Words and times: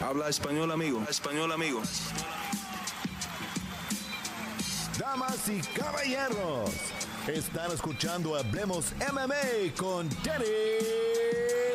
Habla 0.00 0.28
español, 0.28 0.70
amigo. 0.70 1.02
español, 1.10 1.50
amigo. 1.50 1.82
Damas 4.96 5.48
y 5.48 5.60
caballeros, 5.76 6.70
están 7.26 7.72
escuchando 7.72 8.36
Hablemos 8.36 8.92
MMA 9.12 9.74
con 9.76 10.08
Danny 10.22 10.46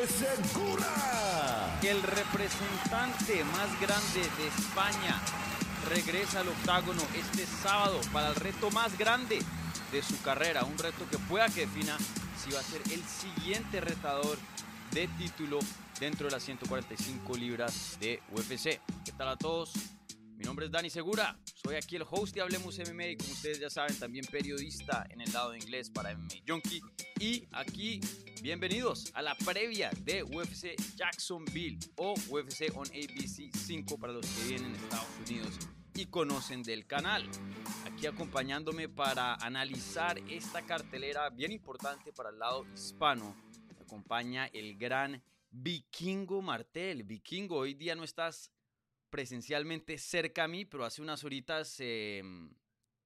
Segura. 0.08 1.78
El 1.82 2.02
representante 2.02 3.44
más 3.44 3.78
grande 3.78 4.20
de 4.38 4.48
España 4.48 5.20
regresa 5.90 6.40
al 6.40 6.48
octágono 6.48 7.02
este 7.14 7.44
sábado 7.62 8.00
para 8.10 8.28
el 8.28 8.36
reto 8.36 8.70
más 8.70 8.96
grande 8.96 9.40
de 9.92 10.02
su 10.02 10.20
carrera. 10.22 10.64
Un 10.64 10.78
reto 10.78 11.06
que 11.10 11.18
pueda 11.18 11.50
que 11.50 11.66
defina 11.66 11.98
si 12.42 12.52
va 12.52 12.60
a 12.60 12.62
ser 12.62 12.80
el 12.90 13.04
siguiente 13.04 13.82
retador 13.82 14.38
de 14.92 15.08
título 15.08 15.58
dentro 16.00 16.26
de 16.26 16.32
las 16.32 16.42
145 16.42 17.36
libras 17.36 17.98
de 18.00 18.20
UFC. 18.32 18.80
¿Qué 19.04 19.12
tal 19.16 19.28
a 19.28 19.36
todos? 19.36 19.72
Mi 20.36 20.44
nombre 20.44 20.66
es 20.66 20.72
Dani 20.72 20.90
Segura, 20.90 21.38
soy 21.64 21.76
aquí 21.76 21.94
el 21.94 22.04
host 22.10 22.34
de 22.34 22.40
Hablemos 22.40 22.78
MMA 22.78 23.06
y 23.06 23.16
como 23.16 23.30
ustedes 23.32 23.60
ya 23.60 23.70
saben 23.70 23.96
también 23.98 24.24
periodista 24.26 25.06
en 25.10 25.20
el 25.20 25.32
lado 25.32 25.52
de 25.52 25.58
inglés 25.58 25.90
para 25.90 26.12
MMA 26.14 26.42
Junkie 26.46 26.82
y 27.20 27.46
aquí 27.52 28.00
bienvenidos 28.42 29.12
a 29.14 29.22
la 29.22 29.36
previa 29.36 29.90
de 30.02 30.24
UFC 30.24 30.74
Jacksonville 30.96 31.78
o 31.96 32.14
UFC 32.28 32.74
on 32.74 32.86
ABC 32.88 33.54
5 33.56 33.96
para 33.96 34.12
los 34.12 34.26
que 34.26 34.48
vienen 34.48 34.74
en 34.74 34.74
Estados 34.74 35.06
Unidos 35.26 35.54
y 35.94 36.06
conocen 36.06 36.64
del 36.64 36.86
canal. 36.86 37.28
Aquí 37.86 38.06
acompañándome 38.06 38.88
para 38.88 39.34
analizar 39.36 40.18
esta 40.28 40.62
cartelera 40.62 41.30
bien 41.30 41.52
importante 41.52 42.12
para 42.12 42.30
el 42.30 42.38
lado 42.40 42.66
hispano. 42.74 43.36
Me 43.78 43.84
acompaña 43.84 44.46
el 44.46 44.76
gran 44.76 45.22
Vikingo 45.56 46.42
Martel. 46.42 47.04
Vikingo, 47.04 47.58
hoy 47.58 47.74
día 47.74 47.94
no 47.94 48.02
estás 48.02 48.50
presencialmente 49.08 49.96
cerca 49.98 50.44
a 50.44 50.48
mí, 50.48 50.64
pero 50.64 50.84
hace 50.84 51.00
unas 51.00 51.22
horitas, 51.22 51.76
em, 51.78 52.52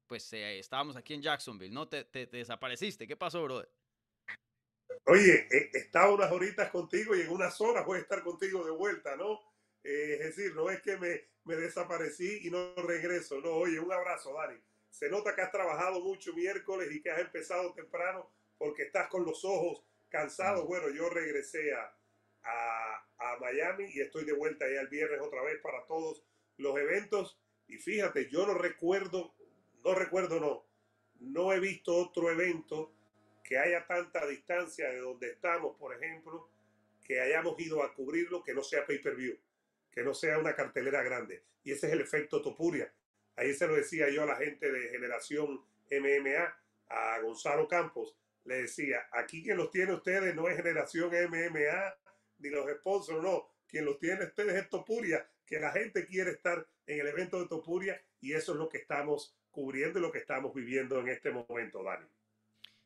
pues 0.06 0.32
eh, 0.32 0.58
estábamos 0.58 0.96
aquí 0.96 1.12
en 1.12 1.20
Jacksonville, 1.20 1.74
¿no? 1.74 1.88
Te, 1.88 2.04
desapareciste. 2.04 3.06
¿Qué 3.06 3.16
pasó, 3.16 3.42
brother? 3.42 3.68
Oye, 5.04 5.46
eh, 5.50 5.70
estaba 5.74 6.14
unas 6.14 6.32
horitas 6.32 6.70
contigo 6.70 7.14
y 7.14 7.20
en 7.20 7.28
unas 7.28 7.60
horas 7.60 7.84
voy 7.84 7.98
a 7.98 8.02
estar 8.02 8.22
contigo 8.22 8.64
de 8.64 8.70
vuelta, 8.70 9.14
¿no? 9.16 9.40
Eh, 9.84 10.14
es 10.14 10.36
decir, 10.36 10.54
no 10.54 10.70
es 10.70 10.80
que 10.80 10.96
me, 10.96 11.28
me 11.44 11.56
desaparecí 11.56 12.46
y 12.46 12.50
no 12.50 12.74
regreso, 12.76 13.42
no. 13.42 13.50
Oye, 13.50 13.78
un 13.78 13.92
abrazo, 13.92 14.32
Dani. 14.32 14.58
Se 14.88 15.10
nota 15.10 15.34
que 15.34 15.42
has 15.42 15.52
trabajado 15.52 16.00
mucho 16.00 16.32
miércoles 16.32 16.88
y 16.92 17.02
que 17.02 17.10
has 17.10 17.20
empezado 17.20 17.74
temprano 17.74 18.32
porque 18.56 18.84
estás 18.84 19.08
con 19.08 19.26
los 19.26 19.44
ojos 19.44 19.84
cansados. 20.08 20.66
Bueno, 20.66 20.88
yo 20.88 21.10
regresé 21.10 21.74
a, 21.74 21.97
a, 22.44 23.04
Miami 23.40 23.84
y 23.94 24.00
estoy 24.00 24.24
de 24.24 24.32
vuelta 24.32 24.66
ya 24.68 24.80
el 24.80 24.88
viernes 24.88 25.20
otra 25.20 25.42
vez 25.42 25.60
para 25.62 25.86
todos 25.86 26.24
los 26.56 26.76
eventos. 26.76 27.38
Y 27.68 27.76
fíjate, 27.78 28.28
yo 28.28 28.46
no 28.46 28.54
recuerdo, 28.54 29.34
no 29.84 29.94
recuerdo, 29.94 30.40
no, 30.40 30.66
no 31.20 31.52
he 31.52 31.60
visto 31.60 31.94
otro 31.94 32.30
evento 32.30 32.92
que 33.44 33.58
haya 33.58 33.86
tanta 33.86 34.26
distancia 34.26 34.90
de 34.90 34.98
donde 34.98 35.30
estamos, 35.30 35.76
por 35.78 35.94
ejemplo, 35.94 36.48
que 37.04 37.20
hayamos 37.20 37.58
ido 37.60 37.82
a 37.82 37.94
cubrirlo, 37.94 38.42
que 38.42 38.54
no 38.54 38.62
sea 38.62 38.84
pay-per-view, 38.84 39.38
que 39.90 40.02
no 40.02 40.14
sea 40.14 40.38
una 40.38 40.54
cartelera 40.54 41.02
grande. 41.02 41.42
Y 41.64 41.72
ese 41.72 41.86
es 41.86 41.92
el 41.92 42.00
efecto 42.00 42.42
Topuria. 42.42 42.92
Ahí 43.36 43.54
se 43.54 43.66
lo 43.66 43.76
decía 43.76 44.10
yo 44.10 44.24
a 44.24 44.26
la 44.26 44.36
gente 44.36 44.70
de 44.70 44.88
Generación 44.88 45.62
MMA, 45.90 46.58
a 46.88 47.20
Gonzalo 47.20 47.68
Campos, 47.68 48.16
le 48.44 48.62
decía, 48.62 49.08
aquí 49.12 49.42
quien 49.42 49.56
los 49.56 49.70
tiene 49.70 49.92
ustedes 49.92 50.34
no 50.34 50.48
es 50.48 50.56
Generación 50.56 51.10
MMA, 51.10 51.96
ni 53.06 53.14
los 53.14 53.22
sponsors, 53.22 53.22
no. 53.22 53.48
Quien 53.66 53.84
los 53.84 53.98
tiene 53.98 54.24
ustedes 54.24 54.54
es 54.54 54.68
Topuria, 54.68 55.28
que 55.44 55.60
la 55.60 55.70
gente 55.72 56.06
quiere 56.06 56.30
estar 56.32 56.66
en 56.86 57.00
el 57.00 57.06
evento 57.06 57.40
de 57.40 57.48
Topuria 57.48 58.00
y 58.20 58.32
eso 58.32 58.52
es 58.52 58.58
lo 58.58 58.68
que 58.68 58.78
estamos 58.78 59.36
cubriendo 59.50 59.98
y 59.98 60.02
lo 60.02 60.10
que 60.10 60.18
estamos 60.18 60.54
viviendo 60.54 60.98
en 61.00 61.08
este 61.08 61.30
momento, 61.30 61.82
Dani. 61.82 62.06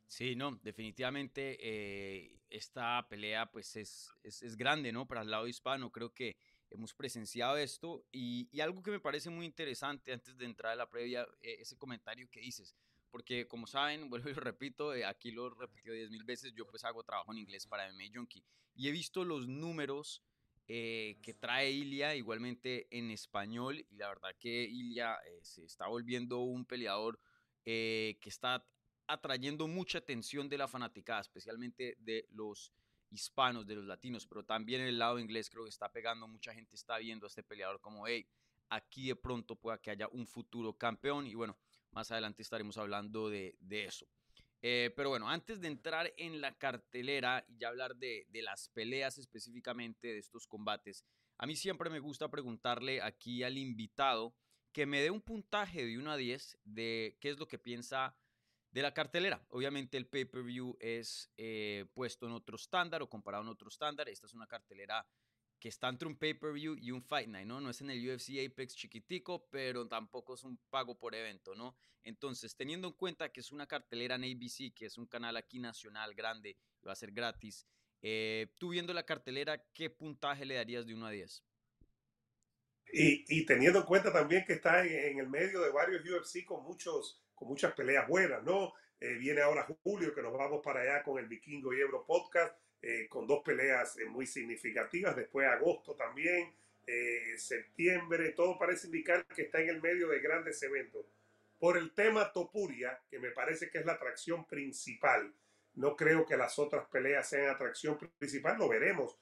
Sí, 0.06 0.36
no, 0.36 0.58
definitivamente 0.62 1.56
eh, 1.60 2.38
esta 2.50 3.06
pelea 3.08 3.50
pues 3.50 3.76
es, 3.76 4.12
es, 4.22 4.56
grande, 4.56 4.92
¿no? 4.92 5.06
Para 5.06 5.22
el 5.22 5.30
lado 5.30 5.46
hispano, 5.46 5.90
creo 5.90 6.12
que 6.12 6.36
hemos 6.68 6.92
presenciado 6.94 7.56
esto 7.56 8.04
y, 8.12 8.48
y, 8.52 8.60
algo 8.60 8.82
que 8.82 8.90
me 8.90 9.00
parece 9.00 9.30
muy 9.30 9.46
interesante 9.46 10.12
antes 10.12 10.36
de 10.36 10.44
entrar 10.44 10.72
a 10.72 10.76
la 10.76 10.90
previa, 10.90 11.26
eh, 11.40 11.56
ese 11.60 11.78
comentario 11.78 12.28
que 12.30 12.40
dices, 12.40 12.76
porque 13.12 13.46
como 13.46 13.68
saben, 13.68 14.10
vuelvo 14.10 14.30
y 14.30 14.34
lo 14.34 14.40
repito, 14.40 14.94
eh, 14.94 15.04
aquí 15.04 15.30
lo 15.30 15.46
he 15.46 15.50
repetido 15.54 15.94
diez 15.94 16.10
mil 16.10 16.24
veces, 16.24 16.52
yo 16.54 16.66
pues 16.66 16.82
hago 16.84 17.04
trabajo 17.04 17.30
en 17.30 17.38
inglés 17.38 17.66
para 17.68 17.88
MMA 17.92 18.06
Junkie 18.12 18.42
y 18.74 18.88
he 18.88 18.90
visto 18.90 19.24
los 19.24 19.46
números 19.46 20.24
eh, 20.66 21.18
que 21.22 21.34
trae 21.34 21.70
Ilia 21.70 22.16
igualmente 22.16 22.88
en 22.90 23.10
español 23.10 23.84
y 23.90 23.96
la 23.96 24.08
verdad 24.08 24.34
que 24.40 24.64
Ilia 24.64 25.16
eh, 25.26 25.38
se 25.42 25.64
está 25.64 25.86
volviendo 25.86 26.40
un 26.40 26.64
peleador 26.64 27.20
que 27.64 28.18
está 28.24 28.66
atrayendo 29.06 29.68
mucha 29.68 29.98
atención 29.98 30.48
de 30.48 30.58
la 30.58 30.66
fanaticada, 30.66 31.20
especialmente 31.20 31.94
de 32.00 32.26
los 32.30 32.72
hispanos, 33.08 33.64
de 33.68 33.76
los 33.76 33.84
latinos, 33.84 34.26
pero 34.26 34.42
también 34.44 34.80
en 34.80 34.88
el 34.88 34.98
lado 34.98 35.20
inglés 35.20 35.48
creo 35.48 35.62
que 35.62 35.70
está 35.70 35.92
pegando, 35.92 36.26
mucha 36.26 36.52
gente 36.52 36.74
está 36.74 36.98
viendo 36.98 37.26
a 37.26 37.28
este 37.28 37.44
peleador 37.44 37.80
como, 37.80 38.08
hey, 38.08 38.26
aquí 38.68 39.08
de 39.08 39.16
pronto 39.16 39.54
pueda 39.54 39.78
que 39.78 39.90
haya 39.90 40.08
un 40.08 40.26
futuro 40.26 40.72
campeón 40.72 41.28
y 41.28 41.34
bueno, 41.34 41.56
más 41.92 42.10
adelante 42.10 42.42
estaremos 42.42 42.76
hablando 42.78 43.30
de, 43.30 43.56
eso. 43.70 44.06
Eh, 44.60 44.92
pero 44.96 45.10
bueno, 45.10 45.28
antes 45.28 45.60
de 45.60 45.68
entrar 45.68 46.12
en 46.16 46.40
la 46.40 46.56
cartelera 46.56 47.44
y 47.48 47.58
ya 47.58 47.68
hablar 47.68 47.96
de, 47.96 48.26
las 48.32 48.68
peleas 48.68 49.18
específicamente 49.18 50.08
de 50.08 50.18
estos 50.18 50.46
combates, 50.46 51.04
a 51.38 51.46
mí 51.46 51.56
siempre 51.56 51.90
me 51.90 52.00
gusta 52.00 52.28
preguntarle 52.28 53.02
aquí 53.02 53.42
al 53.42 53.58
invitado 53.58 54.34
que 54.72 54.86
me 54.86 55.02
dé 55.02 55.10
un 55.10 55.20
puntaje 55.20 55.84
de 55.84 55.98
1 55.98 56.10
a 56.10 56.16
10 56.16 56.58
de 56.64 57.18
qué 57.20 57.30
es 57.30 57.38
lo 57.38 57.46
que 57.46 57.58
piensa 57.58 58.16
de 58.70 58.80
la 58.80 58.94
cartelera. 58.94 59.44
Obviamente 59.50 59.98
el 59.98 60.06
pay-per-view 60.06 60.76
es 60.80 61.30
eh, 61.36 61.84
puesto 61.92 62.26
en 62.26 62.32
otro 62.32 62.56
estándar 62.56 63.02
o 63.02 63.10
comparado 63.10 63.42
en 63.42 63.50
otro 63.50 63.68
estándar. 63.68 64.08
Esta 64.08 64.26
es 64.26 64.32
una 64.32 64.46
cartelera 64.46 65.06
que 65.62 65.68
está 65.68 65.88
entre 65.88 66.08
un 66.08 66.16
pay-per-view 66.16 66.76
y 66.80 66.90
un 66.90 67.00
Fight 67.00 67.28
Night, 67.28 67.46
¿no? 67.46 67.60
No 67.60 67.70
es 67.70 67.80
en 67.80 67.90
el 67.90 68.00
UFC 68.04 68.30
Apex 68.44 68.74
chiquitico, 68.74 69.46
pero 69.48 69.86
tampoco 69.86 70.34
es 70.34 70.42
un 70.42 70.58
pago 70.70 70.98
por 70.98 71.14
evento, 71.14 71.54
¿no? 71.54 71.76
Entonces, 72.02 72.56
teniendo 72.56 72.88
en 72.88 72.94
cuenta 72.94 73.30
que 73.30 73.38
es 73.38 73.52
una 73.52 73.68
cartelera 73.68 74.16
en 74.16 74.24
ABC, 74.24 74.74
que 74.74 74.86
es 74.86 74.98
un 74.98 75.06
canal 75.06 75.36
aquí 75.36 75.60
nacional 75.60 76.14
grande, 76.16 76.56
va 76.84 76.90
a 76.90 76.96
ser 76.96 77.12
gratis, 77.12 77.64
eh, 78.02 78.48
tú 78.58 78.70
viendo 78.70 78.92
la 78.92 79.04
cartelera, 79.04 79.64
¿qué 79.72 79.88
puntaje 79.88 80.44
le 80.44 80.56
darías 80.56 80.84
de 80.84 80.94
1 80.94 81.06
a 81.06 81.10
10? 81.12 81.44
Y, 82.94 83.46
teniendo 83.46 83.78
en 83.78 83.84
cuenta 83.84 84.12
también 84.12 84.44
que 84.44 84.54
está 84.54 84.84
en, 84.84 85.20
el 85.20 85.28
medio 85.28 85.60
de 85.60 85.70
varios 85.70 86.02
UFC 86.04 86.44
con, 86.44 86.64
muchos, 86.64 87.22
con 87.36 87.46
muchas 87.46 87.72
peleas 87.74 88.08
buenas, 88.08 88.42
¿no? 88.42 88.74
Eh, 88.98 89.14
viene 89.14 89.40
ahora 89.42 89.64
julio, 89.84 90.12
que 90.12 90.22
nos 90.22 90.32
vamos 90.32 90.60
para 90.60 90.80
allá 90.80 91.04
con 91.04 91.20
el 91.20 91.28
Vikingo 91.28 91.72
y 91.72 91.80
Ebro 91.80 92.04
Podcast 92.04 92.52
eh, 92.84 93.06
con 93.08 93.28
dos 93.28 93.44
peleas 93.44 93.96
eh, 93.96 94.06
muy 94.06 94.26
significativas. 94.26 95.14
Después 95.14 95.46
agosto 95.46 95.94
también, 95.94 96.52
eh, 96.84 97.34
septiembre, 97.36 98.30
todo 98.30 98.58
parece 98.58 98.88
indicar 98.88 99.24
que 99.26 99.42
está 99.42 99.60
en 99.60 99.68
el 99.68 99.80
medio 99.80 100.08
de 100.08 100.18
grandes 100.18 100.60
eventos. 100.64 101.06
Por 101.60 101.78
el 101.78 101.92
tema 101.92 102.32
Topuria, 102.32 103.00
que 103.08 103.20
me 103.20 103.30
parece 103.30 103.70
que 103.70 103.78
es 103.78 103.86
la 103.86 103.92
atracción 103.92 104.48
principal, 104.48 105.32
no 105.76 105.96
creo 105.96 106.26
que 106.26 106.36
las 106.36 106.58
otras 106.58 106.88
peleas 106.88 107.28
sean 107.28 107.50
atracción 107.50 107.96
principal, 108.18 108.58
lo 108.58 108.68
veremos 108.68 109.16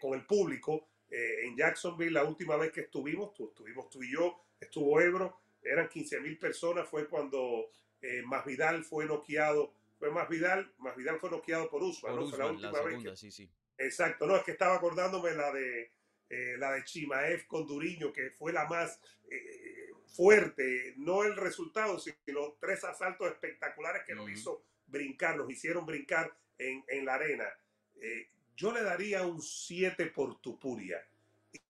con 0.00 0.14
el 0.14 0.24
público. 0.24 0.86
en 1.10 1.56
Jacksonville, 1.56 2.12
la 2.12 2.24
última 2.24 2.56
vez 2.56 2.70
que 2.70 2.82
estuvimos, 2.82 3.34
tú, 3.34 3.48
estuvimos 3.48 3.90
tú 3.90 4.02
y 4.02 4.12
yo, 4.12 4.40
estuvo 4.60 5.00
Ebro, 5.00 5.40
eran 5.62 5.88
15 5.88 6.20
mil 6.20 6.38
personas, 6.38 6.88
fue 6.88 7.08
cuando 7.08 7.70
Masvidal 8.24 8.84
fue 8.84 9.04
noqueado 9.04 9.72
fue 9.98 10.10
más 10.10 10.28
Vidal, 10.28 10.72
más 10.78 10.96
Vidal 10.96 11.18
fue 11.18 11.30
noqueado 11.30 11.68
por 11.68 11.82
Usman, 11.82 12.16
¿no? 12.16 12.28
fue 12.28 12.38
la 12.38 12.46
última 12.46 12.80
vez. 12.82 13.18
sí, 13.18 13.30
sí. 13.30 13.50
Exacto, 13.76 14.26
no, 14.26 14.36
es 14.36 14.42
que 14.42 14.52
estaba 14.52 14.76
acordándome 14.76 15.32
la 15.32 15.52
de 15.52 15.92
eh, 16.30 16.56
la 16.58 16.72
de 16.72 16.84
Chimaev 16.84 17.46
con 17.46 17.66
Duriño, 17.66 18.12
que 18.12 18.30
fue 18.32 18.52
la 18.52 18.66
más 18.66 19.00
eh, 19.30 19.90
fuerte, 20.14 20.92
no 20.98 21.24
el 21.24 21.36
resultado, 21.36 21.98
sino 21.98 22.56
tres 22.60 22.84
asaltos 22.84 23.28
espectaculares 23.28 24.02
que 24.06 24.14
nos 24.14 24.30
hizo 24.30 24.62
brincar, 24.86 25.38
nos 25.38 25.50
hicieron 25.50 25.86
brincar 25.86 26.30
en, 26.58 26.84
en 26.88 27.06
la 27.06 27.14
arena. 27.14 27.46
Eh, 27.96 28.28
yo 28.54 28.72
le 28.72 28.82
daría 28.82 29.24
un 29.24 29.40
7 29.40 30.06
por 30.06 30.38
Tupuria. 30.40 31.02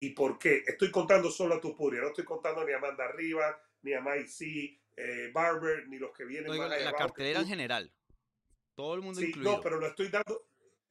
¿Y 0.01 0.11
por 0.11 0.41
qué? 0.41 0.65
Estoy 0.67 0.91
contando 0.91 1.31
solo 1.31 1.55
a 1.55 1.61
Tupuria, 1.61 2.01
no 2.01 2.09
estoy 2.09 2.25
contando 2.25 2.65
ni 2.65 2.73
a 2.73 2.79
Amanda 2.79 3.13
Rivas, 3.13 3.55
ni 3.83 3.93
a 3.93 4.01
Mike 4.01 4.81
Barber, 5.33 5.87
ni 5.87 5.99
los 5.99 6.11
que 6.13 6.25
vienen. 6.25 6.51
No, 6.51 6.67
la 6.67 6.93
cartelera 6.95 7.41
en 7.41 7.47
general. 7.47 7.93
Todo 8.79 8.95
el 8.95 9.01
mundo 9.03 9.21
sí, 9.21 9.33
No, 9.39 9.61
pero 9.61 9.81
lo 9.81 9.89
estoy 9.89 10.07
dando 10.07 10.51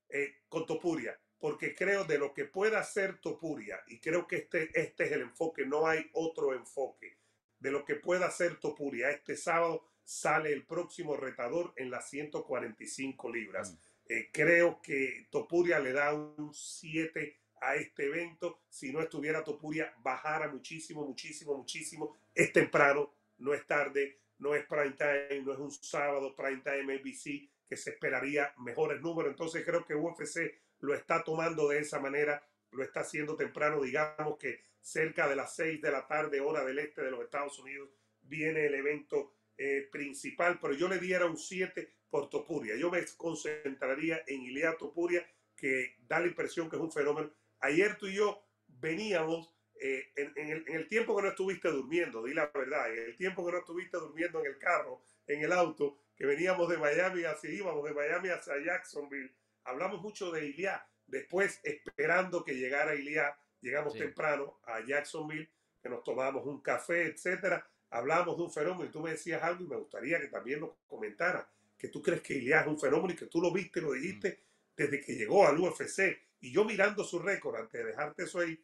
eh, 0.09 0.39
con 0.49 0.65
Topuria, 0.65 1.17
porque 1.39 1.73
creo 1.73 2.03
de 2.03 2.17
lo 2.17 2.33
que 2.33 2.43
pueda 2.43 2.79
hacer 2.79 3.19
Topuria, 3.21 3.81
y 3.87 4.01
creo 4.01 4.27
que 4.27 4.35
este, 4.35 4.77
este 4.77 5.05
es 5.05 5.11
el 5.13 5.21
enfoque, 5.21 5.65
no 5.65 5.87
hay 5.87 6.05
otro 6.11 6.53
enfoque, 6.53 7.17
de 7.57 7.71
lo 7.71 7.85
que 7.85 7.95
pueda 7.95 8.25
hacer 8.25 8.59
Topuria. 8.59 9.09
Este 9.09 9.37
sábado 9.37 9.85
sale 10.03 10.51
el 10.51 10.65
próximo 10.65 11.15
retador 11.15 11.71
en 11.77 11.89
las 11.89 12.09
145 12.09 13.31
libras. 13.31 13.71
Mm. 13.71 13.77
Eh, 14.09 14.29
creo 14.33 14.81
que 14.81 15.27
Topuria 15.29 15.79
le 15.79 15.93
da 15.93 16.13
un 16.13 16.53
7 16.53 17.39
a 17.61 17.75
este 17.75 18.07
evento. 18.07 18.63
Si 18.67 18.91
no 18.91 19.01
estuviera 19.01 19.45
Topuria, 19.45 19.93
bajara 19.99 20.49
muchísimo, 20.49 21.07
muchísimo, 21.07 21.55
muchísimo. 21.55 22.17
Es 22.35 22.51
temprano, 22.51 23.13
no 23.37 23.53
es 23.53 23.65
tarde, 23.65 24.19
no 24.39 24.53
es 24.53 24.65
prime 24.65 24.97
time, 24.97 25.41
no 25.41 25.53
es 25.53 25.59
un 25.59 25.71
sábado 25.71 26.35
prime 26.35 26.61
time 26.65 26.93
ABC 26.95 27.49
que 27.67 27.77
se 27.77 27.91
esperaría 27.91 28.53
mejores 28.57 29.01
números. 29.01 29.31
Entonces 29.31 29.65
creo 29.65 29.85
que 29.85 29.95
UFC 29.95 30.61
lo 30.79 30.93
está 30.93 31.23
tomando 31.23 31.67
de 31.69 31.79
esa 31.79 31.99
manera, 31.99 32.45
lo 32.71 32.83
está 32.83 33.01
haciendo 33.01 33.35
temprano, 33.35 33.81
digamos 33.81 34.37
que 34.37 34.61
cerca 34.79 35.27
de 35.27 35.35
las 35.35 35.55
6 35.55 35.81
de 35.81 35.91
la 35.91 36.07
tarde, 36.07 36.39
hora 36.39 36.63
del 36.63 36.79
este 36.79 37.01
de 37.01 37.11
los 37.11 37.23
Estados 37.23 37.59
Unidos, 37.59 37.89
viene 38.21 38.65
el 38.65 38.75
evento 38.75 39.33
eh, 39.57 39.87
principal, 39.91 40.59
pero 40.61 40.73
yo 40.73 40.87
le 40.87 40.99
diera 40.99 41.25
un 41.25 41.37
7 41.37 41.91
por 42.09 42.29
Topuria. 42.29 42.75
Yo 42.75 42.89
me 42.89 43.03
concentraría 43.17 44.23
en 44.27 44.43
Ilia 44.43 44.77
Topuria, 44.77 45.27
que 45.55 45.97
da 46.07 46.19
la 46.19 46.27
impresión 46.27 46.69
que 46.69 46.75
es 46.75 46.81
un 46.81 46.91
fenómeno. 46.91 47.31
Ayer 47.59 47.97
tú 47.97 48.07
y 48.07 48.15
yo 48.15 48.43
veníamos 48.67 49.53
eh, 49.79 50.11
en, 50.15 50.49
el, 50.49 50.63
en, 50.67 50.75
el, 50.75 50.87
tiempo 50.87 51.15
que 51.15 51.23
no 51.23 51.29
estuviste 51.29 51.69
durmiendo, 51.69 52.23
di 52.23 52.33
la 52.33 52.47
verdad, 52.47 52.91
en 52.93 53.03
el 53.03 53.17
tiempo 53.17 53.45
que 53.45 53.51
no 53.51 53.59
estuviste 53.59 53.97
durmiendo 53.97 54.39
en 54.39 54.47
el 54.47 54.57
carro, 54.57 55.03
en 55.27 55.43
el 55.43 55.51
auto, 55.51 55.99
que 56.17 56.25
veníamos 56.25 56.67
de 56.67 56.77
Miami 56.77 57.23
hacia 57.23 57.51
íbamos 57.51 57.85
de 57.85 57.93
Miami 57.93 58.29
hacia 58.29 58.53
Jacksonville, 58.63 59.31
hablamos 59.63 60.01
mucho 60.01 60.31
de 60.31 60.47
Ilia. 60.47 60.85
Después, 61.05 61.61
esperando 61.63 62.43
que 62.43 62.55
llegara 62.55 62.95
Ilia, 62.95 63.37
llegamos 63.61 63.93
sí. 63.93 63.99
temprano 63.99 64.59
a 64.65 64.81
Jacksonville, 64.81 65.49
que 65.81 65.89
nos 65.89 66.03
tomamos 66.03 66.45
un 66.45 66.59
café, 66.61 67.05
etcétera. 67.05 67.65
Hablamos 67.91 68.35
de 68.35 68.43
un 68.43 68.51
fenómeno 68.51 68.85
y 68.85 68.91
tú 68.91 68.99
me 68.99 69.11
decías 69.11 69.41
algo 69.43 69.63
y 69.63 69.67
me 69.67 69.77
gustaría 69.77 70.19
que 70.19 70.27
también 70.27 70.59
nos 70.59 70.71
comentara 70.87 71.47
que 71.77 71.89
tú 71.89 72.01
crees 72.01 72.21
que 72.21 72.33
Ilia 72.33 72.61
es 72.61 72.67
un 72.67 72.79
fenómeno 72.79 73.13
y 73.13 73.15
que 73.15 73.27
tú 73.27 73.39
lo 73.39 73.53
viste, 73.53 73.79
lo 73.79 73.93
dijiste 73.93 74.29
mm. 74.31 74.75
desde 74.75 75.01
que 75.01 75.15
llegó 75.15 75.47
al 75.47 75.59
UFC. 75.59 76.19
Y 76.41 76.51
yo 76.51 76.65
mirando 76.65 77.03
su 77.03 77.19
récord, 77.19 77.55
antes 77.55 77.79
de 77.79 77.87
dejarte 77.91 78.23
eso 78.23 78.39
ahí, 78.39 78.59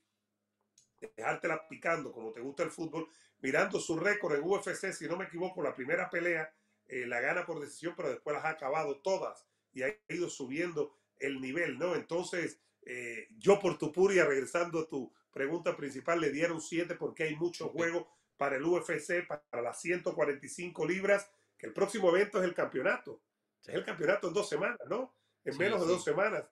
dejártela 1.16 1.68
picando 1.68 2.12
como 2.12 2.32
te 2.32 2.42
gusta 2.42 2.64
el 2.64 2.72
fútbol, 2.72 3.08
mirando 3.42 3.80
su 3.80 3.98
récord 4.00 4.36
en 4.36 4.44
UFC, 4.44 4.92
si 4.92 5.08
no 5.08 5.18
me 5.18 5.26
equivoco, 5.26 5.62
la 5.62 5.76
primera 5.76 6.10
pelea 6.10 6.52
eh, 6.88 7.06
la 7.06 7.22
gana 7.22 7.46
por 7.46 7.60
decisión, 7.60 7.94
pero 7.96 8.10
después 8.10 8.36
las 8.36 8.46
ha 8.46 8.50
acabado 8.50 9.02
todas 9.02 9.46
y 9.72 9.84
ha 9.84 9.96
ido 10.10 10.30
subiendo 10.30 10.96
el 11.18 11.42
nivel, 11.42 11.78
¿no? 11.80 11.96
Entonces, 11.96 12.60
eh, 12.86 13.28
yo 13.38 13.60
por 13.60 13.78
tu 13.78 13.92
puria, 13.92 14.26
regresando 14.26 14.82
a 14.82 14.88
tu 14.88 15.14
pregunta 15.32 15.76
principal, 15.76 16.20
le 16.20 16.32
dieron 16.32 16.62
7 16.62 16.96
porque 16.96 17.24
hay 17.24 17.36
mucho 17.36 17.70
juego 17.70 18.10
para 18.38 18.58
el 18.58 18.66
UFC, 18.66 19.26
para 19.28 19.62
las 19.62 19.80
145 19.82 20.86
libras, 20.86 21.30
que 21.58 21.68
el 21.68 21.74
próximo 21.74 22.10
evento 22.10 22.40
es 22.40 22.46
el 22.46 22.54
campeonato. 22.54 23.22
Sí. 23.62 23.72
Es 23.72 23.78
el 23.78 23.86
campeonato 23.86 24.28
en 24.28 24.34
dos 24.34 24.50
semanas, 24.50 24.80
¿no? 24.90 25.16
En 25.46 25.54
sí, 25.54 25.60
menos 25.60 25.82
de 25.82 25.88
dos 25.88 26.04
semanas. 26.04 26.46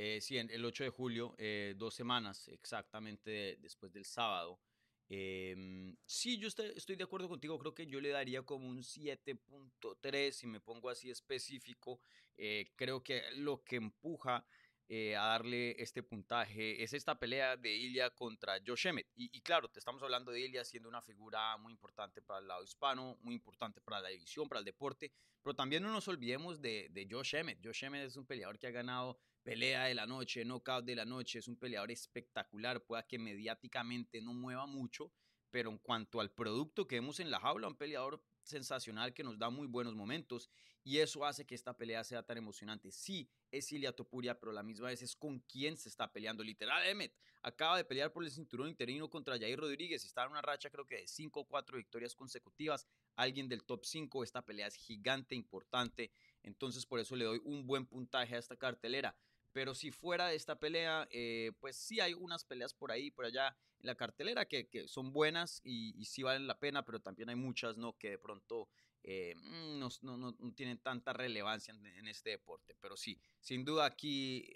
Eh, 0.00 0.20
sí, 0.20 0.38
el 0.38 0.64
8 0.64 0.84
de 0.84 0.90
julio, 0.90 1.34
eh, 1.38 1.74
dos 1.76 1.94
semanas 1.94 2.48
exactamente 2.48 3.58
después 3.60 3.92
del 3.92 4.04
sábado. 4.04 4.60
Eh, 5.10 5.94
sí, 6.04 6.38
yo 6.38 6.48
estoy, 6.48 6.96
de 6.96 7.04
acuerdo 7.04 7.28
contigo, 7.28 7.58
creo 7.58 7.74
que 7.74 7.86
yo 7.86 8.00
le 8.00 8.10
daría 8.10 8.42
como 8.42 8.68
un 8.68 8.82
7.3 8.82 10.32
si 10.32 10.46
me 10.46 10.60
pongo 10.60 10.90
así 10.90 11.10
específico. 11.10 12.00
Eh, 12.36 12.72
creo 12.76 13.02
que 13.02 13.22
lo 13.36 13.64
que 13.64 13.76
empuja 13.76 14.44
eh, 14.90 15.16
a 15.16 15.24
darle 15.24 15.80
este 15.82 16.02
puntaje 16.02 16.82
es 16.82 16.92
esta 16.94 17.18
pelea 17.18 17.56
de 17.56 17.74
Ilya 17.74 18.10
contra 18.10 18.58
Josh 18.66 18.86
Emmett. 18.86 19.08
Y, 19.16 19.30
y, 19.36 19.40
claro, 19.40 19.68
te 19.68 19.78
estamos 19.78 20.02
hablando 20.02 20.30
de 20.32 20.40
Ilya 20.40 20.64
siendo 20.64 20.88
una 20.88 21.02
figura 21.02 21.56
muy 21.58 21.72
importante 21.72 22.22
para 22.22 22.40
el 22.40 22.48
lado 22.48 22.62
hispano, 22.62 23.18
muy 23.22 23.34
importante 23.34 23.80
para 23.80 24.00
la 24.00 24.08
división, 24.08 24.48
para 24.48 24.60
el 24.60 24.64
deporte, 24.64 25.12
pero 25.42 25.54
también 25.54 25.82
no 25.82 25.92
nos 25.92 26.08
olvidemos 26.08 26.60
de, 26.60 26.88
de 26.90 27.06
Josh 27.10 27.34
Emmett. 27.34 27.58
Josh 27.64 27.84
Emmett 27.84 28.06
es 28.06 28.16
un 28.16 28.26
peleador 28.26 28.58
que 28.58 28.66
ha 28.66 28.70
ganado 28.70 29.18
pelea 29.48 29.84
de 29.84 29.94
la 29.94 30.04
noche, 30.04 30.44
knockout 30.44 30.84
de 30.84 30.94
la 30.94 31.06
noche, 31.06 31.38
es 31.38 31.48
un 31.48 31.56
peleador 31.56 31.90
espectacular, 31.90 32.84
pueda 32.84 33.06
que 33.06 33.18
mediáticamente 33.18 34.20
no 34.20 34.34
mueva 34.34 34.66
mucho, 34.66 35.10
pero 35.48 35.70
en 35.70 35.78
cuanto 35.78 36.20
al 36.20 36.30
producto 36.30 36.86
que 36.86 36.96
vemos 36.96 37.18
en 37.18 37.30
la 37.30 37.40
jaula, 37.40 37.66
un 37.66 37.74
peleador 37.74 38.22
sensacional 38.42 39.14
que 39.14 39.24
nos 39.24 39.38
da 39.38 39.48
muy 39.48 39.66
buenos 39.66 39.94
momentos 39.94 40.50
y 40.84 40.98
eso 40.98 41.24
hace 41.24 41.46
que 41.46 41.54
esta 41.54 41.74
pelea 41.74 42.04
sea 42.04 42.22
tan 42.22 42.36
emocionante. 42.36 42.92
Sí, 42.92 43.30
es 43.50 43.72
Ilia 43.72 43.92
Topuria, 43.92 44.38
pero 44.38 44.52
la 44.52 44.62
misma 44.62 44.88
vez 44.88 45.00
es 45.00 45.16
con 45.16 45.38
quién 45.40 45.78
se 45.78 45.88
está 45.88 46.12
peleando. 46.12 46.44
Literal, 46.44 46.86
Emmet 46.86 47.14
acaba 47.40 47.78
de 47.78 47.84
pelear 47.84 48.12
por 48.12 48.24
el 48.24 48.30
cinturón 48.30 48.68
interino 48.68 49.08
contra 49.08 49.38
Jair 49.38 49.58
Rodríguez 49.58 50.04
está 50.04 50.24
en 50.24 50.32
una 50.32 50.42
racha 50.42 50.68
creo 50.68 50.86
que 50.86 50.96
de 50.96 51.06
5 51.06 51.40
o 51.40 51.44
4 51.46 51.78
victorias 51.78 52.14
consecutivas. 52.14 52.86
Alguien 53.16 53.48
del 53.48 53.64
top 53.64 53.86
5, 53.86 54.24
esta 54.24 54.42
pelea 54.42 54.66
es 54.66 54.74
gigante, 54.74 55.34
importante, 55.34 56.12
entonces 56.42 56.84
por 56.84 57.00
eso 57.00 57.16
le 57.16 57.24
doy 57.24 57.40
un 57.44 57.66
buen 57.66 57.86
puntaje 57.86 58.34
a 58.36 58.38
esta 58.38 58.54
cartelera. 58.54 59.16
Pero 59.52 59.74
si 59.74 59.90
fuera 59.90 60.28
de 60.28 60.36
esta 60.36 60.58
pelea, 60.58 61.08
eh, 61.10 61.52
pues 61.60 61.76
sí 61.76 62.00
hay 62.00 62.14
unas 62.14 62.44
peleas 62.44 62.74
por 62.74 62.92
ahí, 62.92 63.10
por 63.10 63.24
allá 63.24 63.56
en 63.80 63.86
la 63.86 63.94
cartelera 63.94 64.46
que, 64.46 64.68
que 64.68 64.88
son 64.88 65.12
buenas 65.12 65.60
y, 65.64 65.98
y, 65.98 66.04
sí 66.04 66.22
valen 66.22 66.46
la 66.46 66.58
pena, 66.58 66.84
pero 66.84 67.00
también 67.00 67.28
hay 67.28 67.36
muchas 67.36 67.76
¿no? 67.76 67.96
que 67.96 68.10
de 68.10 68.18
pronto 68.18 68.68
eh, 69.02 69.34
mm, 69.36 69.78
no, 69.78 69.88
no, 70.02 70.16
no, 70.16 70.52
tienen 70.54 70.78
tanta 70.78 71.12
relevancia 71.12 71.72
en, 71.72 71.86
en, 71.86 72.08
este 72.08 72.30
deporte. 72.30 72.76
Pero 72.80 72.96
sí, 72.96 73.20
sin 73.40 73.64
duda 73.64 73.86
aquí 73.86 74.54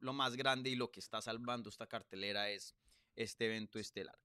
lo 0.00 0.12
más 0.12 0.36
grande 0.36 0.70
y 0.70 0.76
lo 0.76 0.90
que 0.90 1.00
está 1.00 1.20
salvando 1.20 1.68
esta 1.68 1.86
cartelera 1.86 2.50
es 2.50 2.74
este 3.16 3.46
evento 3.46 3.78
estelar. 3.78 4.18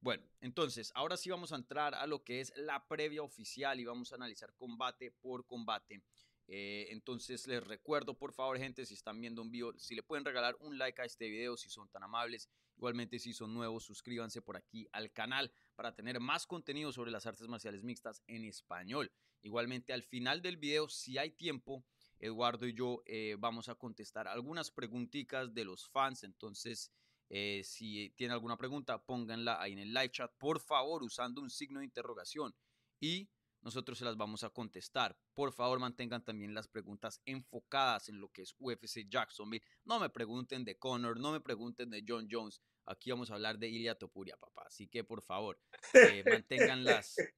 Bueno, 0.00 0.24
entonces, 0.40 0.92
ahora 0.94 1.16
sí 1.16 1.28
vamos 1.28 1.52
a 1.52 1.56
entrar 1.56 1.94
a 1.94 2.06
lo 2.06 2.22
que 2.22 2.40
es 2.40 2.52
la 2.56 2.86
previa 2.86 3.22
oficial 3.22 3.80
y 3.80 3.84
vamos 3.84 4.12
a 4.12 4.14
analizar 4.14 4.54
combate 4.54 5.10
por 5.10 5.44
combate. 5.44 6.02
Eh, 6.50 6.88
entonces 6.92 7.46
les 7.46 7.62
recuerdo, 7.62 8.16
por 8.16 8.32
favor, 8.32 8.56
gente, 8.56 8.86
si 8.86 8.94
están 8.94 9.20
viendo 9.20 9.42
un 9.42 9.50
video, 9.50 9.78
si 9.78 9.94
le 9.94 10.02
pueden 10.02 10.24
regalar 10.24 10.56
un 10.60 10.78
like 10.78 11.00
a 11.02 11.04
este 11.04 11.28
video, 11.28 11.58
si 11.58 11.68
son 11.68 11.88
tan 11.90 12.02
amables. 12.02 12.48
Igualmente, 12.76 13.18
si 13.18 13.34
son 13.34 13.52
nuevos, 13.52 13.84
suscríbanse 13.84 14.40
por 14.40 14.56
aquí 14.56 14.88
al 14.92 15.12
canal 15.12 15.52
para 15.74 15.94
tener 15.94 16.20
más 16.20 16.46
contenido 16.46 16.90
sobre 16.90 17.10
las 17.10 17.26
artes 17.26 17.46
marciales 17.48 17.84
mixtas 17.84 18.22
en 18.26 18.44
español. 18.44 19.12
Igualmente, 19.42 19.92
al 19.92 20.02
final 20.02 20.40
del 20.40 20.56
video, 20.56 20.88
si 20.88 21.18
hay 21.18 21.32
tiempo, 21.32 21.84
Eduardo 22.18 22.66
y 22.66 22.72
yo 22.72 23.02
eh, 23.04 23.36
vamos 23.38 23.68
a 23.68 23.74
contestar 23.74 24.26
algunas 24.26 24.70
preguntitas 24.70 25.52
de 25.52 25.64
los 25.64 25.88
fans. 25.90 26.24
Entonces, 26.24 26.90
eh, 27.28 27.60
si 27.62 28.10
tienen 28.16 28.32
alguna 28.32 28.56
pregunta, 28.56 29.04
pónganla 29.04 29.60
ahí 29.60 29.72
en 29.72 29.80
el 29.80 29.92
live 29.92 30.10
chat, 30.10 30.32
por 30.38 30.60
favor, 30.60 31.02
usando 31.02 31.42
un 31.42 31.50
signo 31.50 31.80
de 31.80 31.84
interrogación. 31.84 32.54
Y 33.00 33.28
nosotros 33.68 33.98
se 33.98 34.04
las 34.06 34.16
vamos 34.16 34.44
a 34.44 34.48
contestar. 34.48 35.14
Por 35.34 35.52
favor, 35.52 35.78
mantengan 35.78 36.24
también 36.24 36.54
las 36.54 36.68
preguntas 36.68 37.20
enfocadas 37.26 38.08
en 38.08 38.18
lo 38.18 38.30
que 38.30 38.40
es 38.40 38.54
UFC 38.58 39.06
Jacksonville. 39.10 39.62
No 39.84 40.00
me 40.00 40.08
pregunten 40.08 40.64
de 40.64 40.78
Conor, 40.78 41.20
no 41.20 41.32
me 41.32 41.40
pregunten 41.40 41.90
de 41.90 42.02
John 42.06 42.28
Jones. 42.30 42.62
Aquí 42.86 43.10
vamos 43.10 43.30
a 43.30 43.34
hablar 43.34 43.58
de 43.58 43.68
Ilia 43.68 43.94
Topuria, 43.94 44.38
papá. 44.38 44.64
Así 44.66 44.88
que, 44.88 45.04
por 45.04 45.20
favor, 45.20 45.60
eh, 45.92 46.24
mantengan 46.26 46.82
las, 46.82 47.16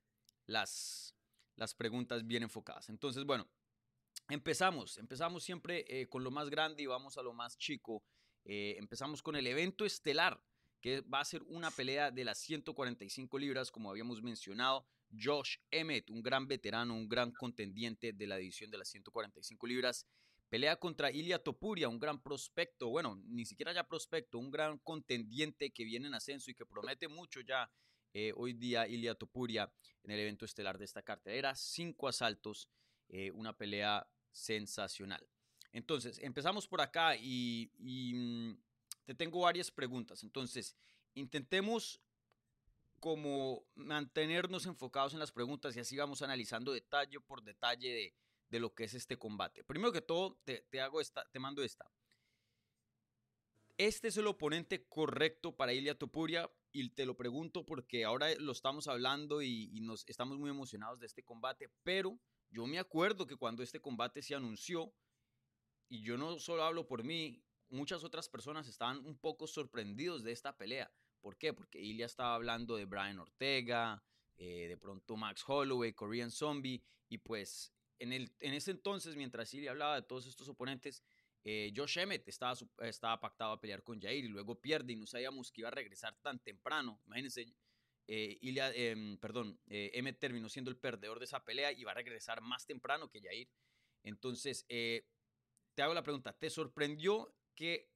las, 0.47 1.17
las 1.57 1.75
preguntas 1.75 2.25
bien 2.25 2.45
enfocadas. 2.45 2.89
Entonces, 2.91 3.25
bueno, 3.25 3.51
empezamos. 4.29 4.99
Empezamos 4.99 5.43
siempre 5.43 5.85
eh, 5.89 6.09
con 6.09 6.23
lo 6.23 6.31
más 6.31 6.49
grande 6.49 6.85
y 6.85 6.87
vamos 6.87 7.19
a 7.19 7.23
lo 7.23 7.33
más 7.33 7.59
chico. 7.59 8.05
Eh, 8.45 8.77
empezamos 8.79 9.21
con 9.21 9.35
el 9.35 9.49
evento 9.49 9.85
estelar, 9.85 10.41
que 10.81 11.01
va 11.01 11.19
a 11.19 11.25
ser 11.25 11.43
una 11.49 11.73
pelea 11.73 12.13
de 12.13 12.23
las 12.23 12.39
145 12.39 13.37
libras, 13.37 13.73
como 13.73 13.91
habíamos 13.91 14.23
mencionado. 14.23 14.87
Josh 15.19 15.57
Emmett, 15.71 16.11
un 16.11 16.23
gran 16.23 16.47
veterano, 16.47 16.95
un 16.95 17.09
gran 17.09 17.33
contendiente 17.33 18.13
de 18.13 18.27
la 18.27 18.37
división 18.37 18.71
de 18.71 18.79
las 18.79 18.89
145 18.89 19.67
libras. 19.67 20.07
Pelea 20.49 20.77
contra 20.77 21.13
Ilia 21.13 21.39
Topuria, 21.39 21.89
un 21.89 21.99
gran 21.99 22.21
prospecto, 22.21 22.89
bueno, 22.89 23.21
ni 23.27 23.45
siquiera 23.45 23.73
ya 23.73 23.85
prospecto, 23.85 24.39
un 24.39 24.51
gran 24.51 24.79
contendiente 24.79 25.71
que 25.71 25.85
viene 25.85 26.09
en 26.09 26.15
ascenso 26.15 26.51
y 26.51 26.55
que 26.55 26.67
promete 26.67 27.07
mucho 27.07 27.41
ya 27.41 27.71
eh, 28.13 28.33
hoy 28.35 28.55
día 28.55 28.89
Ilia 28.89 29.15
Topuria 29.15 29.73
en 30.03 30.11
el 30.11 30.19
evento 30.19 30.45
estelar 30.45 30.77
de 30.79 30.85
esta 30.85 31.03
cartelera. 31.03 31.55
Cinco 31.55 32.09
asaltos, 32.09 32.69
eh, 33.09 33.31
una 33.31 33.57
pelea 33.57 34.09
sensacional. 34.33 35.25
Entonces, 35.73 36.19
empezamos 36.19 36.67
por 36.67 36.81
acá 36.81 37.17
y, 37.17 37.71
y 37.79 38.15
mm, 38.15 38.59
te 39.05 39.15
tengo 39.15 39.41
varias 39.41 39.71
preguntas. 39.71 40.25
Entonces, 40.25 40.75
intentemos 41.15 42.01
como 43.01 43.67
mantenernos 43.75 44.67
enfocados 44.67 45.13
en 45.13 45.19
las 45.19 45.33
preguntas 45.33 45.75
y 45.75 45.81
así 45.81 45.97
vamos 45.97 46.23
analizando 46.23 46.73
detalle 46.73 47.19
por 47.21 47.43
detalle 47.43 47.89
de, 47.93 48.15
de 48.49 48.61
lo 48.61 48.75
que 48.75 48.85
es 48.85 48.95
este 48.95 49.19
combate. 49.19 49.65
Primero 49.65 49.93
que 49.93 50.03
todo, 50.03 50.39
te, 50.45 50.67
te, 50.71 50.81
hago 50.81 51.01
esta, 51.01 51.29
te 51.31 51.39
mando 51.39 51.63
esta. 51.63 51.91
Este 53.79 54.09
es 54.09 54.17
el 54.19 54.27
oponente 54.27 54.87
correcto 54.87 55.57
para 55.57 55.73
Ilia 55.73 55.99
Topuria 55.99 56.51
y 56.71 56.91
te 56.91 57.07
lo 57.07 57.17
pregunto 57.17 57.65
porque 57.65 58.05
ahora 58.05 58.35
lo 58.37 58.53
estamos 58.53 58.87
hablando 58.87 59.41
y, 59.41 59.71
y 59.73 59.81
nos 59.81 60.05
estamos 60.07 60.39
muy 60.39 60.51
emocionados 60.51 61.01
de 61.01 61.07
este 61.07 61.25
combate, 61.25 61.71
pero 61.83 62.21
yo 62.51 62.67
me 62.67 62.79
acuerdo 62.79 63.27
que 63.27 63.37
cuando 63.37 63.63
este 63.63 63.81
combate 63.81 64.23
se 64.23 64.35
anunció, 64.35 64.93
y 65.91 66.03
yo 66.03 66.17
no 66.17 66.39
solo 66.39 66.63
hablo 66.63 66.87
por 66.87 67.03
mí, 67.03 67.43
muchas 67.69 68.05
otras 68.05 68.29
personas 68.29 68.69
estaban 68.69 69.05
un 69.05 69.19
poco 69.19 69.47
sorprendidos 69.47 70.23
de 70.23 70.33
esta 70.33 70.57
pelea. 70.57 70.91
¿Por 71.21 71.37
qué? 71.37 71.53
Porque 71.53 71.81
Ilya 71.81 72.07
estaba 72.07 72.35
hablando 72.35 72.77
de 72.77 72.85
Brian 72.87 73.19
Ortega, 73.19 74.03
eh, 74.37 74.67
de 74.69 74.77
pronto 74.77 75.17
Max 75.17 75.45
Holloway, 75.47 75.93
Korean 75.93 76.31
Zombie, 76.31 76.83
y 77.09 77.19
pues 77.19 77.73
en, 78.01 78.31
ese 78.41 78.71
entonces, 78.71 79.15
mientras 79.15 79.53
Ilya 79.53 79.73
hablaba 79.73 79.97
de 79.97 80.03
todos 80.03 80.27
estos 80.27 80.49
oponentes, 80.49 81.03
eh, 81.45 81.73
Josh 81.75 81.99
Emmett 81.99 82.27
estaba, 82.29 82.55
estaba 82.81 83.21
pactado 83.21 83.53
a 83.53 83.61
pelear 83.61 83.83
con 83.83 84.01
Jair 84.01 84.25
y 84.25 84.29
luego 84.29 84.61
pierde 84.61 84.93
y 84.93 84.97
no 84.97 85.07
sabíamos 85.07 85.53
que 85.53 85.61
iba 85.61 85.69
a 85.69 85.73
regresar 85.73 86.17
tan 86.23 86.39
temprano. 86.39 87.01
Imagínense, 87.07 87.55
eh, 88.07 88.39
em, 88.41 89.19
perdón, 89.19 89.59
eh, 89.67 89.91
Emmett 89.95 90.19
terminó 90.19 90.49
siendo 90.49 90.71
el 90.71 90.79
perdedor 90.79 91.19
de 91.19 91.27
esa 91.27 91.45
pelea 91.45 91.73
y 91.73 91.85
va 91.85 91.93
a 91.93 91.95
regresar 91.95 92.41
más 92.41 92.67
temprano 92.67 93.11
que 93.11 93.21
Jair. 93.21 93.49
Entonces, 94.03 94.67
te 94.67 95.83
hago 95.83 95.93
la 95.93 96.03
pregunta, 96.03 96.33
¿te 96.33 96.49
sorprendió 96.49 97.35
que 97.55 97.91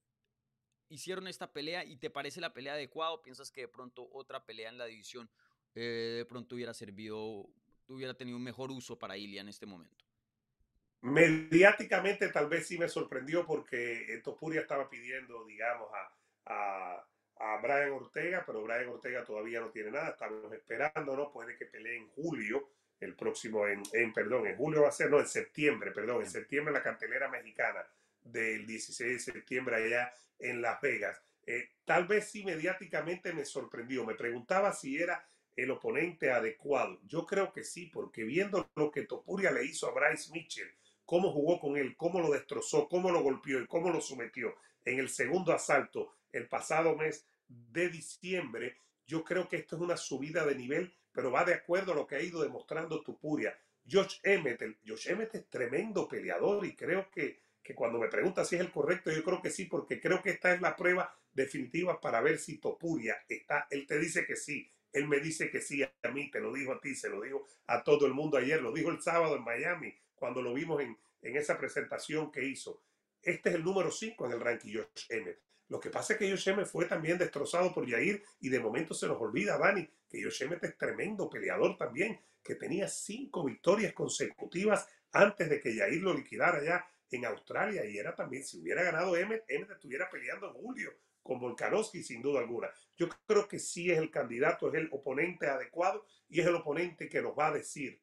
hicieron 0.94 1.26
esta 1.26 1.52
pelea 1.52 1.84
y 1.84 1.96
te 1.96 2.10
parece 2.10 2.40
la 2.40 2.54
pelea 2.54 2.74
adecuada 2.74 3.12
o 3.12 3.22
piensas 3.22 3.50
que 3.50 3.62
de 3.62 3.68
pronto 3.68 4.08
otra 4.12 4.44
pelea 4.46 4.68
en 4.68 4.78
la 4.78 4.86
división 4.86 5.28
de 5.74 6.24
pronto 6.28 6.54
hubiera 6.54 6.72
servido, 6.72 7.48
hubiera 7.88 8.14
tenido 8.14 8.36
un 8.36 8.44
mejor 8.44 8.70
uso 8.70 8.96
para 8.98 9.16
Ilia 9.16 9.40
en 9.40 9.48
este 9.48 9.66
momento? 9.66 10.04
Mediáticamente 11.00 12.28
tal 12.28 12.48
vez 12.48 12.66
sí 12.66 12.78
me 12.78 12.88
sorprendió 12.88 13.44
porque 13.44 14.20
Topuria 14.22 14.60
estaba 14.60 14.88
pidiendo, 14.88 15.44
digamos, 15.44 15.88
a, 16.46 17.04
a, 17.36 17.60
Brian 17.60 17.90
Ortega, 17.90 18.42
pero 18.46 18.62
Brian 18.62 18.88
Ortega 18.88 19.24
todavía 19.24 19.60
no 19.60 19.70
tiene 19.70 19.90
nada, 19.90 20.10
estamos 20.10 20.50
esperando, 20.52 21.16
¿no? 21.16 21.30
Puede 21.30 21.56
que 21.56 21.66
pelee 21.66 21.96
en 21.96 22.08
julio, 22.08 22.70
el 23.00 23.14
próximo, 23.16 23.66
en, 23.66 23.82
en, 23.92 24.12
perdón, 24.12 24.46
en 24.46 24.56
julio 24.56 24.82
va 24.82 24.88
a 24.88 24.92
ser, 24.92 25.10
no, 25.10 25.18
en 25.20 25.26
septiembre, 25.26 25.90
perdón, 25.90 26.22
en 26.22 26.30
septiembre 26.30 26.72
la 26.72 26.82
cartelera 26.82 27.28
mexicana 27.28 27.84
del 28.24 28.66
16 28.66 29.12
de 29.12 29.32
septiembre 29.32 29.76
allá 29.76 30.12
en 30.38 30.60
Las 30.60 30.80
Vegas. 30.80 31.22
Eh, 31.46 31.70
tal 31.84 32.06
vez 32.06 32.30
sí 32.30 32.44
mediáticamente 32.44 33.32
me 33.32 33.44
sorprendió, 33.44 34.04
me 34.04 34.14
preguntaba 34.14 34.72
si 34.72 35.00
era 35.00 35.28
el 35.54 35.70
oponente 35.70 36.30
adecuado. 36.30 36.98
Yo 37.04 37.26
creo 37.26 37.52
que 37.52 37.62
sí, 37.62 37.86
porque 37.86 38.24
viendo 38.24 38.70
lo 38.74 38.90
que 38.90 39.02
Topuria 39.02 39.52
le 39.52 39.64
hizo 39.64 39.86
a 39.86 39.92
Bryce 39.92 40.32
Mitchell, 40.32 40.74
cómo 41.04 41.30
jugó 41.30 41.60
con 41.60 41.76
él, 41.76 41.96
cómo 41.96 42.20
lo 42.20 42.30
destrozó, 42.32 42.88
cómo 42.88 43.10
lo 43.10 43.22
golpeó 43.22 43.60
y 43.60 43.66
cómo 43.66 43.90
lo 43.90 44.00
sometió 44.00 44.56
en 44.84 44.98
el 44.98 45.08
segundo 45.08 45.52
asalto 45.52 46.14
el 46.32 46.48
pasado 46.48 46.96
mes 46.96 47.26
de 47.48 47.88
diciembre, 47.88 48.78
yo 49.06 49.24
creo 49.24 49.48
que 49.48 49.56
esto 49.56 49.76
es 49.76 49.82
una 49.82 49.96
subida 49.96 50.44
de 50.44 50.54
nivel, 50.54 50.94
pero 51.12 51.30
va 51.30 51.44
de 51.44 51.54
acuerdo 51.54 51.92
a 51.92 51.94
lo 51.94 52.06
que 52.06 52.16
ha 52.16 52.22
ido 52.22 52.42
demostrando 52.42 53.02
Tupuria. 53.02 53.56
Josh 53.90 54.18
Emmett, 54.22 54.78
Josh 54.86 55.08
Emmett 55.08 55.34
es 55.34 55.48
tremendo 55.48 56.08
peleador 56.08 56.64
y 56.64 56.74
creo 56.74 57.10
que, 57.10 57.42
que 57.64 57.74
cuando 57.74 57.98
me 57.98 58.08
pregunta 58.08 58.44
si 58.44 58.56
es 58.56 58.60
el 58.60 58.70
correcto, 58.70 59.10
yo 59.10 59.24
creo 59.24 59.40
que 59.40 59.50
sí, 59.50 59.64
porque 59.64 59.98
creo 59.98 60.22
que 60.22 60.30
esta 60.30 60.52
es 60.52 60.60
la 60.60 60.76
prueba 60.76 61.16
definitiva 61.32 61.98
para 61.98 62.20
ver 62.20 62.38
si 62.38 62.58
Topuria 62.58 63.24
está. 63.26 63.66
Él 63.70 63.86
te 63.86 63.98
dice 63.98 64.26
que 64.26 64.36
sí, 64.36 64.70
él 64.92 65.08
me 65.08 65.18
dice 65.18 65.50
que 65.50 65.62
sí 65.62 65.82
a 65.82 66.08
mí, 66.12 66.30
te 66.30 66.40
lo 66.40 66.52
dijo 66.52 66.72
a 66.72 66.80
ti, 66.80 66.94
se 66.94 67.08
lo 67.08 67.22
dijo 67.22 67.46
a 67.66 67.82
todo 67.82 68.04
el 68.06 68.12
mundo 68.12 68.36
ayer, 68.36 68.60
lo 68.60 68.70
dijo 68.70 68.90
el 68.90 69.00
sábado 69.00 69.34
en 69.34 69.42
Miami 69.42 69.94
cuando 70.14 70.42
lo 70.42 70.52
vimos 70.52 70.82
en, 70.82 70.96
esa 71.22 71.56
presentación 71.56 72.30
que 72.30 72.44
hizo. 72.44 72.82
Este 73.22 73.48
es 73.48 73.54
el 73.54 73.64
número 73.64 73.90
5 73.90 74.26
en 74.26 74.32
el 74.32 74.40
ranking 74.40 74.74
Josh 74.74 75.06
Emmett. 75.08 75.40
Lo 75.68 75.80
que 75.80 75.88
pasa 75.88 76.12
es 76.12 76.18
que 76.18 76.30
Josh 76.30 76.50
Emmett 76.50 76.66
fue 76.66 76.84
también 76.84 77.16
destrozado 77.16 77.72
por 77.72 77.88
Jair 77.88 78.22
y 78.40 78.50
de 78.50 78.60
momento 78.60 78.92
se 78.92 79.08
nos 79.08 79.18
olvida, 79.18 79.56
Dani, 79.56 79.88
que 80.06 80.22
Josh 80.22 80.42
Emmett 80.42 80.62
es 80.64 80.76
tremendo 80.76 81.30
peleador 81.30 81.78
también, 81.78 82.20
que 82.42 82.56
tenía 82.56 82.88
cinco 82.88 83.42
victorias 83.42 83.94
consecutivas 83.94 84.86
antes 85.12 85.48
de 85.48 85.60
que 85.60 85.74
Jair 85.74 86.02
lo 86.02 86.12
liquidara 86.12 86.62
ya 86.62 86.86
en 87.14 87.26
Australia 87.26 87.84
y 87.84 87.98
era 87.98 88.14
también, 88.14 88.44
si 88.44 88.60
hubiera 88.60 88.82
ganado 88.82 89.16
Emmett, 89.16 89.44
Emmett 89.48 89.70
estuviera 89.70 90.08
peleando 90.10 90.48
en 90.48 90.54
julio 90.54 90.92
con 91.22 91.40
Volkanovski 91.40 92.02
sin 92.02 92.22
duda 92.22 92.40
alguna. 92.40 92.70
Yo 92.96 93.08
creo 93.26 93.48
que 93.48 93.58
sí 93.58 93.90
es 93.90 93.98
el 93.98 94.10
candidato, 94.10 94.68
es 94.68 94.74
el 94.74 94.88
oponente 94.92 95.46
adecuado 95.46 96.06
y 96.28 96.40
es 96.40 96.46
el 96.46 96.54
oponente 96.54 97.08
que 97.08 97.22
nos 97.22 97.36
va 97.36 97.48
a 97.48 97.52
decir, 97.52 98.00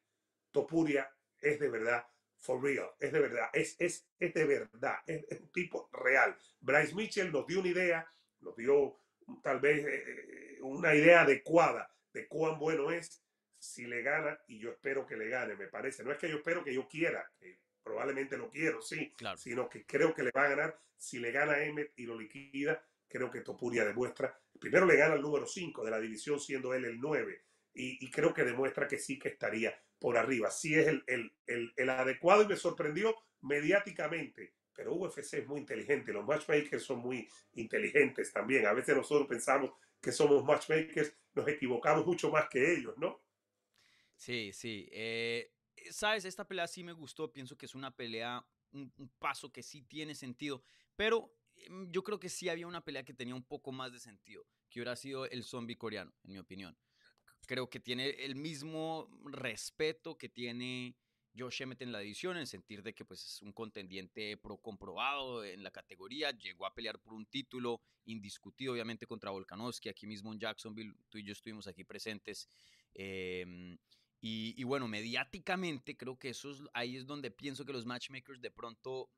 Topuria 0.50 1.10
es 1.40 1.58
de 1.58 1.68
verdad 1.68 2.06
for 2.42 2.60
real, 2.60 2.90
es 2.98 3.12
de 3.12 3.20
verdad, 3.20 3.48
es, 3.52 3.76
es, 3.78 4.08
es 4.18 4.34
de 4.34 4.44
verdad, 4.44 4.96
es, 5.06 5.40
un 5.40 5.52
tipo 5.52 5.88
real. 5.92 6.36
Bryce 6.60 6.94
Mitchell 6.94 7.30
nos 7.30 7.46
dio 7.46 7.60
una 7.60 7.68
idea, 7.68 8.12
nos 8.40 8.56
dio 8.56 8.98
tal 9.42 9.60
vez 9.60 9.86
eh, 9.86 10.04
eh, 10.06 10.58
una 10.62 10.92
idea 10.94 11.22
adecuada 11.22 11.88
de 12.12 12.26
cuán 12.26 12.58
bueno 12.58 12.90
es 12.90 13.22
si 13.58 13.86
le 13.86 14.02
gana, 14.02 14.40
y 14.48 14.58
yo 14.58 14.72
espero 14.72 15.06
que 15.06 15.16
le 15.16 15.28
gane, 15.28 15.54
me 15.54 15.68
parece. 15.68 16.02
No 16.02 16.10
es 16.10 16.18
que 16.18 16.28
yo 16.28 16.38
espero 16.38 16.64
que 16.64 16.74
yo 16.74 16.88
quiera, 16.88 17.30
probablemente 17.82 18.36
lo 18.36 18.50
quiero, 18.50 18.82
sí, 18.82 19.12
sino 19.36 19.68
que 19.68 19.84
creo 19.84 20.14
que 20.14 20.22
le 20.22 20.30
va 20.30 20.44
a 20.44 20.48
ganar 20.48 20.78
si 20.96 21.18
le 21.18 21.32
gana 21.32 21.54
a 21.54 21.64
Emmett 21.64 21.92
y 21.96 22.06
lo 22.06 22.18
liquida. 22.18 22.84
Creo 23.08 23.30
que 23.30 23.40
Topuria 23.40 23.84
demuestra, 23.84 24.38
primero 24.58 24.86
le 24.86 24.96
gana 24.96 25.14
el 25.14 25.22
número 25.22 25.46
5 25.46 25.84
de 25.84 25.90
la 25.90 26.00
división, 26.00 26.40
siendo 26.40 26.72
él 26.72 26.84
el 26.86 26.98
9 26.98 27.42
y, 27.74 28.10
creo 28.10 28.34
que 28.34 28.44
demuestra 28.44 28.86
que 28.86 28.98
sí 28.98 29.18
que 29.18 29.28
estaría 29.28 29.74
por 29.98 30.16
arriba. 30.16 30.50
Sí 30.50 30.74
es 30.74 30.88
el, 30.88 31.04
el, 31.06 31.72
el, 31.76 31.90
adecuado 31.90 32.42
y 32.42 32.48
me 32.48 32.56
sorprendió 32.56 33.14
mediáticamente, 33.42 34.54
pero 34.74 34.94
UFC 34.94 35.34
es 35.34 35.46
muy 35.46 35.60
inteligente, 35.60 36.12
los 36.12 36.26
matchmakers 36.26 36.82
son 36.82 37.00
muy 37.00 37.28
inteligentes 37.54 38.32
también. 38.32 38.66
A 38.66 38.72
veces 38.72 38.96
nosotros 38.96 39.26
pensamos 39.26 39.72
que 40.00 40.12
somos 40.12 40.44
matchmakers, 40.44 41.14
nos 41.34 41.48
equivocamos 41.48 42.04
mucho 42.04 42.30
más 42.30 42.48
que 42.48 42.74
ellos, 42.74 42.96
¿no? 42.98 43.22
Sí, 44.16 44.52
sí. 44.52 44.88
Eh, 44.92 45.50
Sabes, 45.90 46.24
esta 46.24 46.46
pelea 46.46 46.66
sí 46.66 46.84
me 46.84 46.92
gustó, 46.92 47.32
pienso 47.32 47.56
que 47.56 47.66
es 47.66 47.74
una 47.74 47.94
pelea, 47.94 48.44
un, 48.72 48.92
paso 49.18 49.50
que 49.50 49.62
sí 49.62 49.82
tiene 49.82 50.14
sentido, 50.14 50.62
pero 50.96 51.34
em, 51.56 51.90
yo 51.90 52.02
creo 52.02 52.18
que 52.18 52.28
sí 52.28 52.48
había 52.48 52.66
una 52.66 52.84
pelea 52.84 53.04
que 53.04 53.14
tenía 53.14 53.34
un 53.34 53.44
poco 53.44 53.72
más 53.72 53.92
de 53.92 53.98
sentido, 53.98 54.46
que 54.70 54.80
hubiera 54.80 54.96
sido 54.96 55.26
el 55.26 55.44
zombie 55.44 55.76
coreano, 55.76 56.12
en 56.24 56.32
mi 56.32 56.38
opinión 56.38 56.76
creo 57.46 57.68
que 57.68 57.80
tiene 57.80 58.10
el 58.10 58.34
mismo 58.34 59.08
respeto 59.24 60.16
que 60.16 60.28
tiene 60.28 60.96
Josh 61.36 61.62
Emmett 61.62 61.82
en 61.82 61.92
la 61.92 62.02
edición, 62.02 62.36
en 62.36 62.46
sentir 62.46 62.82
de 62.82 62.94
que 62.94 63.04
pues, 63.04 63.24
es 63.24 63.42
un 63.42 63.52
contendiente 63.52 64.36
pro 64.36 64.58
comprobado 64.58 65.44
en 65.44 65.62
la 65.62 65.70
categoría, 65.70 66.30
llegó 66.30 66.66
a 66.66 66.74
pelear 66.74 67.00
por 67.00 67.14
un 67.14 67.26
título 67.26 67.80
indiscutido, 68.04 68.72
obviamente, 68.72 69.06
contra 69.06 69.30
Volkanovski, 69.30 69.88
aquí 69.88 70.06
mismo 70.06 70.32
en 70.32 70.40
Jacksonville, 70.40 70.94
tú 71.08 71.18
y 71.18 71.24
yo 71.24 71.32
estuvimos 71.32 71.66
aquí 71.66 71.84
presentes. 71.84 72.48
Em, 72.94 73.78
y, 74.24 74.62
bueno, 74.62 74.86
mediáticamente 74.86 75.96
creo 75.96 76.16
que 76.16 76.28
eso 76.28 76.54
ahí 76.74 76.96
es 76.96 77.06
donde 77.06 77.32
pienso 77.32 77.64
que 77.64 77.72
los 77.72 77.84
matchmakers 77.84 78.40
de 78.40 78.52
pronto 78.52 79.10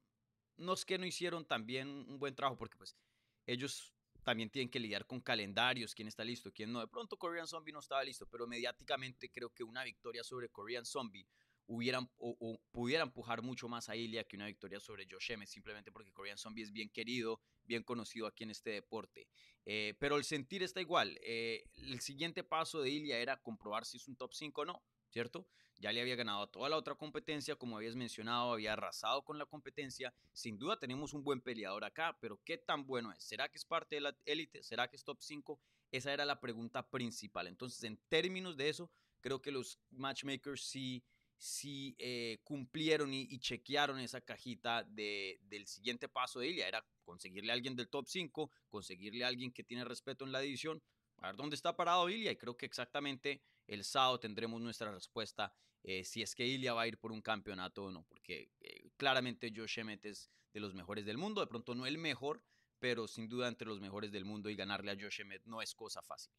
no 0.56 0.72
es 0.72 0.86
que 0.86 0.96
no 0.96 1.04
hicieron 1.04 1.44
también 1.44 1.88
un 1.88 2.18
buen 2.18 2.34
trabajo, 2.34 2.56
porque 2.56 2.78
pues 2.78 2.96
ellos 3.44 3.92
también 4.22 4.48
tienen 4.48 4.70
que 4.70 4.80
lidiar 4.80 5.06
con 5.06 5.20
calendarios, 5.20 5.94
quién 5.94 6.08
está 6.08 6.24
listo, 6.24 6.50
quién 6.50 6.72
no. 6.72 6.80
De 6.80 6.88
pronto 6.88 7.18
Korean 7.18 7.46
Zombie 7.46 7.72
no 7.72 7.80
estaba 7.80 8.02
listo, 8.02 8.26
pero 8.26 8.46
mediáticamente 8.46 9.30
creo 9.30 9.50
que 9.50 9.62
una 9.62 9.84
victoria 9.84 10.24
sobre 10.24 10.48
Korean 10.48 10.86
Zombie 10.86 11.26
hubieran, 11.66 12.10
o, 12.16 12.58
pudiera 12.70 13.02
empujar 13.02 13.42
mucho 13.42 13.68
más 13.68 13.90
a 13.90 13.96
Ilya 13.96 14.24
que 14.24 14.36
una 14.36 14.46
victoria 14.46 14.80
sobre 14.80 15.06
Josh 15.10 15.32
simplemente 15.46 15.92
porque 15.92 16.12
Korean 16.12 16.38
Zombie 16.38 16.62
es 16.62 16.72
bien 16.72 16.88
querido, 16.88 17.40
bien 17.64 17.82
conocido 17.82 18.26
aquí 18.26 18.44
en 18.44 18.50
este 18.50 18.70
deporte. 18.70 19.28
Eh, 19.66 19.94
pero 19.98 20.16
el 20.16 20.24
sentir 20.24 20.62
está 20.62 20.80
igual. 20.80 21.18
Eh, 21.22 21.68
el 21.76 22.00
siguiente 22.00 22.42
paso 22.42 22.80
de 22.80 22.88
Ilya 22.88 23.18
era 23.18 23.36
comprobar 23.42 23.84
si 23.84 23.98
es 23.98 24.08
un 24.08 24.16
top 24.16 24.32
5 24.32 24.62
o 24.62 24.64
no, 24.64 24.82
¿cierto? 25.14 25.46
ya 25.78 25.92
le 25.92 26.00
había 26.00 26.16
ganado 26.16 26.48
toda 26.48 26.68
la 26.68 26.76
otra 26.76 26.94
competencia, 26.94 27.56
como 27.56 27.76
habías 27.76 27.94
mencionado, 27.94 28.52
había 28.52 28.72
arrasado 28.72 29.22
con 29.22 29.38
la 29.38 29.46
competencia. 29.46 30.14
Sin 30.32 30.58
duda 30.58 30.78
tenemos 30.78 31.12
un 31.12 31.22
buen 31.22 31.40
peleador 31.40 31.84
acá, 31.84 32.16
pero 32.20 32.40
¿qué 32.44 32.58
tan 32.58 32.86
bueno 32.86 33.12
es? 33.12 33.22
¿Será 33.22 33.48
que 33.48 33.58
es 33.58 33.64
parte 33.64 33.96
de 33.96 34.00
la 34.00 34.16
élite? 34.24 34.62
¿Será 34.62 34.88
que 34.88 34.96
es 34.96 35.04
top 35.04 35.18
5? 35.20 35.60
Esa 35.92 36.12
era 36.12 36.24
la 36.24 36.40
pregunta 36.40 36.88
principal. 36.88 37.46
Entonces, 37.46 37.82
en 37.84 37.98
términos 38.08 38.56
de 38.56 38.68
eso, 38.68 38.90
creo 39.20 39.42
que 39.42 39.52
los 39.52 39.78
matchmakers 39.90 40.64
sí, 40.64 41.04
sí 41.36 41.94
eh, 41.98 42.38
cumplieron 42.44 43.12
y, 43.12 43.38
chequearon 43.38 44.00
esa 44.00 44.20
cajita 44.20 44.84
de, 44.84 45.38
del 45.42 45.66
siguiente 45.66 46.08
paso 46.08 46.40
de 46.40 46.48
ella. 46.48 46.68
Era 46.68 46.86
conseguirle 47.04 47.52
a 47.52 47.54
alguien 47.54 47.76
del 47.76 47.88
top 47.88 48.06
5, 48.08 48.50
conseguirle 48.68 49.24
a 49.24 49.28
alguien 49.28 49.52
que 49.52 49.64
tiene 49.64 49.84
respeto 49.84 50.24
en 50.24 50.32
la 50.32 50.40
división, 50.40 50.82
a 51.18 51.28
ver 51.28 51.36
dónde 51.36 51.56
está 51.56 51.76
parado 51.76 52.08
Ilya 52.08 52.32
y 52.32 52.36
creo 52.36 52.56
que 52.56 52.66
exactamente 52.66 53.42
el 53.66 53.84
sábado 53.84 54.20
tendremos 54.20 54.60
nuestra 54.60 54.90
respuesta 54.92 55.52
eh, 55.84 56.02
si 56.02 56.22
es 56.22 56.34
que 56.34 56.46
Ilya 56.46 56.72
va 56.72 56.82
a 56.82 56.86
ir 56.86 56.98
por 56.98 57.12
un 57.12 57.20
campeonato 57.20 57.84
o 57.84 57.90
no, 57.90 58.04
porque 58.08 58.50
eh, 58.60 58.88
claramente 58.96 59.52
Josh 59.54 59.78
Emmett 59.78 60.04
es 60.06 60.30
de 60.54 60.60
los 60.60 60.74
mejores 60.74 61.04
del 61.04 61.18
mundo, 61.18 61.42
de 61.42 61.46
pronto 61.46 61.74
no 61.74 61.84
el 61.84 61.98
mejor, 61.98 62.42
pero 62.78 63.06
sin 63.06 63.28
duda 63.28 63.48
entre 63.48 63.68
los 63.68 63.80
mejores 63.80 64.10
del 64.10 64.24
mundo 64.24 64.48
y 64.48 64.56
ganarle 64.56 64.92
a 64.92 64.96
Josh 64.98 65.20
Emmett 65.20 65.44
no 65.44 65.60
es 65.60 65.74
cosa 65.74 66.00
fácil. 66.00 66.32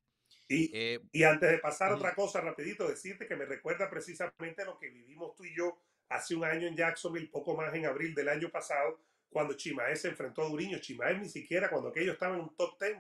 Y, 0.48 0.72
eh, 0.74 1.00
y 1.12 1.24
antes 1.24 1.50
de 1.51 1.60
pasar 1.60 1.94
otra 1.94 2.15
cosa 2.15 2.41
rapidito, 2.41 2.88
decirte 2.88 3.27
que 3.27 3.36
me 3.36 3.46
recuerda 3.46 3.88
precisamente 3.88 4.65
lo 4.65 4.79
que 4.79 4.89
vivimos 4.89 5.36
tú 5.36 5.46
y 5.46 5.55
yo 5.55 5.77
hace 6.10 6.36
un 6.36 6.44
año 6.44 6.67
en 6.67 6.75
Jacksonville, 6.75 7.29
poco 7.29 7.55
más 7.55 7.74
en 7.75 7.86
abril 7.86 8.15
del 8.15 8.29
año 8.29 8.50
pasado, 8.50 9.00
cuando 9.29 9.53
Chimaez 9.53 10.01
se 10.01 10.08
enfrentó 10.08 10.41
a 10.41 10.50
Duriño. 10.50 10.79
Chimaez 10.79 11.20
ni 11.20 11.29
siquiera 11.29 11.70
cuando 11.70 11.89
aquello 11.89 12.13
estaba 12.13 12.36
en 12.36 12.41
un 12.41 12.55
top 12.55 12.79
10 12.79 12.98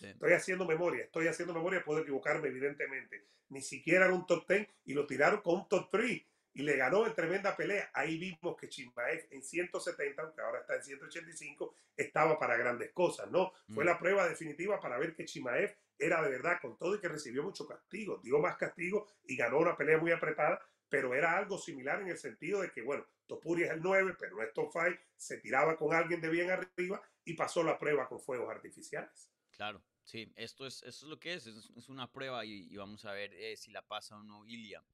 me, 0.00 0.08
Estoy 0.10 0.32
haciendo 0.32 0.64
memoria, 0.66 1.04
estoy 1.04 1.28
haciendo 1.28 1.54
memoria, 1.54 1.84
puedo 1.84 2.00
equivocarme 2.00 2.48
evidentemente. 2.48 3.24
Ni 3.50 3.62
siquiera 3.62 4.06
era 4.06 4.14
un 4.14 4.26
top 4.26 4.46
10 4.48 4.68
y 4.86 4.94
lo 4.94 5.06
tiraron 5.06 5.40
con 5.40 5.56
un 5.56 5.68
top 5.68 5.88
3 5.90 6.22
y 6.54 6.62
le 6.62 6.76
ganó 6.76 7.06
en 7.06 7.14
tremenda 7.14 7.56
pelea. 7.56 7.90
Ahí 7.94 8.18
vimos 8.18 8.56
que 8.56 8.68
Chimaev 8.68 9.28
en 9.30 9.42
170, 9.42 10.22
aunque 10.22 10.40
ahora 10.40 10.60
está 10.60 10.74
en 10.74 10.82
185, 10.82 11.74
estaba 11.96 12.38
para 12.38 12.56
grandes 12.56 12.90
cosas, 12.90 13.30
¿no? 13.30 13.52
Fue 13.72 13.84
la 13.84 13.94
mm. 13.94 13.98
prueba 13.98 14.28
definitiva 14.28 14.80
para 14.80 14.98
ver 14.98 15.14
que 15.14 15.24
Chimaev 15.24 15.76
era 15.98 16.22
de 16.22 16.30
verdad 16.30 16.58
con 16.60 16.76
todo 16.76 16.94
y 16.94 17.00
que 17.00 17.08
recibió 17.08 17.42
mucho 17.42 17.66
castigo, 17.66 18.20
dio 18.22 18.38
más 18.38 18.56
castigo 18.56 19.06
y 19.24 19.36
ganó 19.36 19.58
una 19.58 19.76
pelea 19.76 19.98
muy 19.98 20.12
apretada, 20.12 20.60
pero 20.88 21.14
era 21.14 21.36
algo 21.36 21.58
similar 21.58 22.00
en 22.00 22.08
el 22.08 22.18
sentido 22.18 22.60
de 22.62 22.70
que, 22.70 22.82
bueno, 22.82 23.06
Topuria 23.26 23.66
es 23.66 23.72
el 23.72 23.82
9, 23.82 24.16
pero 24.18 24.36
no 24.36 24.42
es 24.42 24.52
top 24.52 24.72
5, 24.72 24.96
se 25.16 25.38
tiraba 25.38 25.76
con 25.76 25.94
alguien 25.94 26.20
de 26.20 26.28
bien 26.28 26.50
arriba 26.50 27.00
y 27.24 27.34
pasó 27.34 27.62
la 27.62 27.78
prueba 27.78 28.08
con 28.08 28.20
fuegos 28.20 28.50
artificiales. 28.50 29.30
Claro, 29.58 29.82
sí, 30.04 30.32
esto 30.36 30.68
es, 30.68 30.84
esto 30.84 31.06
es 31.06 31.10
lo 31.10 31.18
que 31.18 31.34
es, 31.34 31.48
es, 31.48 31.88
una 31.88 32.12
prueba 32.12 32.44
y, 32.44 32.76
vamos 32.76 33.04
a 33.04 33.12
ver 33.12 33.34
eh, 33.34 33.56
si 33.56 33.72
la 33.72 33.82
pasa 33.82 34.16
o 34.16 34.22
no 34.22 34.46
Ilia. 34.46 34.84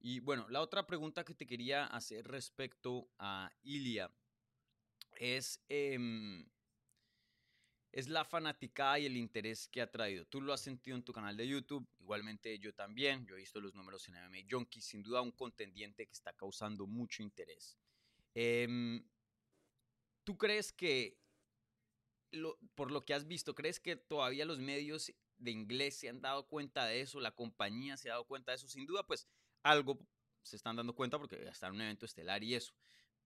Y 0.00 0.20
bueno, 0.20 0.48
la 0.48 0.62
otra 0.62 0.86
pregunta 0.86 1.24
que 1.24 1.34
te 1.34 1.46
quería 1.46 1.84
hacer 1.84 2.26
respecto 2.26 3.10
a 3.18 3.52
Ilia 3.64 4.10
es, 5.18 5.60
em, 5.68 6.48
es 7.92 8.08
la 8.08 8.24
fanaticada 8.24 8.98
y 8.98 9.04
el 9.04 9.18
interés 9.18 9.68
que 9.68 9.82
ha 9.82 9.90
traído. 9.90 10.24
Tú 10.24 10.40
lo 10.40 10.54
has 10.54 10.62
sentido 10.62 10.96
en 10.96 11.02
tu 11.02 11.12
canal 11.12 11.36
de 11.36 11.46
YouTube, 11.46 11.86
igualmente 12.00 12.58
yo 12.58 12.72
también, 12.72 13.26
yo 13.26 13.34
he 13.34 13.40
visto 13.40 13.60
los 13.60 13.74
números 13.74 14.08
en 14.08 14.14
MMA 14.14 14.48
Junkie, 14.50 14.80
sin 14.80 15.02
duda 15.02 15.20
un 15.20 15.32
contendiente 15.32 16.06
que 16.06 16.14
está 16.14 16.32
causando 16.32 16.86
mucho 16.86 17.22
interés. 17.22 17.76
Em, 18.32 19.06
¿Tú 20.24 20.38
crees 20.38 20.72
que, 20.72 21.18
por 22.74 22.90
lo 22.90 23.04
que 23.04 23.14
has 23.14 23.26
visto, 23.26 23.54
crees 23.54 23.80
que 23.80 23.96
todavía 23.96 24.44
los 24.44 24.58
medios 24.58 25.12
de 25.38 25.50
inglés 25.50 25.96
se 25.98 26.08
han 26.08 26.20
dado 26.20 26.46
cuenta 26.46 26.86
de 26.86 27.00
eso, 27.00 27.20
la 27.20 27.32
compañía 27.32 27.96
se 27.96 28.10
ha 28.10 28.14
dado 28.14 28.26
cuenta 28.26 28.52
de 28.52 28.56
eso? 28.56 28.68
Sin 28.68 28.86
duda, 28.86 29.06
pues 29.06 29.28
algo 29.62 29.98
se 30.42 30.56
están 30.56 30.76
dando 30.76 30.94
cuenta 30.94 31.18
porque 31.18 31.36
está 31.48 31.68
en 31.68 31.74
un 31.74 31.80
evento 31.82 32.06
estelar 32.06 32.42
y 32.42 32.54
eso. 32.54 32.74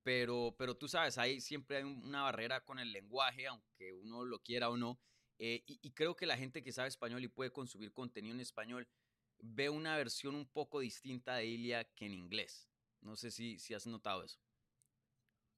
Pero, 0.03 0.55
pero 0.59 0.77
tú 0.77 0.89
sabes, 0.89 1.17
ahí 1.19 1.41
siempre 1.41 1.79
hay 1.79 1.85
una 1.85 2.23
barrera 2.23 2.65
con 2.65 2.79
el 2.79 2.93
lenguaje, 2.93 3.47
aunque 3.47 3.93
uno 3.93 4.25
lo 4.25 4.41
quiera 4.43 4.69
o 4.69 4.77
no. 4.77 5.01
Eh, 5.39 5.63
y, 5.67 5.91
creo 5.93 6.15
que 6.15 6.27
la 6.27 6.37
gente 6.37 6.63
que 6.63 6.73
sabe 6.73 6.89
español 6.89 7.25
y 7.25 7.29
puede 7.29 7.51
consumir 7.51 7.93
contenido 7.93 8.35
en 8.35 8.41
español 8.41 8.89
ve 9.39 9.71
una 9.71 9.97
versión 9.97 10.35
un 10.35 10.47
poco 10.47 10.81
distinta 10.81 11.37
de 11.37 11.47
Ilia 11.47 11.85
que 11.95 12.07
en 12.07 12.15
inglés. 12.15 12.69
No 13.01 13.17
sé 13.17 13.31
si, 13.31 13.59
si 13.59 13.75
has 13.75 13.87
notado 13.87 14.23
eso. 14.23 14.39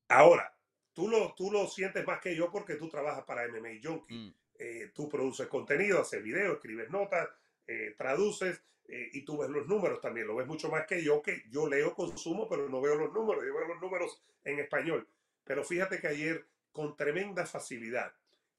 Ahora, 0.08 0.56
tú 0.94 1.08
lo, 1.08 1.34
tú 1.34 1.50
lo 1.50 1.66
sientes 1.66 2.06
más 2.06 2.20
que 2.20 2.34
yo 2.34 2.50
porque 2.50 2.76
tú 2.76 2.88
trabajas 2.88 3.24
para 3.24 3.46
MMA 3.48 3.80
Junkie. 3.82 4.14
Mm. 4.14 4.34
Eh, 4.56 4.92
tú 4.94 5.08
produces 5.08 5.48
contenido, 5.48 6.00
haces 6.00 6.22
videos, 6.22 6.54
escribes 6.54 6.88
notas, 6.88 7.28
eh, 7.66 7.94
traduces 7.98 8.62
eh, 8.86 9.10
y 9.12 9.22
tú 9.22 9.38
ves 9.38 9.50
los 9.50 9.66
números 9.66 10.00
también, 10.00 10.26
lo 10.26 10.36
ves 10.36 10.46
mucho 10.46 10.68
más 10.68 10.86
que 10.86 11.02
yo, 11.02 11.20
que 11.22 11.42
yo 11.50 11.66
leo, 11.68 11.94
consumo, 11.94 12.48
pero 12.48 12.68
no 12.68 12.80
veo 12.80 12.94
los 12.94 13.12
números, 13.12 13.44
yo 13.44 13.54
veo 13.54 13.66
los 13.66 13.80
números 13.80 14.22
en 14.44 14.60
español. 14.60 15.08
Pero 15.42 15.64
fíjate 15.64 15.98
que 15.98 16.06
ayer, 16.06 16.46
con 16.70 16.96
tremenda 16.96 17.46
facilidad, 17.46 18.14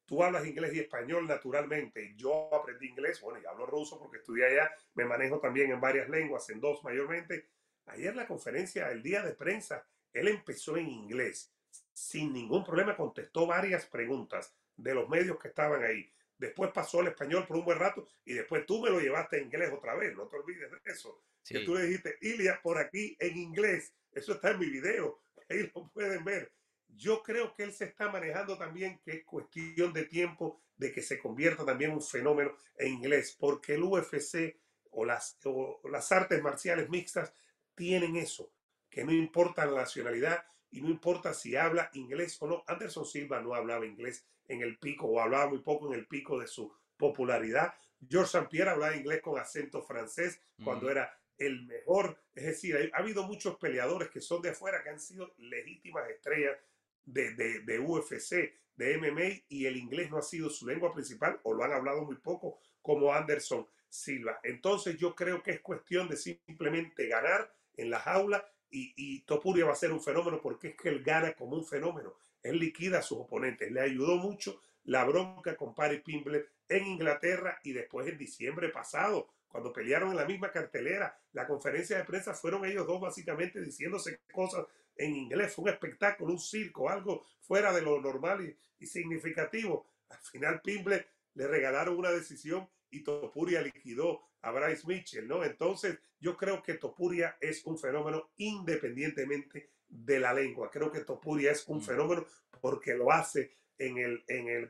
tú 0.06 0.24
hablas 0.24 0.46
inglés 0.46 0.74
y 0.74 0.80
español 0.80 1.28
naturalmente. 1.28 2.14
Yo 2.16 2.54
aprendí 2.54 2.88
inglés, 2.88 3.22
bueno, 3.22 3.40
y 3.40 3.46
hablo 3.46 3.66
ruso 3.66 3.98
porque 4.00 4.18
estudié 4.18 4.46
allá, 4.46 4.72
me 4.96 5.06
manejo 5.06 5.40
también 5.40 5.72
en 5.72 5.80
varias 5.80 6.10
lenguas, 6.10 6.50
en 6.50 6.60
dos 6.60 6.84
mayormente. 6.84 7.48
Ayer 7.88 8.16
la 8.16 8.28
conferencia, 8.28 8.92
el 8.92 9.02
día 9.04 9.22
de 9.22 9.34
prensa, 9.34 9.86
él 10.12 10.28
empezó 10.28 10.78
en 10.78 10.90
inglés, 10.90 11.55
sin 11.94 12.34
ningún 12.34 12.64
problema, 12.64 12.96
contestó 12.96 13.48
varias 13.48 13.86
preguntas 13.86 14.54
de 14.76 14.94
los 14.94 15.10
medios 15.10 15.38
que 15.40 15.50
estaban 15.50 15.84
ahí 15.84 16.12
después 16.38 16.72
pasó 16.72 17.00
al 17.00 17.08
español 17.08 17.46
por 17.48 17.58
un 17.58 17.66
buen 17.66 17.80
rato 17.80 18.08
y 18.24 18.34
después 18.34 18.66
tú 18.66 18.82
me 18.82 18.90
lo 18.90 19.00
llevaste 19.00 19.38
en 19.38 19.46
inglés 19.46 19.72
otra 19.74 19.96
vez, 19.96 20.16
no 20.16 20.28
te 20.28 20.36
olvides 20.38 20.72
de 20.72 20.92
eso. 20.92 21.22
Que 21.48 21.60
tú 21.60 21.76
le 21.76 21.84
dijiste, 21.84 22.18
Ilia, 22.22 22.60
por 22.62 22.78
aquí 22.78 23.16
en 23.20 23.38
inglés, 23.38 23.94
eso 24.12 24.34
está 24.34 24.52
en 24.52 24.60
mi 24.60 24.66
video, 24.66 25.20
ahí 25.50 25.72
lo 25.74 25.88
pueden 25.90 26.24
ver. 26.24 26.52
Yo 26.88 27.22
creo 27.22 27.54
que 27.54 27.64
él 27.64 27.74
se 27.74 27.86
está 27.86 28.10
manejando 28.10 28.58
también, 28.58 29.00
que 29.00 29.12
es 29.12 29.26
cuestión 29.26 29.94
de 29.94 30.06
tiempo 30.06 30.62
de 30.78 30.92
que 30.92 31.02
se 31.02 31.20
convierta 31.20 31.66
también 31.66 31.92
un 31.92 32.02
fenómeno 32.02 32.56
en 32.78 32.94
inglés, 32.94 33.36
porque 33.38 33.76
el 33.76 33.84
UFC 33.84 34.58
o 34.92 35.06
las, 35.06 35.38
o 35.44 35.82
las 35.90 36.12
artes 36.12 36.42
marciales 36.42 36.90
mixtas 36.90 37.34
tienen 37.76 38.16
eso, 38.16 38.52
que 38.90 39.04
no 39.04 39.12
importa 39.12 39.66
la 39.66 39.82
nacionalidad 39.82 40.46
y 40.76 40.82
no 40.82 40.90
importa 40.90 41.34
si 41.34 41.56
habla 41.56 41.90
inglés 41.94 42.38
o 42.42 42.48
no. 42.48 42.64
Anderson 42.68 43.06
Silva 43.06 43.40
no 43.42 43.56
hablaba 43.56 43.86
inglés 43.86 44.26
en 44.48 44.62
el 44.62 44.78
pico 44.78 45.08
o 45.08 45.22
hablaba 45.22 45.48
muy 45.48 45.60
poco 45.60 45.88
en 45.88 46.00
el 46.00 46.06
pico 46.06 46.38
de 46.40 46.48
su 46.48 46.72
popularidad. 46.98 47.74
George 48.10 48.38
St. 48.38 48.50
Pierre 48.50 48.72
hablaba 48.72 48.96
inglés 48.96 49.22
con 49.22 49.40
acento 49.40 49.82
francés 49.82 50.42
cuando 50.64 50.90
era 50.90 51.18
el 51.38 51.66
mejor. 51.66 52.18
Es 52.36 52.46
decir, 52.46 52.92
ha 52.94 52.98
habido 52.98 53.24
muchos 53.24 53.56
peleadores 53.58 54.10
que 54.10 54.20
son 54.20 54.42
de 54.42 54.50
afuera 54.50 54.84
que 54.84 54.90
han 54.90 55.00
sido 55.00 55.34
legítimas 55.38 56.10
estrellas 56.10 56.58
de, 57.06 57.34
de, 57.36 57.62
de, 57.62 57.80
UFC, 57.80 58.54
de 58.76 58.98
MMA, 58.98 59.46
y 59.48 59.66
el 59.68 59.78
inglés 59.78 60.10
no 60.12 60.18
ha 60.18 60.22
sido 60.22 60.50
su 60.50 60.68
lengua 60.68 60.94
principal 60.94 61.40
o 61.44 61.54
lo 61.54 61.64
han 61.64 61.72
hablado 61.72 62.04
muy 62.04 62.18
poco, 62.18 62.60
como 62.82 63.14
Anderson 63.14 63.66
Silva. 63.88 64.40
Entonces 64.44 64.98
yo 64.98 65.16
creo 65.16 65.42
que 65.42 65.52
es 65.52 65.62
cuestión 65.62 66.10
de 66.10 66.18
simplemente 66.18 67.08
ganar 67.08 67.54
en 67.78 67.90
la 67.90 68.00
jaula 68.00 68.46
y, 68.76 68.94
y 68.96 69.22
Topuria 69.22 69.66
va 69.66 69.72
a 69.72 69.76
ser 69.76 69.92
un 69.92 70.02
fenómeno 70.02 70.42
porque 70.42 70.70
es 70.70 70.76
que 70.76 70.90
él 70.90 71.04
gana 71.04 71.34
como 71.34 71.56
un 71.56 71.66
fenómeno. 71.66 72.16
Él 72.44 72.60
liquida 72.60 73.00
a 73.00 73.02
sus 73.02 73.20
oponentes. 73.20 73.72
Le 73.72 73.82
ayudó 73.82 74.18
mucho 74.18 74.62
la 74.86 75.04
bronca 75.04 75.56
con 75.56 75.74
Paddy 75.74 76.00
Pimble 76.00 76.46
en 76.68 76.86
Inglaterra 76.86 77.60
y 77.64 77.74
después 77.74 78.08
en 78.08 78.18
diciembre 78.18 78.70
pasado, 78.70 79.30
cuando 79.48 79.72
pelearon 79.72 80.12
en 80.12 80.18
la 80.18 80.26
misma 80.26 80.52
cartelera, 80.52 81.18
la 81.32 81.48
conferencia 81.48 81.98
de 81.98 82.04
prensa 82.04 82.34
fueron 82.34 82.66
ellos 82.66 82.86
dos 82.86 83.00
básicamente 83.00 83.62
diciéndose 83.62 84.20
cosas 84.32 84.66
en 84.96 85.16
inglés. 85.16 85.54
Fue 85.54 85.64
un 85.64 85.70
espectáculo, 85.70 86.34
un 86.34 86.40
circo, 86.40 86.90
algo 86.90 87.26
fuera 87.42 87.72
de 87.74 87.82
lo 87.82 88.00
normal 88.02 88.56
y, 88.80 88.86
significativo. 88.86 89.88
Al 90.10 90.20
final 90.20 90.62
Pimble 90.62 91.08
le 91.34 91.48
regalaron 91.48 91.98
una 91.98 92.12
decisión 92.12 92.70
y 92.92 93.04
Topuria 93.04 93.62
liquidó 93.62 94.22
a 94.42 94.52
Bryce 94.52 94.88
Mitchell, 94.88 95.28
¿no? 95.28 95.44
Entonces, 95.44 96.00
yo 96.20 96.38
creo 96.38 96.62
que 96.62 96.76
Topuria 96.76 97.38
es 97.42 97.66
un 97.66 97.78
fenómeno 97.78 98.32
independientemente 98.38 99.72
de 99.88 100.20
la 100.20 100.34
lengua. 100.34 100.70
Creo 100.70 100.92
que 100.92 101.02
Topuria 101.02 101.52
es 101.52 101.68
un 101.68 101.80
mm. 101.80 101.82
fenómeno 101.82 102.26
porque 102.62 102.94
lo 102.94 103.12
hace 103.12 103.52
en 103.78 103.98
el, 103.98 104.24
en 104.28 104.48
el, 104.48 104.70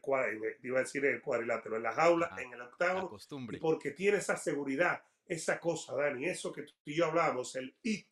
iba 0.64 0.80
a 0.80 0.82
decir 0.82 1.06
en 1.06 1.16
el 1.16 1.22
cuadrilátero, 1.22 1.76
en 1.76 1.84
la 1.84 1.94
jaula, 1.94 2.36
en 2.40 2.54
el 2.54 2.62
octavo, 2.62 3.18
y 3.52 3.58
porque 3.58 3.92
tiene 3.92 4.18
esa 4.18 4.36
seguridad, 4.36 5.04
esa 5.26 5.60
cosa, 5.60 5.96
Dani, 5.96 6.26
eso 6.26 6.52
que 6.52 6.64
tú 6.64 6.74
y 6.86 6.96
yo 6.96 7.06
hablamos, 7.06 7.56
el 7.56 7.76
it, 7.84 8.08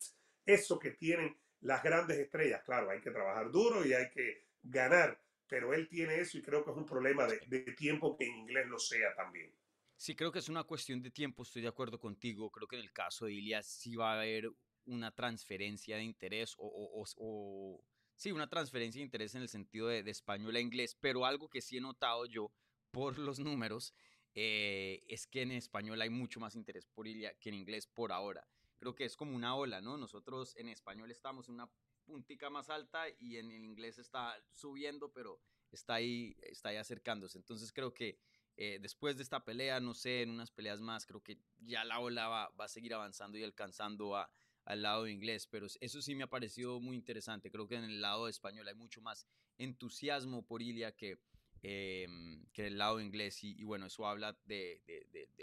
eso 0.46 0.78
que 0.78 0.92
tienen 0.92 1.36
las 1.60 1.82
grandes 1.82 2.18
estrellas. 2.18 2.62
Claro, 2.64 2.90
hay 2.90 3.00
que 3.00 3.10
trabajar 3.10 3.50
duro 3.50 3.84
y 3.84 3.92
hay 3.92 4.10
que 4.10 4.44
ganar, 4.62 5.20
pero 5.48 5.74
él 5.74 5.88
tiene 5.88 6.20
eso 6.20 6.38
y 6.38 6.42
creo 6.42 6.64
que 6.64 6.70
es 6.70 6.76
un 6.76 6.86
problema 6.86 7.26
de, 7.26 7.40
de 7.46 7.72
tiempo 7.72 8.16
que 8.16 8.26
en 8.26 8.36
inglés 8.36 8.66
lo 8.68 8.78
sea 8.78 9.14
también. 9.14 9.52
Sí, 9.96 10.14
creo 10.14 10.32
que 10.32 10.40
es 10.40 10.48
una 10.48 10.64
cuestión 10.64 11.00
de 11.02 11.10
tiempo, 11.10 11.42
estoy 11.42 11.62
de 11.62 11.68
acuerdo 11.68 11.98
contigo. 11.98 12.50
Creo 12.50 12.66
que 12.68 12.76
en 12.76 12.82
el 12.82 12.92
caso 12.92 13.26
de 13.26 13.32
Ilias 13.32 13.66
sí 13.66 13.96
va 13.96 14.12
a 14.12 14.20
haber 14.20 14.50
una 14.86 15.10
transferencia 15.12 15.96
de 15.96 16.02
interés 16.02 16.54
o, 16.58 17.82
sí, 18.16 18.32
una 18.32 18.48
transferencia 18.48 18.98
de 18.98 19.04
interés 19.04 19.34
en 19.34 19.42
el 19.42 19.48
sentido 19.48 19.88
de, 19.88 20.00
español 20.10 20.56
a 20.56 20.60
inglés, 20.60 20.96
pero 21.00 21.24
algo 21.24 21.48
que 21.48 21.60
sí 21.60 21.78
he 21.78 21.80
notado 21.80 22.26
yo 22.26 22.52
por 22.90 23.18
los 23.18 23.38
números 23.38 23.94
eh, 24.34 25.02
es 25.08 25.26
que 25.26 25.42
en 25.42 25.52
español 25.52 26.00
hay 26.02 26.10
mucho 26.10 26.40
más 26.40 26.54
interés 26.54 26.86
por 26.86 27.06
Ilia 27.06 27.34
que 27.38 27.48
en 27.48 27.54
inglés 27.54 27.86
por 27.86 28.12
ahora. 28.12 28.46
Creo 28.78 28.94
que 28.94 29.04
es 29.04 29.16
como 29.16 29.34
una 29.34 29.54
ola, 29.54 29.80
¿no? 29.80 29.96
Nosotros 29.96 30.54
en 30.56 30.68
español 30.68 31.10
estamos 31.10 31.48
en 31.48 31.54
una 31.54 31.70
puntica 32.04 32.50
más 32.50 32.68
alta 32.68 33.06
y 33.18 33.36
en 33.36 33.50
el 33.50 33.64
inglés 33.64 33.98
está 33.98 34.36
subiendo, 34.52 35.12
pero 35.12 35.40
está 35.70 35.94
ahí, 35.94 36.36
está 36.42 36.70
ahí 36.70 36.76
acercándose. 36.76 37.38
Entonces 37.38 37.72
creo 37.72 37.94
que 37.94 38.18
eh, 38.56 38.78
después 38.80 39.16
de 39.16 39.22
esta 39.22 39.44
pelea, 39.44 39.80
no 39.80 39.94
sé, 39.94 40.22
en 40.22 40.30
unas 40.30 40.50
peleas 40.50 40.80
más, 40.80 41.06
creo 41.06 41.22
que 41.22 41.38
ya 41.58 41.84
la 41.84 42.00
ola 42.00 42.28
va, 42.28 42.48
va 42.50 42.64
a 42.66 42.68
seguir 42.68 42.94
avanzando 42.94 43.36
y 43.38 43.42
alcanzando 43.44 44.16
a, 44.16 44.30
al 44.64 44.82
lado 44.82 45.06
inglés, 45.06 45.46
pero 45.46 45.66
eso 45.80 46.02
sí 46.02 46.14
me 46.14 46.24
ha 46.24 46.28
parecido 46.28 46.80
muy 46.80 46.96
interesante. 46.96 47.50
Creo 47.50 47.68
que 47.68 47.76
en 47.76 47.84
el 47.84 48.00
lado 48.00 48.28
español 48.28 48.66
hay 48.68 48.74
mucho 48.74 49.00
más 49.00 49.26
entusiasmo 49.58 50.46
por 50.46 50.62
Ilia 50.62 50.92
que, 50.92 51.18
em, 51.62 52.46
que 52.52 52.66
el 52.66 52.78
lado 52.78 53.00
inglés. 53.00 53.44
Y, 53.44 53.62
bueno, 53.64 53.86
eso 53.86 54.06
habla 54.06 54.36
de, 54.44 54.80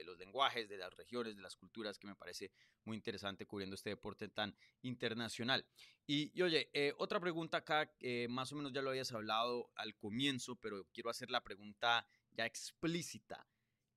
los 0.06 0.18
lenguajes, 0.18 0.68
de 0.70 0.78
las 0.78 0.94
regiones, 0.96 1.36
de 1.36 1.42
las 1.42 1.56
culturas, 1.56 2.00
que 2.00 2.08
me 2.08 2.16
parece 2.16 2.52
muy 2.84 2.98
interesante 2.98 3.46
cubriendo 3.46 3.76
este 3.76 3.92
deporte 3.92 4.28
tan 4.30 4.56
internacional. 4.82 5.66
Y, 6.08 6.42
oye, 6.42 6.70
eh, 6.74 6.94
otra 6.98 7.20
pregunta 7.20 7.58
acá, 7.58 7.92
más 8.28 8.52
o 8.52 8.56
menos 8.56 8.74
ya 8.74 8.82
lo 8.82 8.90
habías 8.90 9.12
hablado 9.12 9.70
al 9.76 9.96
comienzo, 9.96 10.56
pero 10.56 10.86
quiero 10.92 11.12
hacer 11.12 11.30
la 11.30 11.44
pregunta 11.44 12.08
ya 12.32 12.46
explícita 12.46 13.46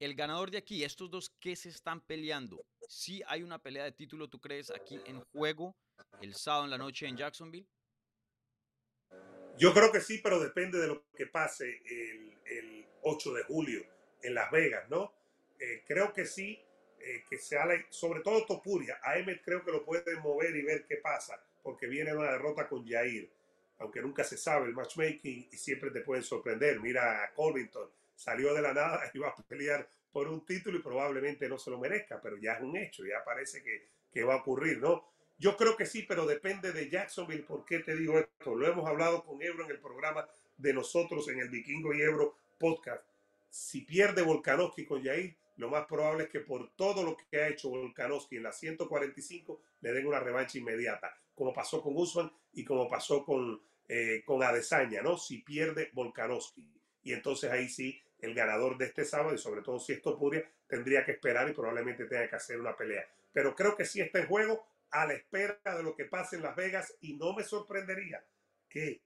el 0.01 0.15
ganador 0.15 0.51
de 0.51 0.59
aquí, 0.59 0.85
estos 0.85 1.11
dos 1.11 1.31
que 1.41 1.57
se 1.57 1.69
están 1.69 2.01
peleando, 2.01 2.67
si 2.89 3.23
hay 3.27 3.43
una 3.43 3.59
pelea 3.59 3.85
de 3.85 3.93
título, 3.93 4.29
¿tú 4.29 4.41
crees 4.41 4.71
aquí 4.71 5.01
en 5.07 5.21
juego 5.33 5.77
el 6.21 6.35
sábado 6.35 6.65
en 6.65 6.71
la 6.71 6.79
noche 6.79 7.07
en 7.07 7.17
Jacksonville? 7.17 7.67
Yo 9.57 9.73
creo 9.73 9.93
que 9.93 10.01
sí, 10.01 10.21
pero 10.23 10.41
depende 10.41 10.79
de 10.79 10.89
lo 10.89 11.05
que 11.17 11.27
pase 11.27 11.81
el, 11.87 12.33
8 13.07 13.35
de 13.35 13.43
julio 13.45 13.85
en 14.23 14.35
Las 14.35 14.51
Vegas, 14.51 14.89
¿no? 14.89 15.13
Eh, 15.61 15.85
creo 15.87 16.13
que 16.15 16.25
sí, 16.25 16.59
eh, 16.99 17.23
que 17.29 17.37
se 17.37 17.59
sobre 17.91 18.21
todo 18.21 18.47
Topuria, 18.47 18.99
a 19.03 19.19
Emmet 19.19 19.43
creo 19.45 19.63
que 19.63 19.71
lo 19.71 19.85
puede 19.85 20.17
mover 20.17 20.57
y 20.57 20.63
ver 20.63 20.87
qué 20.87 20.97
pasa, 20.97 21.39
porque 21.63 21.87
viene 21.87 22.17
una 22.17 22.33
derrota 22.33 22.67
con 22.67 22.89
Jair, 22.89 23.31
aunque 23.79 24.01
nunca 24.01 24.25
se 24.25 24.39
sabe 24.39 24.69
el 24.69 24.75
matchmaking 24.75 25.49
y 25.53 25.57
siempre 25.59 25.91
te 25.91 26.01
pueden 26.01 26.25
sorprender. 26.25 26.81
Mira 26.81 27.25
a 27.25 27.35
Colvington, 27.35 27.91
salió 28.15 28.55
de 28.55 28.63
la 28.63 28.73
nada 28.73 29.11
va 29.23 29.29
a 29.29 29.37
pelear 29.49 29.89
por 30.13 30.29
un 30.29 30.45
título 30.45 30.79
y 30.79 30.83
probablemente 30.83 31.49
no 31.49 31.59
se 31.59 31.71
lo 31.71 31.79
merezca, 31.79 32.21
pero 32.21 32.37
ya 32.37 32.55
es 32.55 32.63
un 32.63 32.77
hecho, 32.77 33.05
ya 33.05 33.25
parece 33.25 33.63
que, 33.63 33.89
que 34.13 34.23
va 34.23 34.35
a 34.35 34.39
ocurrir, 34.39 34.79
¿no? 34.79 35.05
Yo 35.39 35.57
creo 35.57 35.77
que 35.77 35.87
sí, 35.87 36.05
pero 36.07 36.27
depende 36.27 36.73
de 36.73 36.89
Jacksonville. 36.89 37.43
¿Por 37.43 37.65
qué 37.65 37.81
te 37.81 37.97
digo 37.97 38.19
esto? 38.19 38.55
Lo 38.55 38.67
hemos 38.67 38.87
hablado 38.89 39.25
con 39.25 39.43
Ebro 39.43 39.65
en 39.65 39.73
el 39.73 39.81
programa 39.81 40.29
de 40.57 40.73
nosotros 40.73 41.29
en 41.29 41.41
el 41.41 41.49
Vikingo 41.49 41.93
y 41.93 42.03
Ebro 42.03 42.37
podcast. 42.59 43.03
Si 43.51 43.81
pierde 43.83 44.23
Volkanovski 44.23 44.85
con 44.85 45.03
Yair, 45.03 45.37
lo 45.57 45.69
más 45.69 45.87
probable 45.87 46.25
es 46.25 46.31
que 46.31 46.41
por 46.41 46.71
todo 46.77 47.03
lo 47.03 47.17
que 47.17 47.41
ha 47.41 47.49
hecho 47.49 47.69
Volkanovski 47.69 48.37
en 48.37 48.45
la 48.45 48.53
145 48.53 49.61
le 49.81 49.93
den 49.93 50.07
una 50.07 50.21
revancha 50.21 50.59
inmediata, 50.59 51.17
como 51.35 51.53
pasó 51.53 51.83
con 51.83 51.97
Usman 51.97 52.33
y 52.53 52.65
como 52.65 52.89
pasó 52.89 53.25
con, 53.25 53.61
eh, 53.89 54.23
con 54.25 54.43
Adesanya, 54.43 55.03
¿no? 55.03 55.19
Si 55.19 55.39
pierde 55.39 55.91
Volkanovski. 55.93 56.69
Y 57.03 57.13
entonces 57.13 57.51
ahí 57.51 57.69
sí, 57.69 58.01
el 58.25 58.35
ganador 58.35 58.77
de 58.79 58.87
este 58.87 59.05
sábado, 59.05 59.35
y 59.35 59.39
sobre 59.39 59.63
todo 59.63 59.79
si 59.79 59.93
esto 59.93 60.13
Topuria, 60.13 60.49
tendría 60.67 61.05
que 61.05 61.13
esperar 61.13 61.49
y 61.49 61.53
probablemente 61.53 62.07
tenga 62.07 62.29
que 62.29 62.37
hacer 62.37 62.61
una 62.61 62.77
pelea. 62.77 63.07
Pero 63.33 63.55
creo 63.55 63.77
que 63.77 63.85
sí 63.85 64.01
está 64.01 64.21
en 64.21 64.27
juego 64.27 64.67
a 64.91 65.07
la 65.07 65.15
espera 65.15 65.59
de 65.77 65.83
lo 65.83 65.95
que 65.95 66.05
pase 66.05 66.37
en 66.37 66.43
Las 66.43 66.57
Vegas 66.57 66.95
y 67.01 67.15
no 67.15 67.35
me 67.35 67.43
sorprendería 67.43 68.25
que 68.69 69.03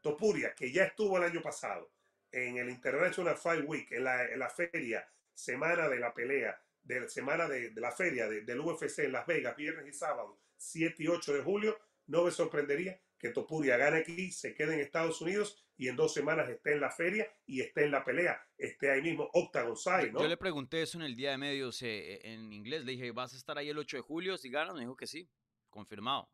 Topuria, 0.00 0.54
que 0.54 0.72
ya 0.72 0.84
estuvo 0.84 1.18
el 1.18 1.24
año 1.24 1.42
pasado 1.42 1.90
en 2.32 2.56
el 2.56 2.70
International 2.70 3.36
Fight 3.36 3.64
Week, 3.66 3.90
en 3.92 4.04
la, 4.04 4.24
la 4.36 4.48
feria, 4.48 5.06
semana 5.34 5.88
de 5.88 5.98
la 5.98 6.14
pelea, 6.14 6.60
de 6.82 7.08
semana 7.08 7.48
de, 7.48 7.72
la 7.74 7.92
feria 7.92 8.28
de, 8.28 8.42
del 8.42 8.60
UFC 8.60 9.00
en 9.00 9.12
Las 9.12 9.26
Vegas, 9.26 9.56
viernes 9.56 9.86
y 9.86 9.92
sábado, 9.92 10.38
7 10.56 11.02
y 11.02 11.08
8 11.08 11.34
de 11.34 11.42
julio, 11.42 11.78
no 12.06 12.24
me 12.24 12.30
sorprendería 12.30 12.98
que 13.20 13.28
Topuria 13.30 13.76
gane 13.76 13.98
aquí, 13.98 14.32
se 14.32 14.54
quede 14.54 14.74
en 14.74 14.80
Estados 14.80 15.20
Unidos 15.20 15.62
y 15.76 15.88
en 15.88 15.96
dos 15.96 16.14
semanas 16.14 16.48
esté 16.48 16.72
en 16.72 16.80
la 16.80 16.90
feria 16.90 17.30
y 17.46 17.60
esté 17.60 17.84
en 17.84 17.92
la 17.92 18.04
pelea, 18.04 18.40
esté 18.56 18.90
ahí 18.90 19.02
mismo 19.02 19.28
Octagon 19.34 19.76
Side, 19.76 20.10
¿no? 20.10 20.22
Yo 20.22 20.28
le 20.28 20.38
pregunté 20.38 20.82
eso 20.82 20.98
en 20.98 21.04
el 21.04 21.14
día 21.14 21.30
de 21.32 21.38
medios 21.38 21.82
eh, 21.82 22.20
en 22.24 22.52
inglés, 22.52 22.84
le 22.84 22.92
dije, 22.92 23.12
¿vas 23.12 23.34
a 23.34 23.36
estar 23.36 23.58
ahí 23.58 23.68
el 23.68 23.78
8 23.78 23.98
de 23.98 24.02
julio 24.02 24.38
si 24.38 24.48
ganas? 24.48 24.74
Me 24.74 24.80
dijo 24.80 24.96
que 24.96 25.06
sí, 25.06 25.28
confirmado. 25.68 26.30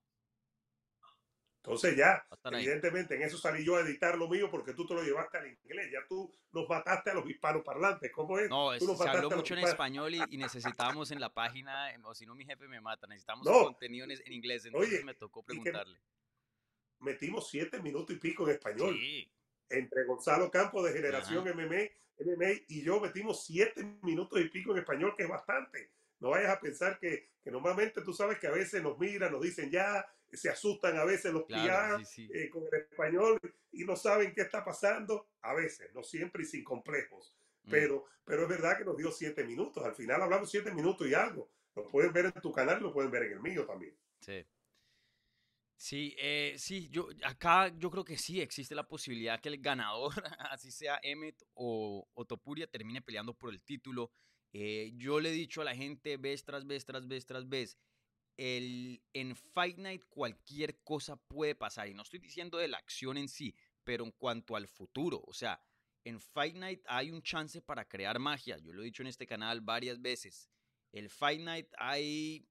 Entonces 1.66 1.96
ya, 1.96 2.24
evidentemente, 2.44 3.16
en 3.16 3.22
eso 3.22 3.36
salí 3.38 3.64
yo 3.64 3.74
a 3.74 3.80
editar 3.80 4.16
lo 4.16 4.28
mío 4.28 4.48
porque 4.48 4.72
tú 4.72 4.86
te 4.86 4.94
lo 4.94 5.02
llevaste 5.02 5.38
al 5.38 5.48
inglés. 5.48 5.90
Ya 5.92 5.98
tú 6.08 6.32
nos 6.52 6.68
mataste 6.68 7.10
a 7.10 7.14
los 7.14 7.28
hispanoparlantes. 7.28 8.12
¿Cómo 8.12 8.38
es? 8.38 8.48
No, 8.48 8.70
tú 8.78 8.94
se 8.94 9.08
habló 9.08 9.28
mucho 9.30 9.54
en 9.54 9.64
español 9.64 10.14
y, 10.14 10.22
y, 10.30 10.36
necesitábamos 10.36 11.10
en 11.10 11.20
la 11.20 11.34
página, 11.34 11.92
o 12.04 12.14
si 12.14 12.24
no 12.24 12.36
mi 12.36 12.44
jefe 12.44 12.68
me 12.68 12.80
mata, 12.80 13.08
necesitamos 13.08 13.44
no. 13.44 13.64
contenido 13.64 14.04
en, 14.04 14.12
en, 14.12 14.32
inglés. 14.32 14.64
Entonces 14.64 14.92
Oye, 14.92 15.04
me 15.04 15.14
tocó 15.14 15.42
preguntarle. 15.42 15.98
Metimos 17.00 17.50
siete 17.50 17.80
minutos 17.80 18.16
y 18.16 18.18
pico 18.18 18.48
en 18.48 18.54
español. 18.54 18.94
Sí. 18.98 19.30
Entre 19.68 20.04
Gonzalo 20.04 20.50
Campos 20.50 20.84
de 20.84 20.92
Generación 20.92 21.44
MMA, 21.44 21.90
MMA 22.18 22.50
y 22.68 22.82
yo 22.82 23.00
metimos 23.00 23.44
siete 23.44 23.84
minutos 24.02 24.40
y 24.40 24.48
pico 24.48 24.72
en 24.72 24.78
español, 24.78 25.14
que 25.16 25.24
es 25.24 25.28
bastante. 25.28 25.90
No 26.20 26.30
vayas 26.30 26.56
a 26.56 26.60
pensar 26.60 26.98
que, 26.98 27.28
que 27.42 27.50
normalmente 27.50 28.00
tú 28.02 28.12
sabes 28.12 28.38
que 28.38 28.46
a 28.46 28.52
veces 28.52 28.82
nos 28.82 28.98
miran, 28.98 29.32
nos 29.32 29.42
dicen 29.42 29.70
ya, 29.70 30.06
se 30.32 30.48
asustan 30.48 30.96
a 30.98 31.04
veces 31.04 31.32
los 31.32 31.44
claro, 31.46 31.98
sí, 31.98 32.26
sí. 32.26 32.28
Eh, 32.32 32.48
con 32.50 32.64
el 32.64 32.80
español 32.80 33.38
y 33.72 33.84
no 33.84 33.96
saben 33.96 34.32
qué 34.32 34.42
está 34.42 34.64
pasando, 34.64 35.28
a 35.42 35.54
veces, 35.54 35.92
no 35.94 36.02
siempre 36.02 36.42
y 36.42 36.46
sin 36.46 36.64
complejos. 36.64 37.34
Mm. 37.64 37.70
Pero, 37.70 38.04
pero 38.24 38.42
es 38.42 38.48
verdad 38.48 38.78
que 38.78 38.84
nos 38.84 38.96
dio 38.96 39.10
siete 39.12 39.44
minutos. 39.44 39.84
Al 39.84 39.94
final 39.94 40.22
hablamos 40.22 40.50
siete 40.50 40.72
minutos 40.72 41.06
y 41.06 41.14
algo. 41.14 41.50
Lo 41.74 41.88
pueden 41.88 42.12
ver 42.12 42.26
en 42.26 42.32
tu 42.32 42.52
canal, 42.52 42.82
lo 42.82 42.92
pueden 42.92 43.10
ver 43.10 43.24
en 43.24 43.32
el 43.32 43.40
mío 43.40 43.66
también. 43.66 43.94
Sí. 44.20 44.44
Sí, 45.78 46.16
eh, 46.18 46.54
sí, 46.58 46.88
yo 46.88 47.08
acá 47.22 47.70
yo 47.78 47.90
creo 47.90 48.04
que 48.04 48.16
sí 48.16 48.40
existe 48.40 48.74
la 48.74 48.88
posibilidad 48.88 49.40
que 49.40 49.50
el 49.50 49.60
ganador, 49.60 50.14
así 50.50 50.70
sea 50.70 50.98
Emmet 51.02 51.42
o, 51.54 52.08
Topuria, 52.26 52.66
termine 52.66 53.02
peleando 53.02 53.34
por 53.34 53.50
el 53.50 53.62
título. 53.62 54.10
Eh, 54.52 54.92
yo 54.96 55.20
le 55.20 55.28
he 55.30 55.32
dicho 55.32 55.60
a 55.60 55.64
la 55.64 55.76
gente 55.76 56.16
vez 56.16 56.44
tras 56.44 56.66
vez, 56.66 56.86
tras 56.86 57.06
vez, 57.06 57.26
tras 57.26 57.46
vez, 57.48 57.78
el, 58.38 59.02
en 59.12 59.36
Fight 59.36 59.78
Night 59.78 60.04
cualquier 60.08 60.82
cosa 60.82 61.16
puede 61.16 61.54
pasar. 61.54 61.88
Y 61.88 61.94
no 61.94 62.02
estoy 62.02 62.20
diciendo 62.20 62.58
de 62.58 62.68
la 62.68 62.78
acción 62.78 63.18
en 63.18 63.28
sí, 63.28 63.54
pero 63.84 64.04
en 64.04 64.12
cuanto 64.12 64.56
al 64.56 64.68
futuro. 64.68 65.22
O 65.26 65.34
sea, 65.34 65.62
en 66.04 66.20
Fight 66.20 66.56
Night 66.56 66.80
hay 66.86 67.10
un 67.10 67.22
chance 67.22 67.60
para 67.60 67.86
crear 67.86 68.18
magia. 68.18 68.58
Yo 68.58 68.72
lo 68.72 68.82
he 68.82 68.86
dicho 68.86 69.02
en 69.02 69.08
este 69.08 69.26
canal 69.26 69.60
varias 69.60 70.00
veces. 70.00 70.48
El 70.92 71.10
Fight 71.10 71.40
Night 71.40 71.68
hay... 71.76 72.48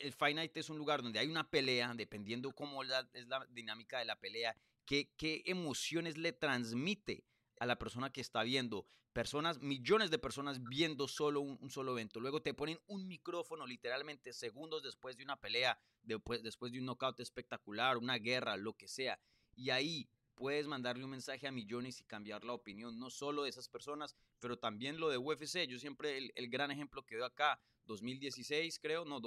El 0.00 0.12
Fight 0.12 0.36
Night 0.36 0.56
es 0.56 0.70
un 0.70 0.78
lugar 0.78 1.02
donde 1.02 1.18
hay 1.18 1.28
una 1.28 1.50
pelea, 1.50 1.92
dependiendo 1.94 2.52
cómo 2.52 2.82
es 2.82 2.88
la 2.88 3.46
dinámica 3.50 3.98
de 3.98 4.04
la 4.04 4.18
pelea, 4.18 4.56
qué, 4.86 5.10
qué 5.16 5.42
emociones 5.46 6.16
le 6.16 6.32
transmite 6.32 7.24
a 7.62 7.66
la 7.66 7.78
persona 7.78 8.10
que 8.10 8.20
está 8.20 8.42
viendo. 8.42 8.86
Personas, 9.12 9.60
millones 9.60 10.10
de 10.10 10.18
personas 10.18 10.62
viendo 10.64 11.06
solo 11.06 11.40
un, 11.40 11.70
solo 11.70 11.92
evento. 11.92 12.18
Luego 12.18 12.40
te 12.42 12.54
ponen 12.54 12.80
un 12.86 13.06
micrófono 13.06 13.66
literalmente 13.66 14.32
segundos 14.32 14.82
después 14.82 15.16
de 15.16 15.22
una 15.22 15.40
pelea, 15.40 15.78
después, 16.02 16.42
después 16.42 16.72
de 16.72 16.80
un 16.80 16.86
knockout 16.86 17.20
espectacular, 17.20 17.98
una 17.98 18.16
guerra, 18.18 18.56
lo 18.56 18.72
que 18.72 18.88
sea. 18.88 19.20
Y 19.54 19.70
ahí 19.70 20.08
puedes 20.34 20.66
mandarle 20.66 21.04
un 21.04 21.10
mensaje 21.10 21.46
a 21.46 21.52
millones 21.52 22.00
y 22.00 22.04
cambiar 22.04 22.42
la 22.42 22.54
opinión, 22.54 22.98
no 22.98 23.10
solo 23.10 23.44
de 23.44 23.50
esas 23.50 23.68
personas, 23.68 24.16
pero 24.40 24.58
también 24.58 24.98
lo 24.98 25.10
de 25.10 25.18
UFC. 25.18 25.66
Yo 25.68 25.78
siempre 25.78 26.16
el, 26.16 26.32
el 26.34 26.48
gran 26.48 26.70
ejemplo 26.70 27.04
que 27.04 27.16
doy 27.16 27.26
acá, 27.26 27.60
2016 27.84 28.80
creo, 28.80 29.04
no, 29.04 29.20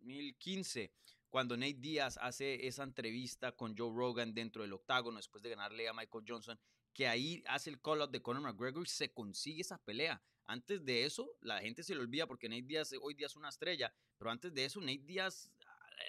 2015 0.00 0.92
cuando 1.28 1.56
Nate 1.56 1.74
Díaz 1.74 2.18
hace 2.20 2.66
esa 2.66 2.82
entrevista 2.82 3.52
con 3.52 3.76
Joe 3.76 3.92
Rogan 3.94 4.34
dentro 4.34 4.62
del 4.62 4.72
octágono 4.72 5.18
después 5.18 5.42
de 5.42 5.50
ganarle 5.50 5.88
a 5.88 5.92
Michael 5.92 6.24
Johnson 6.26 6.58
que 6.92 7.06
ahí 7.06 7.42
hace 7.46 7.70
el 7.70 7.80
call 7.80 8.02
out 8.02 8.10
de 8.10 8.20
Conor 8.20 8.42
McGregor 8.42 8.82
y 8.82 8.88
se 8.88 9.12
consigue 9.12 9.62
esa 9.62 9.78
pelea. 9.78 10.22
Antes 10.46 10.84
de 10.84 11.04
eso, 11.04 11.36
la 11.40 11.60
gente 11.60 11.84
se 11.84 11.94
le 11.94 12.00
olvida 12.00 12.26
porque 12.26 12.48
Nate 12.48 12.62
Diaz 12.62 12.92
hoy 13.00 13.14
día 13.14 13.26
es 13.26 13.36
una 13.36 13.48
estrella, 13.48 13.94
pero 14.18 14.32
antes 14.32 14.52
de 14.52 14.64
eso, 14.64 14.80
Nate 14.80 15.04
Diaz, 15.04 15.52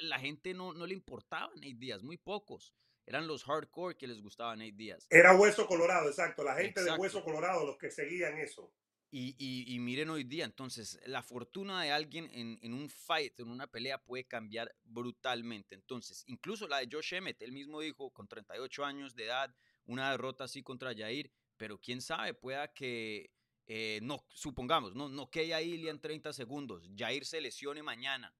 la 0.01 0.19
gente 0.19 0.54
no, 0.56 0.73
no 0.73 0.88
le 0.88 0.95
importaba 0.95 1.51
a 1.51 1.56
Nate 1.56 1.75
Diaz, 1.75 2.01
muy 2.01 2.17
pocos. 2.17 2.73
Eran 3.06 3.27
los 3.27 3.43
hardcore 3.43 3.97
que 3.97 4.08
les 4.08 4.21
gustaba 4.21 4.54
a 4.54 4.56
Nate 4.56 4.73
Diaz. 4.73 5.06
Era 5.10 5.36
hueso 5.36 5.67
colorado, 5.67 6.08
exacto. 6.10 6.43
La 6.43 6.56
gente 6.56 6.80
exacto. 6.80 6.93
de 6.93 6.99
hueso 6.99 7.23
colorado, 7.23 7.65
los 7.65 7.77
que 7.77 7.91
seguían 7.91 8.38
eso. 8.39 8.73
Y, 9.13 9.78
miren 9.80 10.10
hoy 10.10 10.24
día, 10.24 10.45
entonces, 10.45 10.97
la 11.06 11.21
fortuna 11.21 11.84
de 11.84 11.91
alguien 11.91 12.30
en, 12.32 12.58
en, 12.62 12.74
un 12.74 12.89
fight, 12.89 13.38
en 13.41 13.50
una 13.50 13.67
pelea, 13.67 14.02
puede 14.02 14.24
cambiar 14.26 14.74
brutalmente. 14.86 15.76
Entonces, 15.76 16.24
incluso 16.28 16.65
la 16.65 16.78
de 16.78 16.88
Josh 16.89 17.15
Emmett, 17.15 17.41
él 17.41 17.52
mismo 17.52 17.82
dijo, 17.82 18.10
con 18.12 18.30
38 18.30 18.86
años 18.86 19.13
de 19.13 19.26
edad, 19.26 19.54
una 19.86 20.12
derrota 20.12 20.45
así 20.45 20.63
contra 20.63 20.95
Jair, 20.95 21.30
pero 21.58 21.78
quién 21.78 22.02
sabe, 22.02 22.34
pueda 22.34 22.74
que, 22.74 23.34
eh, 23.67 24.00
no, 24.02 24.26
supongamos, 24.30 24.95
no, 24.95 25.10
no 25.10 25.30
que 25.30 25.54
a 25.54 25.62
Ilia 25.62 25.91
en 25.91 26.00
30 26.00 26.32
segundos, 26.32 26.89
Jair 26.97 27.26
se 27.26 27.41
lesione 27.41 27.84
mañana 27.84 28.34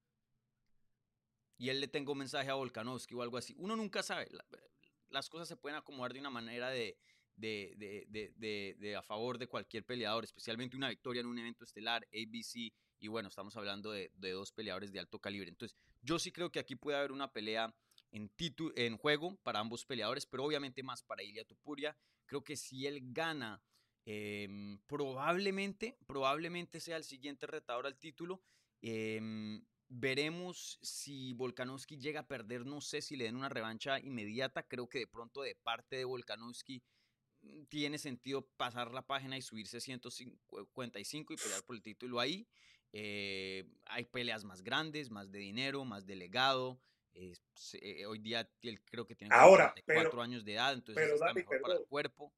y 1.58 1.70
él 1.70 1.80
le 1.80 1.88
tenga 1.88 2.12
un 2.12 2.18
mensaje 2.18 2.50
a 2.50 2.56
Volkanovski 2.56 3.14
o 3.14 3.22
algo 3.22 3.38
así. 3.38 3.54
Uno 3.58 3.76
nunca 3.76 4.02
sabe, 4.02 4.30
las 5.10 5.30
cosas 5.30 5.48
se 5.48 5.56
pueden 5.56 5.78
acomodar 5.78 6.14
de 6.14 6.20
una 6.20 6.30
manera 6.30 6.70
de, 6.70 6.98
de, 7.42 7.74
de, 8.08 8.34
de, 8.38 8.76
de, 8.80 8.96
a 8.96 9.02
favor 9.02 9.38
de 9.38 9.48
cualquier 9.48 9.84
peleador, 9.84 10.24
especialmente 10.24 10.78
una 10.78 10.90
victoria 10.90 11.22
en 11.22 11.26
un 11.26 11.40
evento 11.40 11.66
estelar, 11.66 12.08
ABC, 12.14 12.72
y 13.00 13.08
bueno, 13.08 13.30
estamos 13.30 13.58
hablando 13.58 13.92
de, 13.92 14.12
dos 14.16 14.52
peleadores 14.52 14.94
de 14.94 15.00
alto 15.00 15.20
calibre. 15.20 15.50
Entonces, 15.50 15.76
yo 16.02 16.20
sí 16.20 16.32
creo 16.32 16.52
que 16.52 16.60
aquí 16.60 16.76
puede 16.76 16.98
haber 16.98 17.12
una 17.12 17.34
pelea 17.34 17.74
en, 18.12 18.30
titu 18.30 18.72
en 18.76 18.98
juego 18.98 19.38
para 19.44 19.60
ambos 19.60 19.86
peleadores, 19.86 20.26
pero 20.26 20.46
obviamente 20.46 20.84
más 20.84 21.02
para 21.02 21.24
Ilia 21.24 21.44
Tupuria. 21.44 21.98
Creo 22.28 22.44
que 22.44 22.56
si 22.56 22.86
él 22.86 23.00
gana, 23.12 23.62
eh, 24.06 24.78
probablemente, 24.86 25.98
probablemente 26.06 26.80
sea 26.80 26.98
el 26.98 27.04
siguiente 27.04 27.48
retador 27.48 27.88
al 27.88 27.98
título. 27.98 28.44
Eh, 28.84 29.20
veremos 29.94 30.80
si 30.82 31.34
Volkanovski 31.34 31.98
llega 31.98 32.22
a 32.22 32.28
perder, 32.28 32.66
no 32.66 32.80
sé 32.80 33.02
si 33.02 33.18
le 33.18 33.26
den 33.26 33.36
una 33.36 33.50
revancha 33.50 34.00
inmediata, 34.00 34.64
creo 34.64 34.88
que 34.88 35.00
de 35.00 35.08
pronto 35.08 35.42
de 35.42 35.56
parte 35.56 35.98
de 35.98 36.06
Volkanovski 36.06 36.82
tiene 37.70 37.98
sentido 37.98 38.48
pasar 38.58 38.94
la 38.94 39.02
página 39.02 39.38
y 39.38 39.42
subirse 39.42 39.78
a 39.78 39.82
155 39.82 41.34
y 41.34 41.38
pelear 41.38 41.64
por 41.64 41.76
el 41.76 41.82
título 41.82 42.20
ahí. 42.20 42.48
Eh, 42.94 43.66
hay 43.86 44.06
peleas 44.06 44.44
más 44.44 44.62
grandes, 44.64 45.10
más 45.10 45.32
de 45.32 45.40
dinero, 45.40 45.86
más 45.86 46.06
de 46.06 46.16
legado. 46.16 46.80
Eh, 47.14 47.34
eh, 47.82 48.06
hoy 48.06 48.20
día 48.20 48.50
él 48.62 48.82
creo 48.84 49.06
que 49.06 49.16
tiene 49.16 49.36
Ahora, 49.36 49.74
44 49.86 50.12
pero, 50.12 50.22
años 50.22 50.46
de 50.46 50.54
edad, 50.54 50.74
entonces 50.74 51.04
pero, 51.04 51.16
está 51.16 51.34
mejor 51.34 51.62
para 51.62 51.74
el 51.76 51.86
cuerpo. 51.86 52.34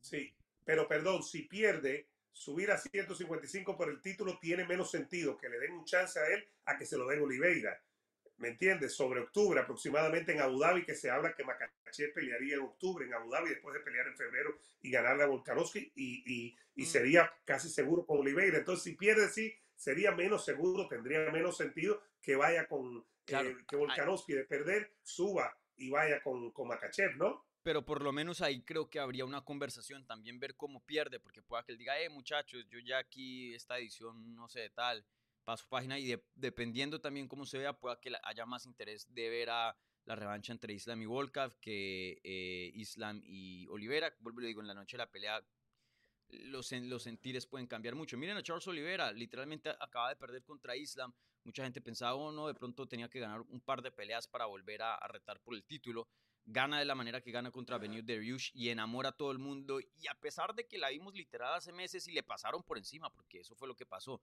Sí, 0.00 0.34
pero 0.64 0.86
perdón, 0.86 1.22
si 1.22 1.42
pierde, 1.42 2.08
subir 2.32 2.70
a 2.70 2.78
155 2.78 3.76
por 3.76 3.88
el 3.88 4.00
título 4.00 4.38
tiene 4.38 4.64
menos 4.64 4.90
sentido 4.90 5.36
que 5.36 5.48
le 5.48 5.58
den 5.58 5.72
un 5.72 5.84
chance 5.84 6.18
a 6.18 6.26
él 6.26 6.46
a 6.66 6.76
que 6.76 6.86
se 6.86 6.96
lo 6.96 7.06
den 7.06 7.22
Oliveira. 7.22 7.80
¿Me 8.36 8.48
entiendes? 8.48 8.94
Sobre 8.94 9.20
octubre, 9.20 9.60
aproximadamente 9.60 10.32
en 10.32 10.40
Abu 10.40 10.58
Dhabi, 10.58 10.84
que 10.84 10.94
se 10.94 11.10
habla 11.10 11.34
que 11.34 11.44
Makachev 11.44 12.12
pelearía 12.12 12.56
en 12.56 12.62
octubre 12.62 13.06
en 13.06 13.14
Abu 13.14 13.30
Dhabi 13.30 13.50
después 13.50 13.74
de 13.74 13.80
pelear 13.80 14.06
en 14.08 14.16
febrero 14.16 14.58
y 14.82 14.90
ganarle 14.90 15.22
a 15.22 15.26
Volkanovski 15.26 15.92
y, 15.94 16.24
y, 16.26 16.56
y 16.74 16.82
mm. 16.82 16.86
sería 16.86 17.32
casi 17.44 17.68
seguro 17.68 18.04
con 18.04 18.18
Oliveira. 18.18 18.58
Entonces, 18.58 18.82
si 18.82 18.96
pierde, 18.96 19.28
sí, 19.28 19.54
sería 19.76 20.12
menos 20.12 20.44
seguro, 20.44 20.88
tendría 20.88 21.30
menos 21.30 21.56
sentido 21.56 22.02
que 22.20 22.36
vaya 22.36 22.66
con, 22.66 23.04
claro. 23.24 23.50
eh, 23.50 23.56
que 23.68 23.76
Volkanovski 23.76 24.32
de 24.32 24.44
perder 24.44 24.92
suba 25.02 25.56
y 25.76 25.90
vaya 25.90 26.22
con, 26.22 26.50
con 26.50 26.68
Makachev, 26.68 27.16
¿no? 27.16 27.44
Pero 27.62 27.82
por 27.82 28.02
lo 28.02 28.12
menos 28.12 28.42
ahí 28.42 28.62
creo 28.62 28.90
que 28.90 29.00
habría 29.00 29.24
una 29.24 29.42
conversación, 29.42 30.06
también 30.06 30.38
ver 30.38 30.54
cómo 30.54 30.84
pierde, 30.84 31.18
porque 31.18 31.40
pueda 31.40 31.64
que 31.64 31.72
él 31.72 31.78
diga, 31.78 31.98
eh, 31.98 32.10
muchachos, 32.10 32.66
yo 32.68 32.78
ya 32.78 32.98
aquí 32.98 33.54
esta 33.54 33.78
edición 33.78 34.34
no 34.34 34.48
sé 34.48 34.60
de 34.60 34.70
tal, 35.44 35.54
paso 35.54 35.66
página 35.68 35.98
y 35.98 36.14
dependiendo 36.34 37.00
también 37.00 37.28
cómo 37.28 37.46
se 37.46 37.58
vea, 37.58 37.72
pueda 37.72 38.00
que 38.00 38.12
haya 38.22 38.46
más 38.46 38.66
interés 38.66 39.12
de 39.12 39.28
ver 39.28 39.50
a 39.50 39.76
la 40.06 40.16
revancha 40.16 40.52
entre 40.52 40.74
Islam 40.74 41.02
y 41.02 41.06
Volkov 41.06 41.58
que 41.60 42.20
eh, 42.22 42.70
Islam 42.74 43.22
y 43.24 43.66
Olivera. 43.68 44.14
Vuelvo 44.20 44.42
y 44.42 44.46
digo, 44.46 44.60
en 44.60 44.66
la 44.66 44.74
noche 44.74 44.96
de 44.96 45.04
la 45.04 45.10
pelea 45.10 45.42
los, 46.28 46.72
los 46.72 47.02
sentires 47.02 47.46
pueden 47.46 47.66
cambiar 47.66 47.94
mucho. 47.94 48.16
Miren 48.16 48.36
a 48.36 48.42
Charles 48.42 48.66
Olivera, 48.66 49.12
literalmente 49.12 49.70
acaba 49.80 50.08
de 50.08 50.16
perder 50.16 50.42
contra 50.42 50.76
Islam. 50.76 51.12
Mucha 51.44 51.62
gente 51.62 51.80
pensaba, 51.80 52.14
oh 52.14 52.32
no, 52.32 52.46
de 52.46 52.54
pronto 52.54 52.86
tenía 52.86 53.08
que 53.08 53.20
ganar 53.20 53.42
un 53.42 53.60
par 53.60 53.82
de 53.82 53.90
peleas 53.90 54.26
para 54.26 54.46
volver 54.46 54.82
a, 54.82 54.98
retar 55.08 55.40
por 55.40 55.54
el 55.54 55.64
título. 55.64 56.08
Gana 56.46 56.78
de 56.78 56.84
la 56.84 56.94
manera 56.94 57.20
que 57.22 57.30
gana 57.30 57.50
contra 57.50 57.78
Benio 57.78 58.02
Dariush 58.02 58.50
y 58.54 58.68
enamora 58.68 59.10
a 59.10 59.12
todo 59.12 59.30
el 59.30 59.38
mundo. 59.38 59.80
Y 59.80 60.06
a 60.08 60.14
pesar 60.14 60.54
de 60.54 60.66
que 60.66 60.78
la 60.78 60.90
vimos 60.90 61.14
literal 61.14 61.54
hace 61.54 61.72
meses 61.72 62.06
y 62.08 62.12
le 62.12 62.22
pasaron 62.22 62.62
por 62.62 62.76
encima, 62.76 63.10
porque 63.10 63.40
eso 63.40 63.54
fue 63.54 63.68
lo 63.68 63.74
que 63.74 63.86
pasó. 63.86 64.20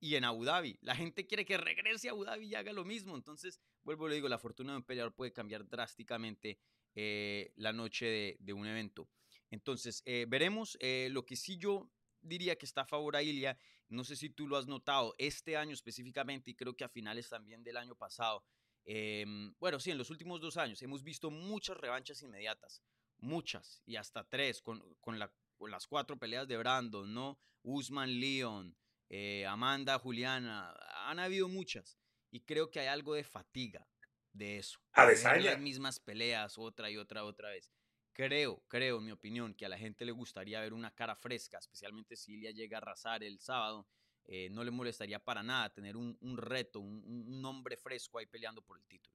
Y 0.00 0.16
en 0.16 0.24
Abu 0.24 0.44
Dhabi, 0.44 0.78
la 0.82 0.94
gente 0.94 1.26
quiere 1.26 1.44
que 1.44 1.56
regrese 1.56 2.08
a 2.08 2.12
Abu 2.12 2.24
Dhabi 2.24 2.46
y 2.46 2.54
haga 2.54 2.72
lo 2.72 2.84
mismo. 2.84 3.16
Entonces, 3.16 3.60
vuelvo 3.82 4.06
y 4.06 4.10
le 4.10 4.14
digo, 4.16 4.28
la 4.28 4.38
fortuna 4.38 4.72
de 4.72 4.78
un 4.78 4.84
peleador 4.84 5.14
puede 5.14 5.32
cambiar 5.32 5.66
drásticamente 5.68 6.58
eh, 6.94 7.52
la 7.56 7.72
noche 7.72 8.36
de 8.38 8.52
un 8.52 8.66
evento. 8.66 9.08
Entonces, 9.54 10.02
eh, 10.04 10.26
veremos. 10.28 10.76
Eh, 10.80 11.08
lo 11.10 11.24
que 11.24 11.36
sí 11.36 11.56
yo 11.56 11.90
diría 12.20 12.56
que 12.56 12.66
está 12.66 12.82
a 12.82 12.86
favor 12.86 13.16
a 13.16 13.22
Ilia, 13.22 13.56
no 13.88 14.02
sé 14.02 14.16
si 14.16 14.30
tú 14.30 14.48
lo 14.48 14.56
has 14.56 14.66
notado, 14.66 15.14
este 15.18 15.56
año 15.56 15.72
específicamente, 15.72 16.50
y 16.50 16.54
creo 16.54 16.74
que 16.74 16.84
a 16.84 16.88
finales 16.88 17.28
también 17.28 17.62
del 17.62 17.76
año 17.76 17.94
pasado, 17.94 18.44
em, 18.84 19.54
bueno, 19.60 19.78
sí, 19.78 19.90
en 19.90 19.98
los 19.98 20.10
últimos 20.10 20.40
dos 20.40 20.56
años 20.56 20.82
hemos 20.82 21.02
visto 21.02 21.30
muchas 21.30 21.76
revanchas 21.76 22.22
inmediatas, 22.22 22.82
muchas, 23.18 23.82
y 23.86 23.96
hasta 23.96 24.24
tres, 24.24 24.60
con, 24.62 24.82
las 25.18 25.86
cuatro 25.86 26.18
peleas 26.18 26.48
de 26.48 26.56
Brandon, 26.56 27.12
¿no? 27.12 27.38
Usman 27.62 28.18
Leon, 28.20 28.76
eh, 29.08 29.46
Amanda, 29.46 29.98
Juliana, 29.98 30.74
han 31.06 31.18
habido 31.18 31.48
muchas, 31.48 31.98
y 32.30 32.40
creo 32.40 32.70
que 32.70 32.80
hay 32.80 32.86
algo 32.86 33.14
de 33.14 33.24
fatiga 33.24 33.86
de 34.32 34.58
eso. 34.58 34.80
A 34.92 35.06
las 35.06 35.60
mismas 35.60 36.00
peleas 36.00 36.58
otra 36.58 36.90
y 36.90 36.96
otra, 36.96 37.24
otra 37.24 37.50
vez. 37.50 37.70
Creo, 38.12 38.62
creo, 38.68 38.98
en 38.98 39.04
mi 39.04 39.10
opinión, 39.10 39.54
que 39.54 39.66
a 39.66 39.68
la 39.68 39.76
gente 39.76 40.04
le 40.04 40.12
gustaría 40.12 40.60
ver 40.60 40.72
una 40.72 40.94
cara 40.94 41.16
fresca, 41.16 41.58
especialmente 41.58 42.14
si 42.16 42.34
Ilia 42.34 42.52
llega 42.52 42.78
a 42.78 42.80
arrasar 42.80 43.24
el 43.24 43.40
sábado. 43.40 43.88
Eh, 44.26 44.48
no 44.50 44.64
le 44.64 44.70
molestaría 44.70 45.18
para 45.18 45.42
nada 45.42 45.72
tener 45.74 45.96
un, 45.96 46.16
reto, 46.36 46.80
un, 46.80 47.42
nombre 47.42 47.76
fresco 47.76 48.18
ahí 48.18 48.26
peleando 48.26 48.62
por 48.62 48.78
el 48.78 48.86
título. 48.86 49.14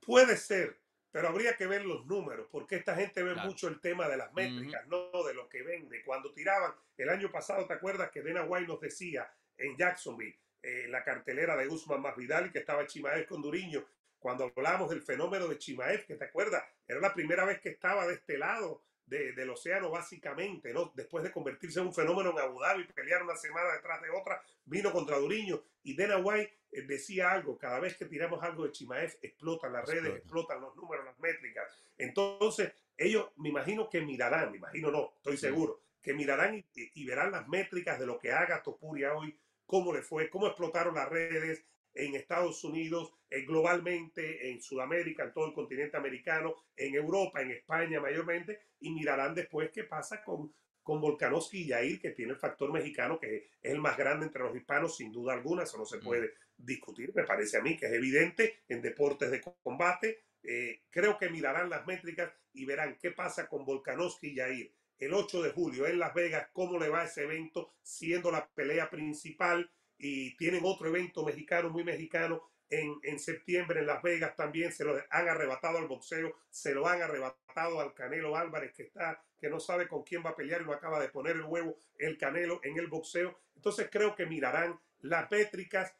Puede 0.00 0.36
ser, 0.36 0.80
pero 1.10 1.28
habría 1.28 1.56
que 1.56 1.66
ver 1.66 1.84
los 1.84 2.06
números, 2.06 2.48
porque 2.50 2.76
esta 2.76 2.94
gente 2.94 3.22
ve 3.22 3.34
mucho 3.34 3.68
el 3.68 3.80
tema 3.80 4.08
de 4.08 4.16
las 4.16 4.32
métricas, 4.32 4.86
no 4.88 5.10
de 5.24 5.34
lo 5.34 5.48
que 5.48 5.62
vende. 5.62 6.02
Cuando 6.04 6.32
tiraban 6.32 6.72
el 6.96 7.08
año 7.08 7.30
pasado, 7.30 7.66
¿te 7.66 7.74
acuerdas 7.74 8.10
que 8.10 8.22
Dana 8.22 8.44
White 8.44 8.66
nos 8.66 8.80
decía 8.80 9.30
en 9.56 9.76
Jacksonville, 9.76 10.38
eh, 10.62 10.86
la 10.88 11.04
cartelera 11.04 11.56
de 11.56 11.66
Guzmán 11.66 12.02
Masvidal, 12.02 12.52
que 12.52 12.58
estaba 12.58 12.86
Chimael 12.86 13.26
con 13.26 13.40
Duriño, 13.40 13.84
cuando 14.18 14.44
hablamos 14.44 14.90
del 14.90 15.02
fenómeno 15.02 15.46
de 15.46 15.58
Chimaev, 15.58 16.04
que 16.04 16.16
te 16.16 16.24
acuerdas, 16.24 16.64
era 16.86 17.00
la 17.00 17.14
primera 17.14 17.44
vez 17.44 17.60
que 17.60 17.70
estaba 17.70 18.06
de 18.06 18.14
este 18.14 18.36
lado 18.36 18.82
del 19.06 19.48
océano 19.48 19.90
básicamente, 19.90 20.74
¿no? 20.74 20.92
Después 20.94 21.24
de 21.24 21.32
convertirse 21.32 21.80
en 21.80 21.86
un 21.86 21.94
fenómeno 21.94 22.30
en 22.30 22.40
Abu 22.40 22.60
Dhabi, 22.60 22.84
pelear 22.88 23.22
una 23.22 23.36
semana 23.36 23.72
detrás 23.72 24.02
de 24.02 24.10
otra, 24.10 24.42
vino 24.66 24.92
contra 24.92 25.16
Duriño 25.16 25.62
y 25.82 25.96
Dana 25.96 26.18
White 26.18 26.57
decía 26.70 27.32
algo, 27.32 27.56
cada 27.58 27.80
vez 27.80 27.96
que 27.96 28.06
tiramos 28.06 28.42
algo 28.42 28.64
de 28.64 28.72
Chimaev, 28.72 29.18
explotan 29.22 29.72
las 29.72 29.86
redes, 29.86 30.16
explotan 30.16 30.60
los 30.60 30.74
números, 30.76 31.04
las 31.04 31.18
métricas. 31.18 31.66
Entonces, 31.96 32.72
ellos 32.96 33.30
me 33.36 33.48
imagino 33.48 33.88
que 33.88 34.00
mirarán, 34.00 34.50
me 34.50 34.58
imagino 34.58 34.90
no, 34.90 35.12
estoy 35.16 35.36
seguro, 35.36 35.80
que 36.02 36.14
mirarán 36.14 36.56
y, 36.56 36.64
y 36.74 37.04
verán 37.04 37.32
las 37.32 37.48
métricas 37.48 37.98
de 37.98 38.06
lo 38.06 38.18
que 38.18 38.32
haga 38.32 38.62
Topuria 38.62 39.14
hoy, 39.14 39.38
cómo 39.66 39.92
le 39.92 40.02
fue, 40.02 40.30
cómo 40.30 40.46
explotaron 40.46 40.94
las 40.94 41.08
redes, 41.08 41.64
en 41.94 42.14
Estados 42.14 42.62
Unidos, 42.64 43.12
eh, 43.28 43.42
globalmente, 43.42 44.50
en 44.50 44.62
Sudamérica, 44.62 45.24
en 45.24 45.32
todo 45.32 45.46
el 45.46 45.52
continente 45.52 45.96
americano, 45.96 46.54
en 46.76 46.94
Europa, 46.94 47.42
en 47.42 47.50
España 47.50 48.00
mayormente, 48.00 48.60
y 48.80 48.90
mirarán 48.90 49.34
después 49.34 49.70
qué 49.72 49.84
pasa 49.84 50.22
con, 50.22 50.52
con 50.82 51.00
Volkanovski 51.00 51.62
y 51.62 51.66
Yair, 51.66 52.00
que 52.00 52.10
tiene 52.10 52.32
el 52.32 52.38
factor 52.38 52.72
mexicano, 52.72 53.18
que 53.18 53.36
es 53.36 53.72
el 53.72 53.80
más 53.80 53.96
grande 53.96 54.26
entre 54.26 54.42
los 54.42 54.54
hispanos, 54.54 54.96
sin 54.96 55.12
duda 55.12 55.34
alguna, 55.34 55.64
eso 55.64 55.76
no 55.76 55.84
se 55.84 55.98
mm. 55.98 56.02
puede 56.02 56.34
discutir, 56.58 57.12
me 57.14 57.24
parece 57.24 57.56
a 57.56 57.62
mí 57.62 57.76
que 57.76 57.86
es 57.86 57.92
evidente 57.92 58.64
en 58.68 58.82
deportes 58.82 59.30
de 59.30 59.40
combate. 59.62 60.24
Eh, 60.42 60.82
creo 60.90 61.16
que 61.16 61.30
mirarán 61.30 61.70
las 61.70 61.86
métricas 61.86 62.30
y 62.52 62.64
verán 62.64 62.98
qué 63.00 63.12
pasa 63.12 63.48
con 63.48 63.64
Volkanovski 63.64 64.28
y 64.28 64.34
Yair 64.34 64.72
el 64.98 65.14
8 65.14 65.42
de 65.42 65.50
julio 65.50 65.86
en 65.86 65.98
Las 65.98 66.12
Vegas, 66.14 66.48
cómo 66.52 66.78
le 66.78 66.88
va 66.88 67.04
ese 67.04 67.22
evento, 67.22 67.72
siendo 67.82 68.30
la 68.30 68.48
pelea 68.48 68.90
principal 68.90 69.70
y 69.96 70.36
tienen 70.36 70.62
otro 70.64 70.88
evento 70.88 71.24
mexicano, 71.24 71.70
muy 71.70 71.84
mexicano, 71.84 72.50
en, 72.70 72.98
en, 73.02 73.18
septiembre 73.18 73.80
en 73.80 73.86
Las 73.86 74.02
Vegas 74.02 74.36
también 74.36 74.72
se 74.72 74.84
lo 74.84 75.00
han 75.10 75.28
arrebatado 75.28 75.78
al 75.78 75.88
boxeo, 75.88 76.36
se 76.50 76.74
lo 76.74 76.86
han 76.86 77.00
arrebatado 77.00 77.80
al 77.80 77.94
Canelo 77.94 78.36
Álvarez 78.36 78.72
que 78.74 78.82
está, 78.82 79.22
que 79.40 79.48
no 79.48 79.58
sabe 79.58 79.88
con 79.88 80.02
quién 80.02 80.22
va 80.24 80.30
a 80.30 80.36
pelear 80.36 80.60
y 80.60 80.64
no 80.64 80.72
acaba 80.72 81.00
de 81.00 81.08
poner 81.08 81.36
el 81.36 81.44
huevo 81.44 81.78
el 81.96 82.18
Canelo 82.18 82.60
en 82.62 82.76
el 82.78 82.88
boxeo. 82.88 83.38
Entonces 83.56 83.88
creo 83.90 84.14
que 84.14 84.26
mirarán 84.26 84.78
las 85.00 85.30
métricas 85.30 85.94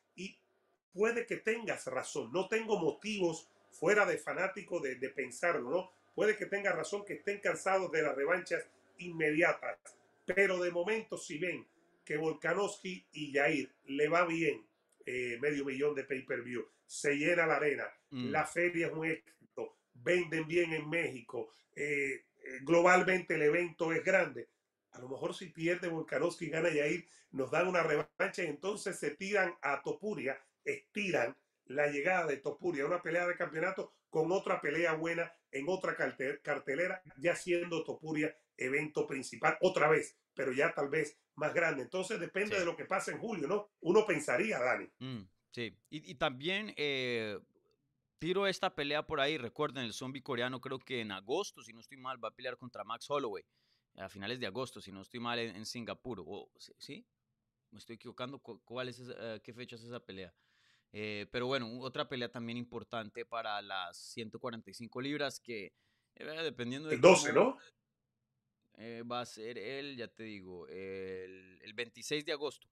puede 0.92 1.27
que 1.27 1.37
tengas 1.37 1.87
razón. 1.87 2.33
No 2.33 2.48
tengo 2.48 2.79
motivos 2.79 3.48
fuera 3.70 4.07
de 4.07 4.18
fanático 4.18 4.81
de, 4.81 4.96
de 4.96 5.09
pensarlo, 5.11 5.70
¿no? 5.70 5.90
Puede 6.14 6.37
que 6.37 6.46
tenga 6.46 6.72
razón 6.72 7.05
que 7.05 7.14
estén 7.14 7.38
cansados 7.38 7.92
de 7.92 8.03
las 8.03 8.16
revanchas 8.16 8.64
inmediatas, 8.98 9.79
pero 10.24 10.59
de 10.59 10.70
momento 10.70 11.16
si 11.16 11.38
ven 11.38 11.64
que 12.05 12.16
Volkanovski 12.16 13.05
y 13.12 13.33
Jair 13.33 13.70
le 13.87 14.09
va 14.09 14.24
bien 14.24 14.64
eh, 15.05 15.38
medio 15.40 15.64
millón 15.64 15.94
de 15.94 16.05
pay-per-view, 16.05 16.66
se 16.87 17.14
llena 17.16 17.46
la 17.46 17.57
arena, 17.57 17.85
mm. 18.11 18.31
la 18.31 18.46
feria 18.46 18.87
es 18.87 18.92
un 18.92 19.07
éxito, 19.07 19.77
venden 19.94 20.46
bien 20.46 20.72
en 20.72 20.88
México, 20.88 21.53
eh, 21.77 22.24
eh, 22.42 22.59
globalmente 22.62 23.35
el 23.35 23.42
evento 23.42 23.92
es 23.92 24.03
grande. 24.03 24.48
A 24.92 25.01
lo 25.01 25.09
mejor 25.09 25.35
si 25.35 25.46
pierde 25.46 25.88
Volkanovski 25.88 26.46
y 26.46 26.51
gana 26.51 26.70
Jair, 26.70 27.07
nos 27.33 27.51
dan 27.51 27.68
una 27.68 27.83
revancha 27.83 28.42
y 28.42 28.46
entonces 28.46 28.98
se 28.98 29.11
tiran 29.11 29.55
a 29.61 29.83
Topuria, 29.83 30.40
estiran 30.72 31.37
la 31.66 31.87
llegada 31.88 32.26
de 32.26 32.38
Topuria, 32.38 32.87
una 32.87 33.02
pelea 33.02 33.26
de 33.26 33.37
campeonato 33.37 33.94
con 34.11 34.33
otra 34.33 34.61
pelea 34.61 34.94
buena 34.94 35.33
en 35.50 35.66
otra 35.68 35.96
cartelera, 36.42 37.02
ya 37.18 37.35
siendo 37.35 37.85
Topuria 37.85 38.35
evento 38.57 39.07
principal 39.07 39.57
otra 39.61 39.88
vez, 39.88 40.18
pero 40.35 40.52
ya 40.52 40.74
tal 40.74 40.88
vez 40.88 41.18
más 41.37 41.54
grande. 41.54 41.83
Entonces 41.83 42.18
depende 42.20 42.59
de 42.59 42.64
lo 42.64 42.76
que 42.76 42.85
pase 42.85 43.12
en 43.12 43.18
julio, 43.18 43.46
¿no? 43.46 43.70
Uno 43.81 44.04
pensaría, 44.07 44.59
Dani. 44.59 44.88
Mm, 44.98 45.28
sí, 45.50 45.76
y, 45.90 46.14
también 46.16 46.74
eh, 46.76 47.38
tiro 48.18 48.46
esta 48.46 48.74
pelea 48.74 49.07
por 49.07 49.20
ahí. 49.20 49.38
Recuerden, 49.38 49.85
el 49.85 49.92
zombie 49.92 50.22
coreano 50.22 50.61
creo 50.61 50.78
que 50.78 51.00
en 51.00 51.12
agosto, 51.12 51.62
si 51.62 51.72
no 51.72 51.81
estoy 51.81 51.98
mal, 51.98 52.22
va 52.22 52.28
a 52.28 52.35
pelear 52.35 52.57
contra 52.57 52.85
Max 52.85 53.09
Holloway. 53.09 53.44
A 53.96 54.09
finales 54.09 54.38
de 54.38 54.46
agosto, 54.46 54.81
si 54.81 54.92
no 54.92 55.00
estoy 55.00 55.20
mal, 55.20 55.38
en, 55.38 55.66
Singapur. 55.66 56.22
O, 56.24 56.50
¿Sí? 56.57 57.04
Me 57.70 57.78
estoy 57.78 57.96
equivocando. 57.96 58.38
¿Cuál 58.38 58.88
es 58.88 59.00
eh, 59.00 59.40
¿Qué 59.42 59.52
fecha 59.52 59.76
es 59.76 59.83
esa 59.83 60.00
pelea? 60.00 60.33
Eh, 60.92 61.27
pero 61.31 61.46
bueno, 61.46 61.81
otra 61.81 62.09
pelea 62.09 62.31
también 62.31 62.57
importante 62.59 63.27
para 63.27 63.61
las 63.62 63.96
145 63.96 65.01
libras 65.01 65.40
que, 65.40 65.72
dependiendo 66.14 66.88
de... 66.88 66.96
El 66.96 67.01
12, 67.01 67.33
¿no? 67.33 67.59
Eh, 68.79 69.03
va 69.03 69.20
a 69.20 69.27
ser 69.27 69.59
el, 69.59 69.96
ya 69.96 70.09
te 70.09 70.22
digo, 70.22 70.68
el, 70.68 71.59
el 71.62 71.72
26 71.74 72.24
de 72.24 72.33
agosto. 72.33 72.68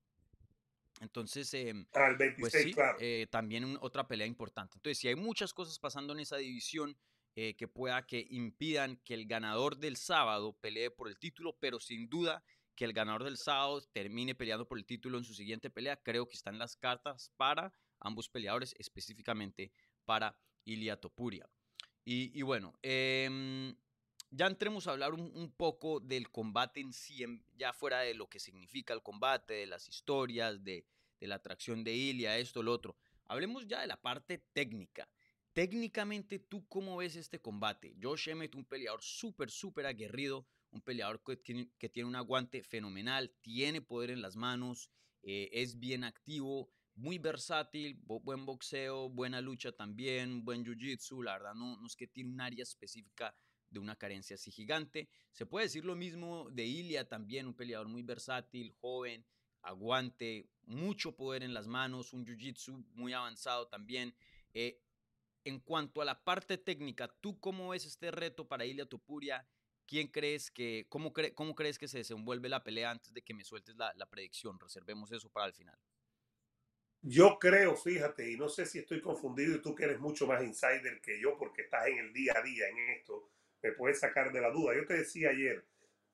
Entonces, 1.01 1.53
em, 1.55 1.87
ah, 1.95 2.09
el 2.09 2.17
26, 2.17 2.65
pues 2.65 2.75
claro. 2.75 2.99
Eh, 3.01 3.27
también 3.31 3.77
otra 3.81 4.07
pelea 4.07 4.27
importante. 4.27 4.79
Entonces, 4.79 4.99
si 4.99 5.09
hay 5.09 5.17
muchas 5.17 5.53
cosas 5.53 5.79
pasando 5.79 6.13
en 6.13 6.21
esa 6.21 6.37
división 6.37 6.97
eh, 7.35 7.55
que 7.55 7.69
pueda 7.69 8.07
que 8.07 8.27
impidan 8.31 8.97
que 9.05 9.15
el 9.15 9.27
ganador 9.27 9.77
del 9.77 9.97
sábado 9.97 10.57
pelee 10.61 10.91
por 10.91 11.09
el 11.09 11.19
título, 11.19 11.57
pero 11.61 11.81
sin 11.81 12.09
duda 12.09 12.43
que 12.75 12.85
el 12.85 12.93
ganador 12.93 13.25
del 13.25 13.37
sábado 13.37 13.83
termine 13.93 14.35
peleando 14.35 14.67
por 14.67 14.79
el 14.79 14.87
título 14.87 15.19
en 15.19 15.25
su 15.25 15.35
siguiente 15.35 15.71
pelea, 15.71 15.97
creo 16.03 16.27
que 16.29 16.37
están 16.37 16.59
las 16.59 16.77
cartas 16.77 17.33
para 17.37 17.73
ambos 18.07 18.29
peleadores, 18.29 18.75
específicamente 18.79 19.73
para 20.05 20.37
Ilia 20.65 20.97
Topuria. 21.01 21.49
Y, 22.05 22.39
y 22.39 22.43
bueno, 22.43 22.73
eh, 22.83 23.75
ya 24.31 24.47
entremos 24.47 24.87
a 24.87 24.93
hablar 24.93 25.15
un, 25.15 25.53
poco 25.57 26.01
del 26.01 26.31
combate 26.31 26.81
en 26.81 26.93
sí, 26.93 27.25
ya 27.57 27.73
fuera 27.73 28.01
de 28.01 28.15
lo 28.15 28.29
que 28.29 28.41
significa 28.41 28.93
el 28.93 29.03
combate, 29.03 29.55
de 29.55 29.67
las 29.67 29.89
historias, 29.89 30.63
de, 30.63 30.85
la 31.21 31.37
atracción 31.37 31.83
de 31.85 31.95
Ilia, 31.95 32.37
esto, 32.39 32.63
lo 32.63 32.73
otro. 32.73 32.97
Hablemos 33.25 33.67
ya 33.67 33.81
de 33.81 33.87
la 33.87 34.01
parte 34.01 34.39
técnica. 34.53 35.09
Técnicamente, 35.53 36.39
¿tú 36.39 36.67
cómo 36.69 36.99
ves 36.99 37.17
este 37.17 37.41
combate? 37.41 37.97
Josh 38.01 38.29
Emmett, 38.29 38.55
un 38.55 38.65
peleador 38.65 39.03
súper, 39.03 39.51
súper 39.51 39.87
aguerrido, 39.87 40.47
un 40.71 40.83
peleador 40.83 41.23
que 41.23 41.37
tiene, 41.37 41.71
que 41.79 41.89
tiene, 41.89 42.09
un 42.09 42.17
aguante 42.17 42.63
fenomenal, 42.63 43.33
tiene 43.41 43.81
poder 43.81 44.11
en 44.11 44.21
las 44.21 44.37
manos, 44.37 44.91
eh, 45.23 45.49
es 45.53 45.79
bien 45.79 46.05
activo, 46.05 46.71
muy 46.97 47.19
versátil, 47.19 48.01
buen 48.05 48.47
boxeo, 48.47 49.11
buena 49.11 49.41
lucha 49.43 49.71
también, 49.71 50.45
buen 50.45 50.65
jiu-jitsu, 50.65 51.23
la 51.23 51.33
verdad 51.33 51.55
no, 51.55 51.77
no 51.77 51.87
es 51.87 51.95
que 51.95 52.07
tiene 52.07 52.31
un 52.31 52.41
área 52.41 52.63
específica 52.63 53.35
de 53.69 53.79
una 53.79 53.97
carencia 53.97 54.35
así 54.35 54.51
gigante. 54.51 55.09
Se 55.33 55.45
puede 55.45 55.67
decir 55.67 55.85
lo 55.85 55.95
mismo 55.95 56.49
de 56.51 56.65
Ilia 56.65 57.07
también, 57.07 57.47
un 57.47 57.55
peleador 57.55 57.89
muy 57.89 58.03
versátil, 58.03 58.73
joven, 58.81 59.27
aguante, 59.61 60.49
mucho 60.63 61.15
poder 61.15 61.43
en 61.43 61.53
las 61.53 61.67
manos, 61.67 62.15
un 62.15 62.25
jiu-jitsu 62.25 62.87
muy 62.95 63.13
avanzado 63.13 63.69
también. 63.69 64.15
Eh, 64.55 64.81
en 65.45 65.61
cuanto 65.61 66.01
a 66.01 66.07
la 66.07 66.25
parte 66.25 66.57
técnica, 66.57 67.09
¿tú 67.21 67.39
cómo 67.39 67.69
ves 67.69 67.85
este 67.85 68.11
reto 68.11 68.49
para 68.49 68.65
Ilia 68.65 68.87
Topuria? 68.87 69.47
¿Quién 69.87 70.09
crees 70.09 70.51
que, 70.51 70.87
cómo, 70.89 71.13
cómo 71.35 71.55
crees 71.55 71.79
que 71.79 71.89
se 71.89 71.99
desenvuelve 71.99 72.49
la 72.49 72.65
pelea 72.65 72.91
antes 72.91 73.13
de 73.13 73.23
que 73.23 73.35
me 73.35 73.45
sueltes 73.45 73.77
la 73.77 74.07
predicción? 74.07 74.59
Reservemos 74.59 75.13
eso 75.13 75.29
para 75.29 75.47
el 75.47 75.53
final. 75.53 75.79
Yo 77.09 77.39
creo, 77.39 77.77
fíjate, 77.77 78.29
y 78.33 78.37
no 78.37 78.49
sé 78.49 78.67
si 78.67 78.81
estoy 78.81 79.01
confundido 79.01 79.55
y 79.55 79.63
tú 79.63 79.77
que 79.77 79.85
eres 79.85 80.01
mucho 80.01 80.27
más 80.27 80.43
insider 80.43 81.01
que 81.01 81.21
yo 81.21 81.39
porque 81.39 81.63
estás 81.63 81.87
en 81.87 81.99
el 81.99 82.13
día 82.13 82.35
a 82.37 82.43
día 82.43 82.69
en 82.69 82.79
esto, 82.99 83.31
me 83.63 83.71
puedes 83.71 84.01
sacar 84.01 84.33
de 84.33 84.41
la 84.41 84.51
duda. 84.51 84.75
Yo 84.75 84.85
te 84.87 84.95
decía 84.95 85.31
ayer, 85.31 85.65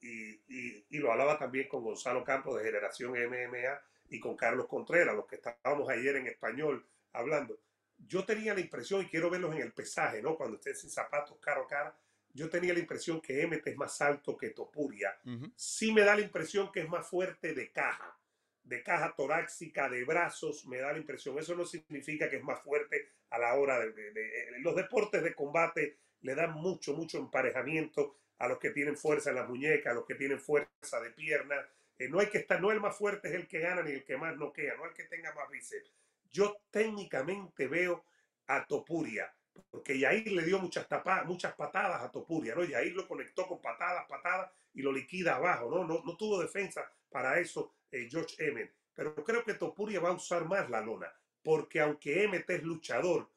y, 0.03 0.33
y, 0.49 0.85
y 0.91 0.99
lo 0.99 1.11
hablaba 1.11 1.39
también 1.39 1.67
con 1.67 1.83
Gonzalo 1.83 2.23
Campos 2.23 2.59
de 2.59 2.65
Generación 2.65 3.13
MMA 3.13 3.81
y 4.11 4.21
con 4.21 4.37
Carlos 4.37 4.67
Contreras, 4.67 5.17
los 5.17 5.27
que 5.27 5.37
estábamos 5.37 5.89
ayer 5.89 6.17
en 6.17 6.27
español 6.27 6.87
hablando. 7.15 7.59
Yo 7.97 8.27
tenía 8.27 8.53
la 8.53 8.61
impresión, 8.61 9.01
y 9.01 9.07
quiero 9.07 9.31
verlos 9.31 9.55
en 9.55 9.63
el 9.63 9.73
pesaje, 9.73 10.21
¿no? 10.21 10.37
Cuando 10.37 10.57
estén 10.57 10.77
sin 10.77 10.91
zapatos 10.91 11.39
cara 11.41 11.63
a 11.63 11.67
cara, 11.67 11.97
yo 12.35 12.51
tenía 12.51 12.75
la 12.75 12.81
impresión 12.81 13.19
que 13.23 13.41
Emmett 13.41 13.67
es 13.67 13.77
más 13.79 13.99
alto 14.03 14.37
que 14.37 14.51
Topuria. 14.51 15.19
Uh 15.25 15.31
-huh. 15.31 15.53
Sí 15.57 15.91
me 15.91 16.03
da 16.03 16.15
la 16.17 16.21
impresión 16.21 16.71
que 16.71 16.81
es 16.81 16.89
más 16.89 17.07
fuerte 17.07 17.55
de 17.55 17.71
caja 17.71 18.19
de 18.65 18.83
caja 18.83 19.15
torácica, 19.17 19.89
de 19.89 20.05
brazos, 20.05 20.67
me 20.67 20.79
da 20.79 20.93
la 20.93 20.99
impresión. 20.99 21.39
Eso 21.39 21.55
no 21.55 21.65
significa 21.65 22.31
que 22.31 22.37
es 22.37 22.45
más 22.45 22.61
fuerte 22.61 23.09
a 23.31 23.39
la 23.39 23.55
hora 23.55 23.79
de, 23.81 23.93
de, 23.93 24.59
los 24.61 24.77
deportes 24.77 25.23
de 25.23 25.35
combate 25.35 25.99
le 26.21 26.35
dan 26.35 26.53
mucho, 26.53 26.95
mucho 26.95 27.19
emparejamiento 27.19 28.17
a 28.39 28.49
los 28.49 28.59
que 28.59 28.71
tienen 28.71 28.97
fuerza 28.97 29.31
en 29.31 29.37
las 29.37 29.49
muñecas, 29.49 29.93
a 29.93 29.95
los 29.95 30.05
que 30.05 30.15
tienen 30.15 30.39
fuerza 30.39 31.01
de 31.01 31.11
pierna. 31.11 31.57
Eh, 31.99 32.09
no 32.09 32.21
hay 32.21 32.27
que 32.27 32.39
estar, 32.39 32.61
no 32.61 32.71
el 32.71 32.81
más 32.81 32.97
fuerte 32.97 33.29
es 33.29 33.35
el 33.35 33.49
que 33.49 33.61
gana 33.61 33.83
ni 33.83 33.93
el 33.93 34.05
que 34.05 34.17
más 34.17 34.37
noquea, 34.37 34.77
no 34.77 34.87
el 34.87 34.95
que 34.95 35.05
tenga 35.05 35.33
más 35.35 35.49
bíceps. 35.51 35.93
Yo 36.31 36.63
técnicamente 36.71 37.67
veo 37.67 38.05
a 38.47 38.67
Topuria, 38.67 39.33
porque 39.71 39.99
Yair 39.99 40.33
le 40.33 40.43
dio 40.43 40.59
muchas, 40.59 40.89
tapadas, 40.89 41.27
muchas 41.27 41.55
patadas 41.55 42.03
a 42.03 42.11
Topuria, 42.11 42.55
¿no? 42.55 42.65
Yair 42.65 42.95
lo 42.95 43.07
conectó 43.07 43.47
con 43.47 43.61
patadas, 43.61 44.07
patadas 44.09 44.51
y 44.75 44.83
lo 44.83 44.93
liquida 44.93 45.37
abajo, 45.37 45.71
¿no? 45.71 45.85
No, 45.85 46.03
no 46.05 46.17
tuvo 46.17 46.41
defensa 46.41 46.91
para 47.11 47.39
eso 47.39 47.75
eh, 47.93 48.09
George 48.11 48.35
Emmett. 48.39 48.75
Pero 48.95 49.15
creo 49.15 49.45
que 49.45 49.55
Topuria 49.55 50.01
va 50.01 50.11
a 50.11 50.15
usar 50.15 50.47
más 50.47 50.69
la 50.69 50.81
lona, 50.81 51.13
porque 51.43 51.81
aunque 51.81 52.25
Emmett 52.25 52.49
es 52.51 52.63
luchador, 52.63 53.31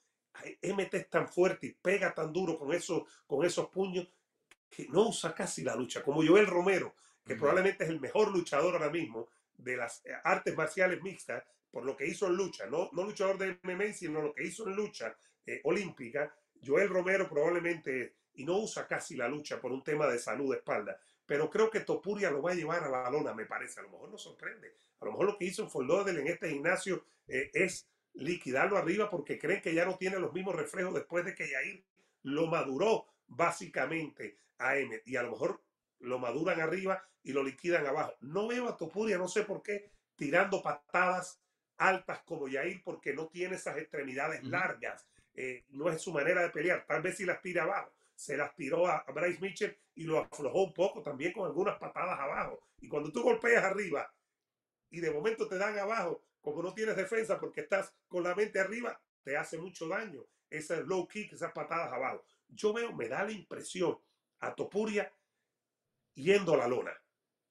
Emmett 0.62 0.94
es 0.94 1.10
tan 1.10 1.30
fuerte 1.30 1.68
y 1.68 1.72
pega 1.72 2.14
tan 2.14 2.34
duro 2.34 2.58
con 2.58 2.74
esos, 2.74 3.04
con 3.26 3.46
esos 3.46 3.70
puños 3.70 4.08
que 4.70 4.88
no 4.90 5.10
usa 5.10 5.34
casi 5.34 5.64
la 5.64 5.76
lucha, 5.76 6.04
como 6.04 6.26
Joel 6.26 6.48
Romero, 6.48 6.96
que 7.24 7.34
uh 7.34 7.36
-huh. 7.36 7.40
probablemente 7.40 7.84
es 7.86 7.90
el 7.90 8.02
mejor 8.02 8.32
luchador 8.32 8.74
ahora 8.74 8.90
mismo 8.90 9.30
de 9.58 9.78
las 9.78 10.06
eh, 10.06 10.14
artes 10.24 10.56
marciales 10.56 11.02
mixtas, 11.02 11.44
por 11.72 11.86
lo 11.86 11.96
que 11.96 12.08
hizo 12.08 12.28
en 12.28 12.36
lucha, 12.36 12.66
no, 12.68 12.90
no 12.94 13.04
luchador 13.04 13.38
de 13.38 13.60
MMA, 13.64 13.94
sino 13.94 14.22
lo 14.22 14.34
que 14.34 14.44
hizo 14.44 14.68
en 14.68 14.76
lucha 14.76 15.16
eh, 15.46 15.62
olímpica. 15.64 16.34
Joel 16.66 16.90
Romero 16.90 17.30
probablemente, 17.30 18.16
y 18.34 18.46
no 18.46 18.58
usa 18.60 18.88
casi 18.88 19.16
la 19.16 19.28
lucha 19.28 19.60
por 19.60 19.72
un 19.72 19.84
tema 19.84 20.08
de 20.08 20.20
salud 20.20 20.52
de 20.52 20.58
espalda, 20.58 21.00
pero 21.26 21.50
creo 21.50 21.70
que 21.70 21.80
Topuria 21.80 22.30
lo 22.30 22.42
va 22.42 22.52
a 22.52 22.56
llevar 22.56 22.84
a 22.84 22.90
la 22.90 23.10
lona, 23.10 23.34
me 23.34 23.46
parece. 23.46 23.80
A 23.80 23.84
lo 23.84 23.90
mejor 23.90 24.10
nos 24.10 24.22
sorprende. 24.22 24.76
A 25.00 25.06
lo 25.06 25.12
mejor 25.12 25.26
lo 25.26 25.38
que 25.38 25.46
hizo 25.46 25.68
Fort 25.70 25.88
Lauderdale 25.88 26.22
en 26.22 26.28
este 26.28 26.50
gimnasio 26.50 27.06
eh, 27.28 27.50
es 27.54 27.88
liquidarlo 28.14 28.78
arriba 28.78 29.10
porque 29.10 29.40
creen 29.40 29.62
que 29.62 29.74
ya 29.74 29.86
no 29.86 29.98
tiene 29.98 30.20
los 30.20 30.34
mismos 30.34 30.56
reflejos 30.56 30.94
después 30.94 31.26
de 31.26 31.36
que 31.36 31.50
Yair 31.50 31.84
lo 32.24 32.48
maduró 32.48 33.08
básicamente 33.28 34.38
a 34.60 34.78
Emmett. 34.78 35.08
Y 35.08 35.16
a 35.16 35.24
lo 35.24 35.32
mejor 35.32 35.62
lo 36.00 36.20
maduran 36.20 36.62
arriba 36.62 37.04
y 37.24 37.34
lo 37.34 37.44
liquidan 37.44 37.86
abajo. 37.88 38.14
No 38.22 38.48
veo 38.48 38.70
a 38.70 38.78
Topuria, 38.78 39.18
no 39.18 39.28
sé 39.28 39.44
por 39.44 39.64
qué, 39.64 39.90
tirando 40.16 40.62
patadas 40.62 41.42
altas 41.78 42.20
como 42.24 42.48
Yair 42.48 42.82
porque 42.84 43.14
no 43.14 43.28
tiene 43.28 43.56
esas 43.56 43.78
extremidades 43.78 44.44
largas. 44.44 45.08
Eh, 45.34 45.66
no 45.70 45.90
es 45.90 46.02
su 46.02 46.14
manera 46.14 46.44
de 46.44 46.50
pelear. 46.50 46.86
Tal 46.86 47.02
vez 47.02 47.18
si 47.18 47.26
las 47.26 47.42
tira 47.42 47.64
abajo 47.64 47.92
se 48.16 48.38
las 48.38 48.56
tiró 48.56 48.88
a, 48.88 49.04
Bryce 49.14 49.40
Mitchell 49.40 49.78
y 49.94 50.04
lo 50.04 50.20
aflojó 50.20 50.64
un 50.64 50.74
poco 50.74 51.02
también 51.02 51.34
con 51.34 51.46
algunas 51.46 51.78
patadas 51.78 52.20
abajo. 52.20 52.60
Y 52.80 52.88
cuando 52.88 53.12
tú 53.12 53.22
golpeas 53.24 53.64
arriba 53.64 54.12
y 54.90 55.00
de 55.00 55.12
momento 55.12 55.48
te 55.48 55.58
dan 55.58 55.78
abajo, 55.78 56.24
como 56.42 56.62
no 56.62 56.74
tienes 56.74 56.96
defensa 56.96 57.40
porque 57.40 57.62
estás 57.62 57.94
con 58.08 58.24
la 58.24 58.36
mente 58.36 58.60
arriba, 58.60 59.00
te 59.24 59.36
hace 59.36 59.58
mucho 59.58 59.88
daño 59.88 60.26
ese 60.50 60.84
low 60.84 61.08
kick, 61.08 61.34
esas 61.34 61.52
patadas 61.52 61.92
abajo. 61.92 62.24
Yo 62.48 62.74
veo, 62.74 62.94
me 62.94 63.08
da 63.08 63.24
la 63.24 63.32
impresión 63.32 63.98
a 64.40 64.54
Topuria 64.54 65.12
yendo 66.14 66.54
a 66.54 66.58
la 66.58 66.68
lona 66.68 66.94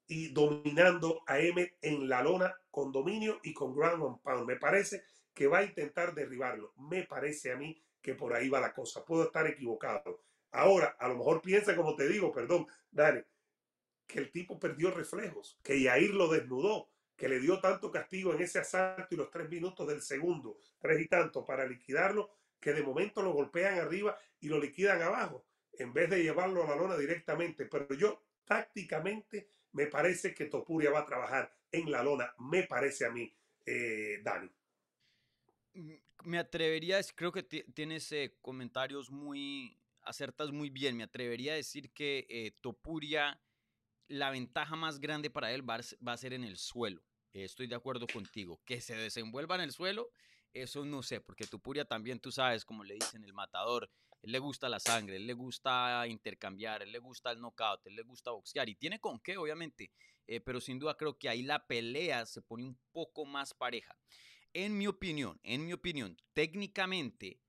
y 0.06 0.28
dominando 0.28 1.22
a 1.26 1.40
Emmett 1.40 1.76
en 1.82 2.08
la 2.08 2.22
lona 2.22 2.54
con 2.70 2.92
dominio 2.92 3.40
y 3.42 3.52
con 3.52 3.74
ground 3.74 4.04
and 4.04 4.22
pound. 4.22 4.46
Me 4.46 4.56
parece 4.56 5.04
que 5.32 5.46
va 5.46 5.58
a 5.58 5.64
intentar 5.64 6.14
derribarlo. 6.14 6.72
Me 6.76 7.04
parece 7.04 7.52
a 7.52 7.56
mí 7.56 7.82
que 8.00 8.14
por 8.14 8.34
ahí 8.34 8.48
va 8.48 8.60
la 8.60 8.72
cosa. 8.72 9.04
Puedo 9.04 9.24
estar 9.24 9.46
equivocado. 9.46 10.22
Ahora, 10.54 10.96
a 11.00 11.08
lo 11.08 11.16
mejor 11.16 11.42
piensa, 11.42 11.74
como 11.74 11.96
te 11.96 12.08
digo, 12.08 12.32
perdón, 12.32 12.68
Dani, 12.92 13.20
que 14.06 14.20
el 14.20 14.30
tipo 14.30 14.56
perdió 14.56 14.92
reflejos, 14.92 15.58
que 15.64 15.82
Yair 15.82 16.14
lo 16.14 16.28
desnudó, 16.28 16.90
que 17.16 17.28
le 17.28 17.40
dio 17.40 17.60
tanto 17.60 17.90
castigo 17.90 18.32
en 18.32 18.40
ese 18.40 18.60
asalto 18.60 19.08
y 19.12 19.16
los 19.16 19.30
tres 19.30 19.50
minutos 19.50 19.88
del 19.88 20.00
segundo, 20.00 20.56
tres 20.78 21.00
y 21.00 21.08
tanto, 21.08 21.44
para 21.44 21.66
liquidarlo, 21.66 22.30
que 22.60 22.72
de 22.72 22.84
momento 22.84 23.20
lo 23.20 23.32
golpean 23.32 23.80
arriba 23.80 24.16
y 24.38 24.46
lo 24.46 24.60
liquidan 24.60 25.02
abajo, 25.02 25.44
en 25.72 25.92
vez 25.92 26.08
de 26.08 26.22
llevarlo 26.22 26.62
a 26.62 26.68
la 26.68 26.76
lona 26.76 26.96
directamente. 26.96 27.66
Pero 27.66 27.92
yo, 27.94 28.22
tácticamente, 28.44 29.48
me 29.72 29.88
parece 29.88 30.32
que 30.34 30.44
Topuria 30.44 30.92
va 30.92 31.00
a 31.00 31.06
trabajar 31.06 31.52
en 31.72 31.90
la 31.90 32.04
lona, 32.04 32.32
me 32.38 32.62
parece 32.62 33.06
a 33.06 33.10
mí, 33.10 33.34
eh, 33.66 34.20
Dani. 34.22 34.48
Me 36.22 36.38
atrevería, 36.38 37.00
creo 37.16 37.32
que 37.32 37.42
tienes 37.42 38.12
eh, 38.12 38.36
comentarios 38.40 39.10
muy 39.10 39.76
acertas 40.04 40.52
muy 40.52 40.70
bien. 40.70 40.96
Me 40.96 41.04
atrevería 41.04 41.52
a 41.52 41.56
decir 41.56 41.92
que 41.92 42.26
eh, 42.28 42.52
Topuria, 42.60 43.40
la 44.08 44.30
ventaja 44.30 44.76
más 44.76 45.00
grande 45.00 45.30
para 45.30 45.52
él 45.52 45.68
va, 45.68 45.80
va 46.06 46.12
a 46.12 46.16
ser 46.16 46.32
en 46.32 46.44
el 46.44 46.56
suelo. 46.56 47.02
Estoy 47.32 47.66
de 47.66 47.74
acuerdo 47.74 48.06
contigo. 48.06 48.60
Que 48.64 48.80
se 48.80 48.94
desenvuelva 48.94 49.56
en 49.56 49.62
el 49.62 49.72
suelo, 49.72 50.10
eso 50.52 50.84
no 50.84 51.02
sé, 51.02 51.20
porque 51.20 51.46
Topuria 51.46 51.84
también, 51.84 52.20
tú 52.20 52.30
sabes, 52.30 52.64
como 52.64 52.84
le 52.84 52.94
dicen, 52.94 53.24
el 53.24 53.32
matador, 53.32 53.90
él 54.22 54.32
le 54.32 54.38
gusta 54.38 54.68
la 54.68 54.78
sangre, 54.78 55.16
él 55.16 55.26
le 55.26 55.34
gusta 55.34 56.06
intercambiar, 56.06 56.82
él 56.82 56.92
le 56.92 56.98
gusta 56.98 57.32
el 57.32 57.40
knockout, 57.40 57.86
él 57.86 57.96
le 57.96 58.02
gusta 58.02 58.30
boxear 58.30 58.68
y 58.68 58.76
tiene 58.76 59.00
con 59.00 59.18
qué, 59.18 59.36
obviamente, 59.36 59.90
eh, 60.26 60.40
pero 60.40 60.60
sin 60.60 60.78
duda 60.78 60.96
creo 60.96 61.18
que 61.18 61.28
ahí 61.28 61.42
la 61.42 61.66
pelea 61.66 62.24
se 62.24 62.40
pone 62.40 62.64
un 62.64 62.78
poco 62.92 63.26
más 63.26 63.52
pareja. 63.52 63.98
En 64.52 64.78
mi 64.78 64.86
opinión, 64.86 65.40
en 65.42 65.66
mi 65.66 65.72
opinión, 65.72 66.16
técnicamente, 66.32 67.40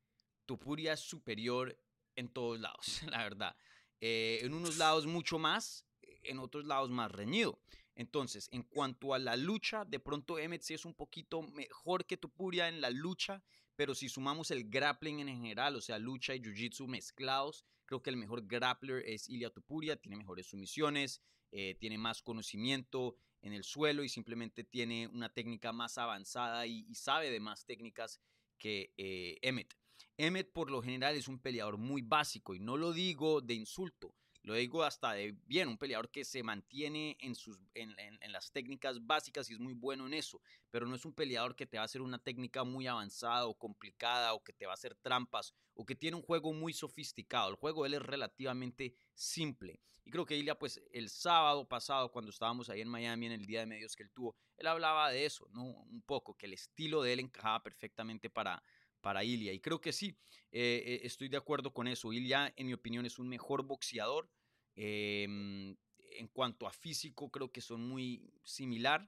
Topuria 0.46 0.94
es 0.94 1.00
superior 1.00 1.78
en 2.16 2.30
todos 2.30 2.60
lados, 2.60 3.02
la 3.10 3.24
verdad. 3.24 3.56
Eh, 4.02 4.40
en 4.42 4.54
unos 4.54 4.78
lados 4.78 5.06
mucho 5.06 5.40
más, 5.40 5.86
en 6.24 6.40
otros 6.40 6.66
lados 6.66 6.90
más 6.90 7.12
reñido. 7.12 7.60
Entonces, 7.96 8.50
en 8.52 8.64
cuanto 8.64 9.14
a 9.14 9.20
la 9.20 9.38
lucha, 9.38 9.86
de 9.86 10.00
pronto 10.00 10.36
sí 10.60 10.74
es 10.74 10.86
un 10.86 10.94
poquito 10.94 11.42
mejor 11.42 12.06
que 12.06 12.18
Topuria 12.18 12.68
en 12.68 12.82
la 12.82 12.90
lucha, 12.90 13.42
pero 13.76 13.96
si 13.96 14.10
sumamos 14.10 14.52
el 14.52 14.70
grappling 14.70 15.20
en 15.20 15.28
general, 15.30 15.76
o 15.76 15.82
sea, 15.82 15.98
lucha 15.98 16.36
y 16.36 16.42
jiu-jitsu 16.42 16.88
mezclados, 16.88 17.66
creo 17.86 18.02
que 18.02 18.10
el 18.10 18.18
mejor 18.18 18.46
grappler 18.46 19.04
es 19.06 19.30
Ilia 19.30 19.50
Topuria, 19.50 19.96
tiene 19.96 20.18
mejores 20.18 20.48
sumisiones, 20.48 21.22
eh, 21.52 21.76
tiene 21.80 21.98
más 21.98 22.22
conocimiento 22.22 23.18
en 23.42 23.54
el 23.54 23.64
suelo 23.64 24.04
y 24.04 24.10
simplemente 24.10 24.64
tiene 24.64 25.08
una 25.08 25.30
técnica 25.30 25.72
más 25.72 25.98
avanzada 25.98 26.66
y, 26.66 26.94
sabe 26.96 27.30
de 27.30 27.40
más 27.40 27.66
técnicas 27.66 28.20
que 28.58 28.94
eh, 28.98 29.38
Emmett. 29.42 29.74
Emmett 30.18 30.52
por 30.52 30.72
lo 30.72 30.82
general 30.82 31.16
es 31.16 31.28
un 31.28 31.40
peleador 31.40 31.78
muy 31.78 32.02
básico 32.02 32.56
y 32.56 32.60
no 32.60 32.78
lo 32.78 32.94
digo 32.94 33.42
de 33.42 33.54
insulto, 33.54 34.14
lo 34.46 34.54
digo 34.54 34.84
hasta 34.84 35.14
de 35.14 35.36
bien, 35.48 35.68
un 35.68 35.78
peleador 35.78 36.10
que 36.12 36.24
se 36.24 36.44
mantiene 36.44 37.18
en, 37.20 37.34
sus, 37.34 37.60
en, 37.74 37.96
las 38.32 38.52
técnicas 38.52 39.04
básicas 39.06 39.50
y 39.50 39.54
es 39.54 39.60
muy 39.60 39.74
bueno 39.74 40.06
en 40.06 40.14
eso, 40.14 40.40
pero 40.70 40.86
no 40.86 40.96
es 40.96 41.04
un 41.04 41.14
peleador 41.14 41.56
que 41.56 41.66
te 41.66 41.78
va 41.78 41.84
a 41.84 41.86
hacer 41.86 42.02
una 42.02 42.20
técnica 42.20 42.64
muy 42.64 42.86
avanzada 42.86 43.48
o 43.48 43.58
complicada 43.58 44.34
o 44.34 44.44
que 44.44 44.54
te 44.54 44.68
va 44.68 44.74
a 44.74 44.76
hacer 44.76 44.96
trampas 44.96 45.54
o 45.74 45.84
que 45.84 45.96
tiene 45.96 46.16
un 46.16 46.22
juego 46.22 46.54
muy 46.54 46.74
sofisticado. 46.74 47.50
El 47.50 47.56
juego 47.56 47.84
de 47.84 47.88
él 47.88 47.94
es 47.96 48.02
relativamente 48.04 48.96
simple. 49.16 49.82
Y 50.06 50.12
creo 50.12 50.26
que 50.26 50.38
Ilia, 50.38 50.60
pues 50.60 50.80
el 50.92 51.10
sábado 51.10 51.68
pasado, 51.68 52.12
cuando 52.12 52.30
estábamos 52.30 52.70
ahí 52.70 52.82
en 52.82 52.88
Miami 52.88 53.26
en 53.26 53.32
el 53.32 53.48
día 53.48 53.62
de 53.62 53.66
medios 53.66 53.96
que 53.96 54.04
él 54.04 54.12
tuvo, 54.12 54.36
él 54.58 54.68
hablaba 54.68 55.10
de 55.10 55.26
eso, 55.26 55.48
¿no? 55.52 55.64
Un 55.64 56.04
poco, 56.04 56.38
que 56.38 56.46
el 56.46 56.54
estilo 56.54 57.02
de 57.02 57.14
él 57.14 57.20
encajaba 57.20 57.64
perfectamente 57.64 58.30
para, 58.30 58.64
para 59.06 59.24
Ilia. 59.24 59.54
Y 59.54 59.60
creo 59.60 59.80
que 59.80 59.94
sí, 59.94 60.18
eh, 60.52 61.02
estoy 61.04 61.30
de 61.30 61.38
acuerdo 61.38 61.72
con 61.72 61.88
eso. 61.88 62.12
Ilia, 62.12 62.52
en 62.58 62.66
mi 62.66 62.74
opinión, 62.74 63.06
es 63.06 63.20
un 63.20 63.30
mejor 63.30 63.62
boxeador. 63.62 64.28
Eh, 64.76 65.26
en 65.26 66.28
cuanto 66.34 66.66
a 66.66 66.72
físico, 66.72 67.30
creo 67.30 67.52
que 67.52 67.62
son 67.62 67.88
muy 67.88 68.34
similar. 68.44 69.08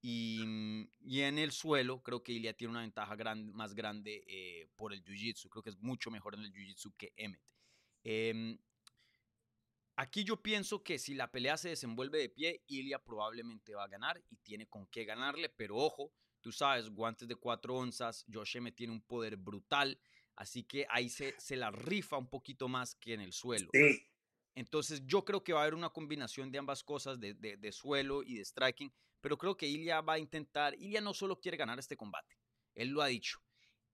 Y, 0.00 0.88
y, 1.00 1.20
en 1.20 1.38
el 1.38 1.52
suelo, 1.52 2.02
creo 2.02 2.22
que 2.22 2.32
Ilia 2.32 2.56
tiene 2.56 2.70
una 2.70 2.80
ventaja 2.80 3.14
gran, 3.14 3.52
más 3.52 3.74
grande 3.74 4.24
eh, 4.26 4.68
por 4.74 4.94
el 4.94 5.04
jiu-jitsu. 5.04 5.50
Creo 5.50 5.62
que 5.62 5.70
es 5.70 5.78
mucho 5.82 6.10
mejor 6.10 6.34
en 6.34 6.40
el 6.40 6.52
jiu-jitsu 6.54 6.94
que 6.96 7.12
Emmet. 7.18 7.42
Eh, 8.04 8.56
Aquí 9.98 10.24
yo 10.24 10.42
pienso 10.42 10.82
que 10.82 10.98
si 10.98 11.14
la 11.14 11.30
pelea 11.30 11.56
se 11.56 11.70
desenvuelve 11.70 12.18
de 12.18 12.28
pie, 12.28 12.62
Ilia 12.66 12.98
probablemente 12.98 13.74
va 13.74 13.84
a 13.84 13.88
ganar 13.88 14.22
y 14.28 14.36
tiene 14.36 14.66
con 14.66 14.86
qué 14.88 15.06
ganarle, 15.06 15.48
pero 15.48 15.76
ojo, 15.76 16.12
tú 16.40 16.52
sabes, 16.52 16.90
guantes 16.90 17.28
de 17.28 17.36
cuatro 17.36 17.76
onzas, 17.76 18.24
Josh 18.32 18.58
me 18.60 18.72
tiene 18.72 18.92
un 18.92 19.02
poder 19.02 19.36
brutal, 19.36 19.98
así 20.36 20.64
que 20.64 20.86
ahí 20.90 21.08
se, 21.08 21.34
se 21.38 21.56
la 21.56 21.70
rifa 21.70 22.16
un 22.16 22.28
poquito 22.28 22.68
más 22.68 22.94
que 22.94 23.14
en 23.14 23.20
el 23.20 23.32
suelo. 23.32 23.68
Sí. 23.72 24.02
Entonces 24.54 25.02
yo 25.06 25.24
creo 25.24 25.44
que 25.44 25.52
va 25.52 25.60
a 25.60 25.62
haber 25.62 25.74
una 25.74 25.90
combinación 25.90 26.50
de 26.50 26.58
ambas 26.58 26.82
cosas, 26.82 27.20
de, 27.20 27.34
de, 27.34 27.56
de 27.56 27.72
suelo 27.72 28.22
y 28.22 28.36
de 28.36 28.44
striking, 28.44 28.92
pero 29.20 29.36
creo 29.36 29.56
que 29.56 29.66
Ilia 29.66 30.00
va 30.00 30.14
a 30.14 30.18
intentar, 30.18 30.74
Ilia 30.74 31.00
no 31.00 31.12
solo 31.12 31.40
quiere 31.40 31.56
ganar 31.56 31.78
este 31.78 31.96
combate, 31.96 32.38
él 32.74 32.88
lo 32.88 33.02
ha 33.02 33.06
dicho, 33.06 33.40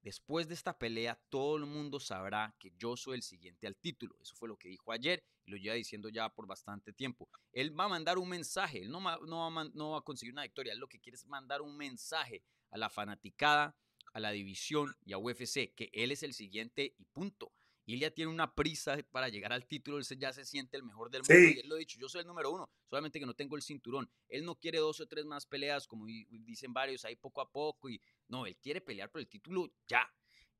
Después 0.02 0.48
de 0.48 0.54
esta 0.54 0.76
pelea, 0.76 1.20
todo 1.28 1.56
el 1.56 1.66
mundo 1.66 2.00
sabrá 2.00 2.54
que 2.58 2.72
yo 2.76 2.96
soy 2.96 3.16
el 3.16 3.22
siguiente 3.22 3.68
al 3.68 3.76
título. 3.76 4.16
Eso 4.20 4.34
fue 4.34 4.48
lo 4.48 4.56
que 4.56 4.68
dijo 4.68 4.90
ayer 4.90 5.22
y 5.44 5.52
lo 5.52 5.56
lleva 5.56 5.76
diciendo 5.76 6.08
ya 6.08 6.28
por 6.28 6.46
bastante 6.46 6.92
tiempo. 6.92 7.28
Él 7.52 7.78
va 7.78 7.84
a 7.84 7.88
mandar 7.88 8.18
un 8.18 8.28
mensaje, 8.28 8.82
él 8.82 8.90
no, 8.90 9.00
va, 9.00 9.16
va 9.16 9.98
a 9.98 10.02
conseguir 10.02 10.32
una 10.32 10.42
victoria, 10.42 10.72
él 10.72 10.80
lo 10.80 10.88
que 10.88 10.98
quiere 10.98 11.16
es 11.16 11.26
mandar 11.26 11.62
un 11.62 11.76
mensaje 11.76 12.42
a 12.70 12.78
la 12.78 12.90
fanaticada, 12.90 13.76
a 14.12 14.20
la 14.20 14.32
división 14.32 14.96
y 15.04 15.12
a 15.12 15.18
UFC, 15.18 15.72
que 15.74 15.90
él 15.92 16.10
es 16.10 16.22
el 16.22 16.34
siguiente 16.34 16.94
y 16.98 17.04
punto. 17.04 17.52
Ilia 17.84 18.12
tiene 18.12 18.30
una 18.30 18.54
prisa 18.54 18.96
para 19.10 19.28
llegar 19.28 19.52
al 19.52 19.66
título, 19.66 19.98
él 19.98 20.04
ya 20.18 20.32
se 20.32 20.44
siente 20.44 20.76
el 20.76 20.84
mejor 20.84 21.10
del 21.10 21.22
mundo 21.22 21.34
y 21.34 21.58
él 21.58 21.68
lo 21.68 21.74
ha 21.74 21.78
dicho, 21.78 21.98
yo 21.98 22.08
soy 22.08 22.20
el 22.20 22.26
número 22.26 22.52
uno, 22.52 22.70
solamente 22.88 23.18
que 23.18 23.26
no 23.26 23.34
tengo 23.34 23.56
el 23.56 23.62
cinturón. 23.62 24.08
Él 24.28 24.44
no 24.44 24.54
quiere 24.54 24.78
dos 24.78 25.00
o 25.00 25.06
tres 25.06 25.24
más 25.24 25.46
peleas, 25.46 25.86
como 25.86 26.06
dicen 26.06 26.72
varios, 26.72 27.04
ahí 27.04 27.16
poco 27.16 27.40
a 27.40 27.50
poco, 27.50 27.90
y 27.90 28.00
no, 28.28 28.46
él 28.46 28.56
quiere 28.56 28.80
pelear 28.80 29.10
por 29.10 29.20
el 29.20 29.28
título 29.28 29.72
ya. 29.88 30.08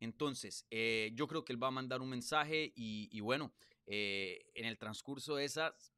Entonces, 0.02 0.66
eh, 0.70 1.12
yo 1.14 1.28
creo 1.28 1.44
que 1.44 1.52
él 1.52 1.62
va 1.62 1.68
a 1.68 1.70
mandar 1.70 2.02
un 2.02 2.08
mensaje 2.08 2.72
y, 2.74 3.20
bueno, 3.20 3.54
eh, 3.86 4.44
en 4.54 4.64
el 4.64 4.76
transcurso 4.76 5.36
de 5.36 5.44
esas, 5.44 5.94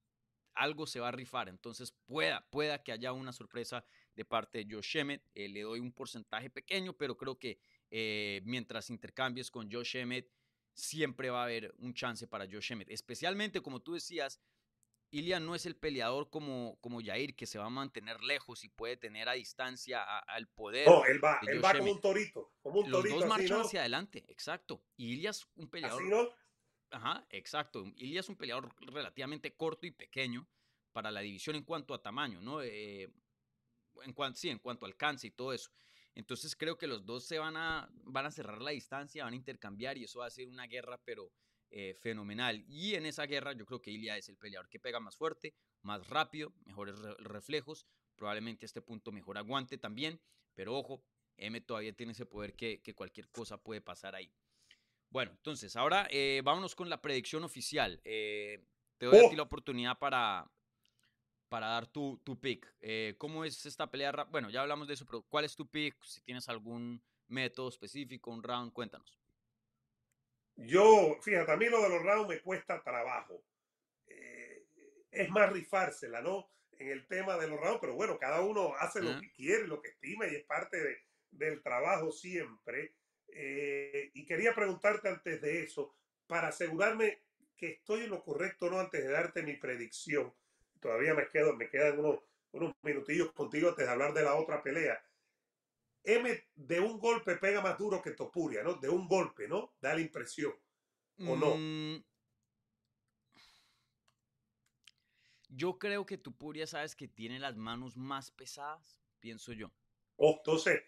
algo 0.53 0.87
se 0.87 1.01
va 1.01 1.09
a 1.09 1.13
rifar. 1.13 1.49
Entonces, 1.49 1.93
pueda, 2.05 2.47
pueda 2.51 2.83
que 2.83 2.93
haya 2.93 3.15
una 3.15 3.33
sorpresa 3.33 3.83
de 4.15 4.27
parte 4.27 4.63
de 4.63 4.75
Josh 4.75 4.99
Emmett. 4.99 5.23
Eh, 5.35 5.49
le 5.49 5.63
doy 5.63 5.81
un 5.81 5.91
porcentaje 5.91 6.51
pequeño, 6.51 6.93
pero 6.93 7.17
creo 7.17 7.39
que 7.39 7.59
mientras 8.45 8.91
intercambies 8.91 9.51
con 9.51 9.73
Josh 9.73 9.97
Emmett, 9.97 10.29
siempre 10.75 11.31
va 11.31 11.41
a 11.41 11.45
haber 11.45 11.75
un 11.79 11.95
chance 11.95 12.27
para 12.27 12.47
Josh 12.47 12.73
Emmett. 12.73 12.91
Especialmente, 12.91 13.63
como 13.63 13.81
tú 13.81 13.95
decías, 13.95 14.41
Ilya 15.11 15.39
no 15.39 15.55
es 15.55 15.65
el 15.65 15.77
peleador 15.77 16.29
como, 16.29 16.77
como 16.81 17.01
Jair, 17.01 17.37
que 17.37 17.47
se 17.47 17.59
va 17.59 17.67
a 17.67 17.71
mantener 17.71 18.21
lejos 18.23 18.65
y 18.65 18.69
puede 18.69 18.97
tener 18.97 19.29
a 19.29 19.35
distancia 19.35 20.03
al 20.03 20.49
poder. 20.49 20.89
No, 20.89 21.05
él 21.05 21.23
va, 21.23 21.39
él 21.47 21.65
va 21.65 21.73
como 21.73 21.93
un 21.93 22.01
torito. 22.01 22.53
Como 22.61 22.81
un 22.81 22.91
Los 22.91 23.09
dos 23.09 23.27
marchan 23.27 23.61
hacia 23.61 23.81
adelante, 23.81 24.25
exacto. 24.29 24.83
Y 24.97 25.13
Ilya 25.13 25.31
es 25.31 25.47
un 25.55 25.69
peleador. 25.71 26.03
¿Así 26.03 26.11
no? 26.11 26.29
Ajá, 26.91 27.25
exacto. 27.31 27.85
Ilya 27.97 28.21
es 28.21 28.29
un 28.29 28.37
peleador 28.37 28.75
relativamente 28.81 29.55
corto 29.55 29.87
y 29.87 29.93
pequeño 29.93 30.49
para 30.93 31.11
la 31.11 31.21
división 31.21 31.57
en 31.57 31.63
cuanto 31.63 31.95
a 31.95 32.03
tamaño, 32.03 32.41
¿no? 32.41 32.63
Eh, 32.63 33.09
en 34.03 34.13
cuanto, 34.13 34.39
sí, 34.39 34.49
en 34.49 34.59
cuanto 34.59 34.85
a 34.85 34.89
alcance 34.89 35.29
y 35.29 35.31
todo 35.31 35.53
eso. 35.53 35.71
Entonces 36.15 36.55
creo 36.55 36.79
que 36.79 36.87
los 36.87 37.05
dos 37.05 37.25
se 37.25 37.39
van 37.39 37.57
a, 37.57 37.89
van 38.05 38.27
a 38.27 38.31
cerrar 38.31 38.61
la 38.63 38.71
distancia, 38.71 39.25
van 39.25 39.33
a 39.33 39.37
intercambiar 39.37 39.99
y 39.99 40.05
eso 40.05 40.21
va 40.21 40.27
a 40.27 40.31
ser 40.31 40.49
una 40.49 40.67
guerra, 40.67 41.01
pero 41.05 41.33
eh, 41.71 41.95
fenomenal. 41.95 42.65
Y 42.69 42.95
en 42.95 43.07
esa 43.07 43.27
guerra 43.27 43.53
yo 43.53 43.67
creo 43.67 43.83
que 43.83 43.91
Ilya 43.91 44.17
es 44.17 44.29
el 44.29 44.37
peleador 44.37 44.69
que 44.69 44.79
pega 44.79 45.01
más 45.01 45.17
fuerte, 45.17 45.55
más 45.83 46.07
rápido, 46.09 46.55
mejores 46.65 46.97
reflejos, 47.19 47.87
probablemente 48.15 48.65
a 48.65 48.69
este 48.69 48.81
punto 48.81 49.11
mejor 49.11 49.39
aguante 49.39 49.77
también, 49.77 50.21
pero 50.55 50.77
ojo, 50.77 51.05
M 51.37 51.61
todavía 51.63 51.93
tiene 51.93 52.13
ese 52.13 52.27
poder 52.27 52.55
que, 52.55 52.81
cualquier 52.95 53.29
cosa 53.29 53.59
puede 53.59 53.81
pasar 53.81 54.15
ahí. 54.15 54.33
Bueno, 55.11 55.33
entonces 55.33 55.75
ahora 55.75 56.07
eh, 56.11 56.43
vámonos 56.45 56.77
con 56.77 56.89
la 56.89 57.01
predicción 57.03 57.43
oficial. 57.43 58.01
Eh, 58.05 58.65
te 58.99 59.07
doy 59.07 59.19
a 59.19 59.29
ti 59.29 59.35
oh. 59.35 59.37
la 59.37 59.43
oportunidad 59.43 59.99
para, 59.99 60.49
para 61.55 61.69
dar 61.69 61.87
tu, 61.87 62.21
tu 62.25 62.41
pick. 62.41 62.67
Eh, 62.81 63.15
¿Cómo 63.17 63.45
es 63.45 63.65
esta 63.65 63.89
pelea? 63.89 64.11
Bueno, 64.29 64.51
ya 64.51 64.63
hablamos 64.63 64.89
de 64.89 64.95
eso, 64.95 65.07
pero 65.07 65.23
¿cuál 65.23 65.45
es 65.45 65.55
tu 65.55 65.71
pick? 65.71 65.95
Si 66.03 66.21
tienes 66.23 66.49
algún 66.49 67.01
método 67.29 67.69
específico, 67.69 68.33
un 68.33 68.43
round, 68.43 68.73
cuéntanos. 68.73 69.21
Yo, 70.57 71.17
fíjate, 71.23 71.53
a 71.53 71.57
mí 71.57 71.67
lo 71.67 71.81
de 71.81 71.91
los 71.91 72.03
rounds 72.03 72.29
me 72.29 72.41
cuesta 72.41 72.83
trabajo. 72.83 73.45
Eh, 74.09 74.67
es 75.13 75.31
más 75.31 75.53
rifársela, 75.53 76.21
¿no? 76.21 76.51
En 76.73 76.89
el 76.89 77.07
tema 77.07 77.37
de 77.37 77.47
los 77.47 77.61
rounds, 77.61 77.79
pero 77.81 77.95
bueno, 77.95 78.19
cada 78.19 78.41
uno 78.41 78.75
hace 78.81 79.01
lo 79.01 79.21
que 79.21 79.31
quiere, 79.31 79.69
lo 79.69 79.81
que 79.81 79.91
estima 79.91 80.27
y 80.27 80.35
es 80.35 80.45
parte 80.47 81.05
del 81.31 81.63
trabajo 81.63 82.11
siempre. 82.11 82.97
Eh, 83.29 84.11
y 84.13 84.27
quería 84.27 84.57
preguntarte 84.57 85.09
antes 85.09 85.41
de 85.41 85.63
eso, 85.63 85.95
para 86.27 86.49
asegurarme 86.49 87.23
que 87.57 87.75
estoy 87.75 88.03
en 88.03 88.11
lo 88.11 88.25
correcto, 88.25 88.69
¿no? 88.69 88.81
Antes 88.81 89.05
de 89.05 89.13
darte 89.13 89.45
mi 89.45 89.55
predicción 89.55 90.35
todavía 90.85 91.15
me, 91.15 91.27
quedo, 91.29 91.57
me 91.57 91.71
quedan 91.71 91.99
unos, 91.99 92.21
unos 92.53 92.75
minutillos 92.83 93.33
contigo 93.33 93.71
antes 93.71 93.87
de 93.87 93.91
hablar 93.91 94.13
de 94.13 94.23
la 94.23 94.35
otra 94.35 94.63
pelea. 94.63 95.03
M 96.05 96.45
de 96.55 96.81
un 96.81 96.99
golpe 96.99 97.37
pega 97.37 97.63
más 97.63 97.79
duro 97.79 98.03
que 98.03 98.11
Topuria, 98.11 98.63
¿no? 98.63 98.75
De 98.75 98.91
un 98.91 99.09
golpe, 99.09 99.49
¿no? 99.49 99.73
Da 99.81 99.95
la 99.95 100.03
impresión. 100.03 100.53
¿O 101.21 101.37
no? 101.37 101.57
Mm. 101.57 102.05
yo 105.49 105.79
creo 105.79 106.05
que 106.05 106.19
Topuria, 106.19 106.67
sabes 106.67 106.95
que 106.95 107.09
tiene 107.09 107.39
las 107.39 107.57
manos 107.57 107.97
más 107.97 108.31
pesadas, 108.31 109.01
pienso 109.21 109.53
yo. 109.53 109.71
Oh, 110.17 110.35
entonces, 110.39 110.83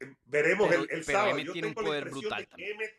eh, 0.00 0.16
veremos 0.24 0.72
el, 0.72 0.88
el 0.90 1.04
sábado. 1.04 1.38
yo 1.38 1.52
tiene 1.52 1.68
un 1.68 1.74
poder 1.74 2.10
brutal 2.10 2.40
de 2.40 2.56
que, 2.56 2.70
M, 2.70 2.90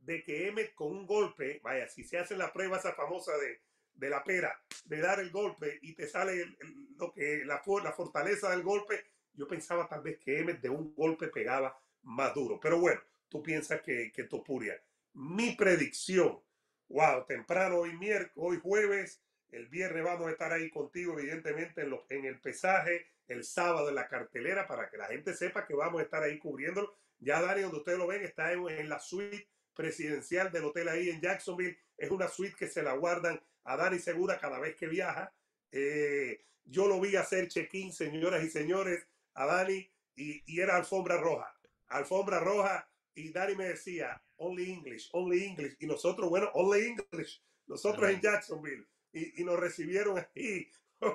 de 0.00 0.22
que 0.22 0.48
M 0.48 0.74
con 0.74 0.88
un 0.88 1.06
golpe, 1.06 1.60
vaya, 1.62 1.88
si 1.88 2.04
se 2.04 2.18
hace 2.18 2.36
la 2.36 2.52
prueba 2.52 2.76
esa 2.76 2.92
famosa 2.92 3.32
de 3.38 3.62
de 4.00 4.08
la 4.08 4.24
pera, 4.24 4.58
de 4.86 4.98
dar 4.98 5.20
el 5.20 5.30
golpe 5.30 5.78
y 5.82 5.94
te 5.94 6.08
sale 6.08 6.56
lo 6.96 7.12
que 7.12 7.44
la, 7.44 7.62
la 7.84 7.92
fortaleza 7.92 8.50
del 8.50 8.62
golpe, 8.62 9.04
yo 9.34 9.46
pensaba 9.46 9.86
tal 9.86 10.02
vez 10.02 10.18
que 10.18 10.40
Emmet 10.40 10.60
de 10.60 10.70
un 10.70 10.94
golpe 10.94 11.28
pegaba 11.28 11.78
más 12.02 12.34
duro. 12.34 12.58
Pero 12.58 12.80
bueno, 12.80 13.00
tú 13.28 13.42
piensas 13.42 13.82
que, 13.82 14.10
que 14.10 14.24
Topuria. 14.24 14.82
Mi 15.12 15.54
predicción, 15.54 16.40
wow, 16.88 17.26
temprano 17.26 17.76
hoy 17.78 17.92
miércoles, 17.96 18.32
hoy 18.36 18.58
jueves, 18.60 19.22
el 19.50 19.68
viernes 19.68 20.02
vamos 20.02 20.28
a 20.28 20.30
estar 20.30 20.52
ahí 20.52 20.70
contigo, 20.70 21.18
evidentemente, 21.18 21.82
en, 21.82 21.94
en 22.08 22.24
el 22.24 22.40
pesaje, 22.40 23.06
el 23.28 23.44
sábado 23.44 23.90
en 23.90 23.96
la 23.96 24.08
cartelera, 24.08 24.66
para 24.66 24.88
que 24.88 24.96
la 24.96 25.06
gente 25.06 25.34
sepa 25.34 25.66
que 25.66 25.74
vamos 25.74 26.00
a 26.00 26.04
estar 26.04 26.22
ahí 26.22 26.38
cubriéndolo. 26.38 26.94
Ya 27.18 27.42
Dani, 27.42 27.62
donde 27.62 27.78
ustedes 27.78 27.98
lo 27.98 28.06
ven, 28.06 28.22
está 28.22 28.52
en, 28.52 28.66
en 28.68 28.88
la 28.88 28.98
suite 28.98 29.48
presidencial 29.74 30.50
del 30.50 30.64
hotel 30.64 30.88
ahí 30.88 31.10
en 31.10 31.20
Jacksonville. 31.20 31.76
Es 31.98 32.10
una 32.10 32.28
suite 32.28 32.56
que 32.58 32.66
se 32.66 32.82
la 32.82 32.94
guardan 32.94 33.40
a 33.70 33.76
Dani 33.76 34.00
Segura 34.00 34.38
cada 34.38 34.58
vez 34.58 34.74
que 34.74 34.88
viaja. 34.88 35.32
Eh, 35.70 36.44
yo 36.64 36.88
lo 36.88 37.00
vi 37.00 37.14
hacer 37.14 37.46
check-in, 37.46 37.92
señoras 37.92 38.42
y 38.42 38.50
señores, 38.50 39.06
a 39.34 39.46
Dani 39.46 39.88
y, 40.16 40.60
era 40.60 40.76
alfombra 40.76 41.18
roja. 41.18 41.56
Alfombra 41.86 42.40
roja 42.40 42.88
y 43.14 43.30
Dani 43.30 43.54
me 43.54 43.68
decía, 43.68 44.20
only 44.36 44.72
English, 44.72 45.08
only 45.12 45.44
English. 45.44 45.76
Y 45.78 45.86
nosotros, 45.86 46.28
bueno, 46.28 46.50
only 46.54 46.88
English. 46.88 47.42
Nosotros 47.66 48.10
en 48.10 48.20
Jacksonville. 48.20 48.86
Y, 49.12 49.44
nos 49.44 49.58
recibieron 49.58 50.18
ahí 50.18 50.68
con 50.98 51.14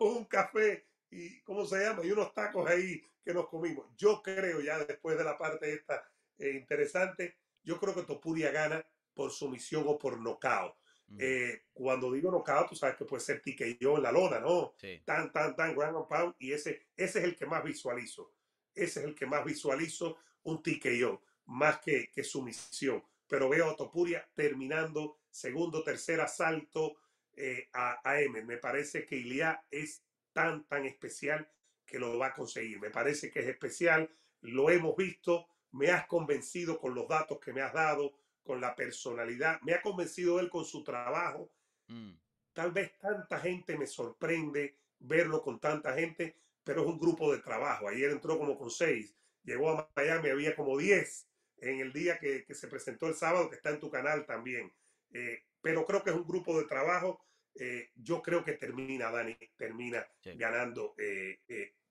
un 0.00 0.24
café 0.24 0.86
y, 1.08 1.40
¿cómo 1.42 1.64
se 1.66 1.84
llama? 1.84 2.04
Y 2.04 2.10
unos 2.10 2.34
tacos 2.34 2.68
ahí 2.68 3.00
que 3.24 3.32
nos 3.32 3.48
comimos. 3.48 3.86
Yo 3.96 4.22
creo 4.22 4.60
ya 4.60 4.78
después 4.84 5.16
de 5.16 5.24
la 5.24 5.38
parte 5.38 5.72
esta 5.72 6.04
eh, 6.38 6.50
interesante, 6.50 7.36
yo 7.62 7.78
creo 7.78 7.94
que 7.94 8.02
Topuria 8.02 8.50
gana 8.50 8.84
por 9.14 9.30
sumisión 9.30 9.84
o 9.86 9.98
por 9.98 10.20
nocao. 10.20 10.76
Eh, 11.18 11.64
cuando 11.72 12.10
digo 12.12 12.30
knockout, 12.30 12.68
tú 12.70 12.74
sabes 12.74 12.96
que 12.96 13.04
puede 13.04 13.22
ser 13.22 13.42
yo 13.78 13.96
en 13.96 14.02
la 14.02 14.12
lona, 14.12 14.40
¿no? 14.40 14.74
Tan, 15.04 15.32
tan, 15.32 15.54
tan, 15.54 15.74
ground 15.74 15.96
and 15.96 16.08
pound. 16.08 16.34
Y 16.38 16.52
ese, 16.52 16.86
ese 16.96 17.18
es 17.18 17.24
el 17.24 17.36
que 17.36 17.46
más 17.46 17.62
visualizo. 17.62 18.32
Ese 18.74 19.00
es 19.00 19.06
el 19.06 19.14
que 19.14 19.26
más 19.26 19.44
visualizo, 19.44 20.16
un 20.44 20.62
yo 20.62 21.22
más 21.46 21.80
que, 21.80 22.10
que 22.10 22.24
sumisión. 22.24 23.02
Pero 23.26 23.48
veo 23.48 23.70
a 23.70 23.76
Topuria 23.76 24.26
terminando 24.34 25.18
segundo, 25.30 25.82
tercer 25.82 26.20
asalto 26.20 26.96
eh, 27.34 27.68
a, 27.72 28.00
a, 28.04 28.20
M. 28.20 28.42
Me 28.44 28.58
parece 28.58 29.04
que 29.04 29.16
Ilia 29.16 29.64
es 29.70 30.02
tan, 30.32 30.64
tan 30.64 30.86
especial 30.86 31.50
que 31.86 31.98
lo 31.98 32.18
va 32.18 32.28
a 32.28 32.34
conseguir. 32.34 32.80
Me 32.80 32.90
parece 32.90 33.30
que 33.30 33.40
es 33.40 33.48
especial. 33.48 34.10
Lo 34.40 34.70
hemos 34.70 34.96
visto. 34.96 35.46
Me 35.72 35.90
has 35.90 36.06
convencido 36.06 36.78
con 36.78 36.94
los 36.94 37.08
datos 37.08 37.38
que 37.38 37.52
me 37.52 37.62
has 37.62 37.72
dado 37.72 38.12
con 38.42 38.60
la 38.60 38.74
personalidad. 38.74 39.60
Me 39.62 39.74
ha 39.74 39.82
convencido 39.82 40.40
él 40.40 40.50
con 40.50 40.64
su 40.64 40.82
trabajo. 40.82 41.50
Mm. 41.88 42.12
Tal 42.52 42.72
vez 42.72 42.98
tanta 42.98 43.38
gente 43.38 43.76
me 43.76 43.86
sorprende 43.86 44.76
verlo 44.98 45.42
con 45.42 45.58
tanta 45.58 45.94
gente, 45.94 46.36
pero 46.64 46.82
es 46.82 46.86
un 46.86 46.98
grupo 46.98 47.32
de 47.32 47.40
trabajo. 47.40 47.88
Ayer 47.88 48.10
entró 48.10 48.38
como 48.38 48.56
con 48.58 48.70
seis, 48.70 49.14
llegó 49.42 49.70
a 49.70 49.90
Miami, 49.96 50.30
había 50.30 50.54
como 50.54 50.76
diez 50.78 51.26
en 51.58 51.80
el 51.80 51.92
día 51.92 52.18
que, 52.18 52.44
se 52.50 52.68
presentó 52.68 53.06
el 53.08 53.14
sábado, 53.14 53.48
que 53.48 53.56
está 53.56 53.70
en 53.70 53.80
tu 53.80 53.90
canal 53.90 54.26
también. 54.26 54.72
Eh, 55.12 55.42
pero 55.60 55.84
creo 55.84 56.02
que 56.02 56.10
es 56.10 56.16
un 56.16 56.26
grupo 56.26 56.58
de 56.58 56.66
trabajo. 56.66 57.24
Eh, 57.54 57.90
yo 57.94 58.22
creo 58.22 58.44
que 58.44 58.52
termina, 58.52 59.10
Dani, 59.10 59.36
termina 59.56 60.06
ganando 60.36 60.94
eh, 60.98 61.40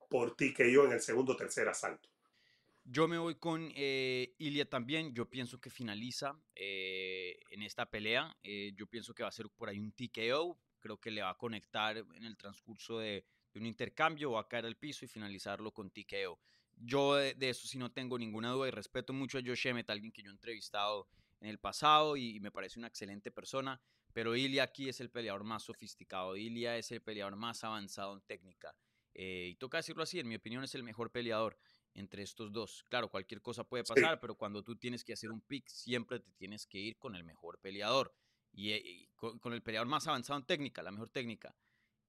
por 0.09 0.35
ti 0.35 0.53
que 0.53 0.71
yo 0.71 0.85
en 0.85 0.91
el 0.91 1.01
segundo 1.01 1.33
o 1.33 1.37
tercer 1.37 1.67
asalto. 1.67 2.10
Yo 2.83 3.07
me 3.07 3.17
voy 3.17 3.35
con 3.35 3.71
eh, 3.75 4.35
Ilia 4.39 4.69
también. 4.69 5.13
Yo 5.13 5.29
pienso 5.29 5.59
que 5.61 5.69
finaliza 5.69 6.39
eh, 6.55 7.39
en 7.51 7.61
esta 7.61 7.89
pelea. 7.89 8.35
Eh, 8.43 8.73
yo 8.75 8.87
pienso 8.87 9.13
que 9.13 9.23
va 9.23 9.29
a 9.29 9.33
ser 9.33 9.49
por 9.49 9.69
ahí 9.69 9.79
un 9.79 9.91
TKO. 9.91 10.59
Creo 10.79 10.99
que 10.99 11.11
le 11.11 11.21
va 11.21 11.29
a 11.29 11.37
conectar 11.37 11.97
en 11.97 12.25
el 12.25 12.35
transcurso 12.37 12.97
de, 12.97 13.23
un 13.53 13.65
intercambio, 13.65 14.31
va 14.31 14.41
a 14.41 14.47
caer 14.47 14.65
al 14.65 14.77
piso 14.77 15.05
y 15.05 15.07
finalizarlo 15.07 15.71
con 15.71 15.91
TKO. 15.91 16.39
Yo 16.77 17.15
de, 17.15 17.35
eso 17.41 17.67
sí 17.67 17.77
no 17.77 17.91
tengo 17.91 18.17
ninguna 18.17 18.49
duda 18.49 18.69
y 18.69 18.71
respeto 18.71 19.13
mucho 19.13 19.37
a 19.37 19.41
Josh 19.45 19.67
Emmett, 19.67 19.89
alguien 19.89 20.11
que 20.11 20.23
yo 20.23 20.31
he 20.31 20.33
entrevistado 20.33 21.07
en 21.39 21.49
el 21.49 21.59
pasado 21.59 22.17
y, 22.17 22.39
me 22.39 22.51
parece 22.51 22.79
una 22.79 22.87
excelente 22.87 23.29
persona. 23.29 23.79
Pero 24.13 24.35
Ilia 24.35 24.63
aquí 24.63 24.89
es 24.89 24.99
el 25.01 25.11
peleador 25.11 25.43
más 25.43 25.63
sofisticado. 25.63 26.35
Ilia 26.35 26.77
es 26.77 26.91
el 26.91 27.01
peleador 27.01 27.35
más 27.35 27.63
avanzado 27.63 28.13
en 28.13 28.21
técnica. 28.21 28.75
y 29.13 29.55
toca 29.55 29.77
decirlo 29.77 30.03
así, 30.03 30.19
en 30.19 30.27
mi 30.27 30.35
opinión 30.35 30.63
es 30.63 30.73
el 30.73 30.83
mejor 30.83 31.11
peleador 31.11 31.57
entre 31.93 32.23
estos 32.23 32.51
dos. 32.51 32.85
Claro, 32.89 33.09
cualquier 33.09 33.41
cosa 33.41 33.63
puede 33.63 33.83
pasar, 33.83 34.19
pero 34.19 34.35
cuando 34.35 34.63
tú 34.63 34.75
tienes 34.75 35.03
que 35.03 35.13
hacer 35.13 35.31
un 35.31 35.41
pick, 35.41 35.67
siempre 35.67 36.19
te 36.19 36.31
tienes 36.31 36.65
que 36.65 36.79
ir 36.79 36.97
con 36.97 37.15
el 37.15 37.23
mejor 37.23 37.59
peleador 37.59 38.13
y, 38.53 38.71
eh, 38.71 39.09
con, 39.15 39.53
el 39.53 39.61
peleador 39.61 39.87
más 39.87 40.07
avanzado 40.07 40.39
en 40.39 40.45
técnica, 40.45 40.83
la 40.83 40.91
mejor 40.91 41.09
técnica. 41.09 41.55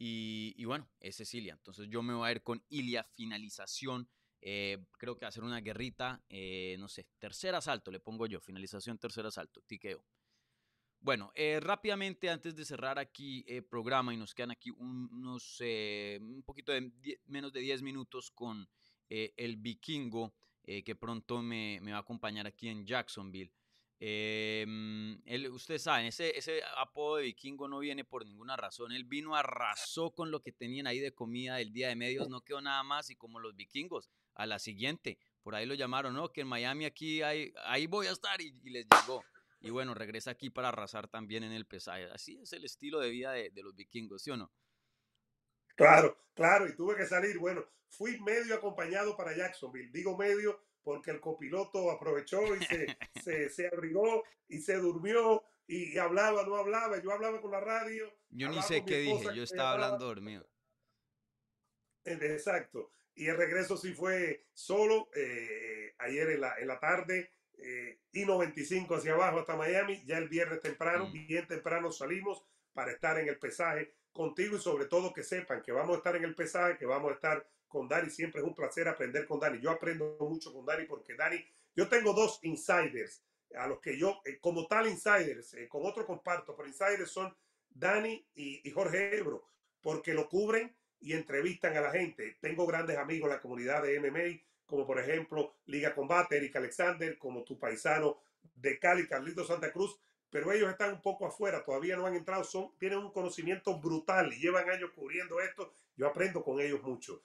Y, 0.05 0.64
bueno, 0.64 0.91
ese 0.99 1.22
es 1.22 1.33
Ilia. 1.35 1.53
Entonces 1.53 1.87
yo 1.89 2.03
me 2.03 2.12
voy 2.12 2.28
a 2.28 2.33
ir 2.33 2.43
con 2.43 2.64
Ilia 2.68 3.05
finalización. 3.05 4.09
Eh, 4.41 4.85
creo 4.99 5.16
que 5.16 5.24
va 5.24 5.28
a 5.28 5.33
ser 5.33 5.45
una 5.45 5.61
guerrita, 5.61 6.24
eh, 6.28 6.74
no 6.80 6.89
sé, 6.89 7.07
tercer 7.20 7.55
asalto, 7.55 7.93
le 7.93 8.01
pongo 8.01 8.26
yo, 8.26 8.41
finalización, 8.41 8.99
tercer 8.99 9.24
asalto, 9.26 9.62
tiqueo. 9.62 10.05
Bueno, 10.99 11.33
rápidamente 11.61 12.30
antes 12.30 12.55
de 12.55 12.64
cerrar 12.64 12.99
aquí 12.99 13.45
el 13.49 13.64
programa 13.64 14.14
y 14.14 14.16
nos 14.16 14.35
quedan 14.35 14.53
aquí 14.53 14.70
unos, 14.70 15.61
un 15.61 16.43
poquito 16.45 16.70
de 16.70 16.93
menos 17.26 17.53
de 17.53 17.61
10 17.61 17.83
minutos 17.83 18.30
con 18.30 18.68
eh, 19.15 19.35
el 19.37 19.59
vikingo, 19.59 20.33
eh, 20.65 20.83
que 20.83 20.97
pronto 20.97 21.43
me, 21.43 21.79
va 21.81 21.99
a 21.99 22.01
acompañar 22.01 22.47
aquí 22.47 22.69
en 22.71 22.87
Jacksonville. 22.87 23.53
Em, 24.01 25.21
él, 25.27 25.51
ustedes 25.51 25.83
saben, 25.83 26.07
ese, 26.07 26.35
ese 26.35 26.63
apodo 26.79 27.17
de 27.17 27.25
vikingo 27.25 27.69
no 27.69 27.81
viene 27.81 28.05
por 28.07 28.25
ninguna 28.25 28.57
razón. 28.57 28.91
Él 28.91 29.05
vino, 29.05 29.37
arrasó 29.37 30.13
con 30.13 30.31
lo 30.31 30.41
que 30.41 30.51
tenían 30.51 30.87
ahí 30.87 30.99
de 30.99 31.13
comida 31.13 31.61
el 31.61 31.75
día 31.75 31.89
de 31.89 31.95
medios, 31.95 32.31
no 32.31 32.41
quedó 32.41 32.63
nada 32.63 32.83
más. 32.85 33.11
Y 33.11 33.17
como 33.17 33.39
los 33.39 33.55
vikingos, 33.55 34.09
a 34.35 34.47
la 34.47 34.59
siguiente, 34.59 35.19
por 35.43 35.55
ahí 35.57 35.67
lo 35.67 35.75
llamaron, 35.75 36.15
¿no? 36.15 36.33
Que 36.33 36.41
en 36.41 36.49
Miami 36.49 36.87
aquí 36.87 37.21
hay, 37.21 37.53
ahí 37.67 37.87
voy 37.87 38.07
a 38.07 38.13
estar 38.13 38.41
y, 38.41 38.53
les 38.71 38.87
llegó. 38.89 39.23
Y 39.61 39.69
bueno, 39.69 39.93
regresa 39.93 40.31
aquí 40.31 40.49
para 40.49 40.69
arrasar 40.69 41.07
también 41.07 41.45
en 41.45 41.53
el 41.53 41.67
pesaje. 41.67 42.05
Así 42.15 42.39
es 42.39 42.55
el 42.55 42.65
estilo 42.65 42.99
de 42.99 43.11
vida 43.11 43.33
de, 43.33 43.51
de 43.51 43.63
los 43.63 43.77
vikingos, 43.77 44.23
¿sí 44.23 44.31
o 44.31 44.39
no? 44.39 44.51
Claro, 45.77 46.16
claro, 46.35 46.68
y 46.68 46.75
tuve 46.75 46.97
que 46.97 47.07
salir. 47.07 47.39
Bueno, 47.39 47.64
fui 47.89 48.20
medio 48.20 48.55
acompañado 48.55 49.16
para 49.16 49.37
Jacksonville. 49.37 49.91
Digo 49.93 50.16
medio 50.16 50.61
porque 50.83 51.11
el 51.11 51.20
copiloto 51.20 51.91
aprovechó 51.91 52.41
y 52.57 52.64
se, 53.23 53.49
se, 53.51 53.68
abrigó 53.68 54.25
y 54.49 54.59
se 54.59 54.77
durmió 54.77 55.45
y 55.66 55.97
hablaba, 55.99 56.45
no 56.45 56.57
hablaba. 56.57 57.01
Yo 57.01 57.12
hablaba 57.12 57.41
con 57.41 57.53
la 57.53 57.61
radio. 57.61 58.12
Yo 58.31 58.49
ni 58.49 58.62
sé 58.62 58.85
qué 58.85 58.99
dije, 58.99 59.35
yo 59.35 59.43
estaba 59.43 59.73
hablando 59.73 60.07
dormido. 60.07 60.47
Eh, 62.05 62.18
exacto. 62.20 62.91
Y 63.14 63.27
el 63.27 63.37
regreso 63.37 63.77
sí 63.77 63.93
fue 63.93 64.47
solo 64.53 65.11
eh, 65.14 65.95
ayer 65.99 66.31
en 66.31 66.41
la, 66.41 66.55
en 66.59 66.66
la 66.66 66.81
tarde 66.81 67.31
eh, 67.59 68.01
y 68.12 68.25
95 68.25 68.97
hacia 68.97 69.12
abajo 69.12 69.39
hasta 69.39 69.57
Miami. 69.57 70.03
Ya 70.05 70.18
el 70.18 70.29
viernes 70.29 70.61
temprano, 70.61 71.09
mm. 71.09 71.12
bien 71.12 71.47
temprano 71.47 71.93
salimos 71.93 72.43
para 72.73 72.93
estar 72.93 73.18
en 73.18 73.29
el 73.29 73.39
pesaje 73.39 73.95
contigo 74.13 74.57
y 74.57 74.61
sobre 74.61 74.87
todo 74.87 75.13
que 75.13 75.23
sepan 75.23 75.63
que 75.63 75.73
vamos 75.73 75.95
a 75.95 75.99
estar 75.99 76.17
en 76.17 76.25
el 76.25 76.35
pesaje, 76.35 76.77
que 76.77 76.87
vamos 76.87 77.11
a 77.11 77.15
estar 77.15 77.47
con 77.69 77.89
Dani. 77.89 78.11
Siempre 78.11 78.41
es 78.41 78.47
un 78.47 78.55
placer 78.55 78.87
aprender 78.89 79.27
con 79.27 79.41
Dani. 79.41 79.61
Yo 79.61 79.71
aprendo 79.71 80.17
mucho 80.21 80.53
con 80.53 80.65
Dani 80.67 80.85
porque 80.87 81.15
Dani, 81.15 81.45
yo 81.75 81.89
tengo 81.89 82.13
dos 82.13 82.39
insiders 82.43 83.23
a 83.57 83.67
los 83.67 83.81
que 83.81 83.99
yo, 83.99 84.21
eh, 84.25 84.39
como 84.41 84.67
tal 84.67 84.87
insiders, 84.87 85.55
eh, 85.55 85.69
con 85.69 85.85
otro 85.85 86.07
comparto, 86.07 86.55
pero 86.57 86.69
insiders 86.69 87.11
son 87.11 87.35
Dani 87.69 88.25
y, 88.35 88.71
Jorge 88.71 89.17
Ebro, 89.17 89.45
porque 89.81 90.15
lo 90.15 90.29
cubren 90.29 90.75
y 91.01 91.15
entrevistan 91.15 91.77
a 91.77 91.81
la 91.81 91.91
gente. 91.91 92.37
Tengo 92.41 92.67
grandes 92.67 92.99
amigos 92.99 93.29
en 93.29 93.37
la 93.37 93.41
comunidad 93.41 93.83
de 93.83 93.99
MMA, 93.99 94.41
como 94.67 94.87
por 94.87 94.99
ejemplo 94.99 95.57
Liga 95.67 95.95
Combate, 95.95 96.37
Eric 96.37 96.57
Alexander, 96.57 97.19
como 97.19 97.43
tu 97.43 97.59
paisano 97.59 98.21
de 98.55 98.79
Cali, 98.79 99.07
Carlito 99.07 99.45
Santa 99.45 99.73
Cruz, 99.73 99.99
pero 100.33 100.51
ellos 100.51 100.70
están 100.70 100.95
un 100.95 101.03
poco 101.03 101.26
afuera, 101.26 101.62
todavía 101.62 101.95
no 101.95 102.07
han 102.07 102.14
entrado, 102.14 102.43
son, 102.43 102.70
tienen 102.78 102.99
un 103.01 103.12
conocimiento 103.12 103.78
brutal 103.78 104.33
y 104.33 104.41
llevan 104.41 104.68
años 104.70 104.91
cubriendo 104.95 105.39
esto. 105.41 105.74
Yo 105.95 106.07
aprendo 106.07 106.43
con 106.43 106.59
ellos 106.59 106.83
mucho. 106.83 107.22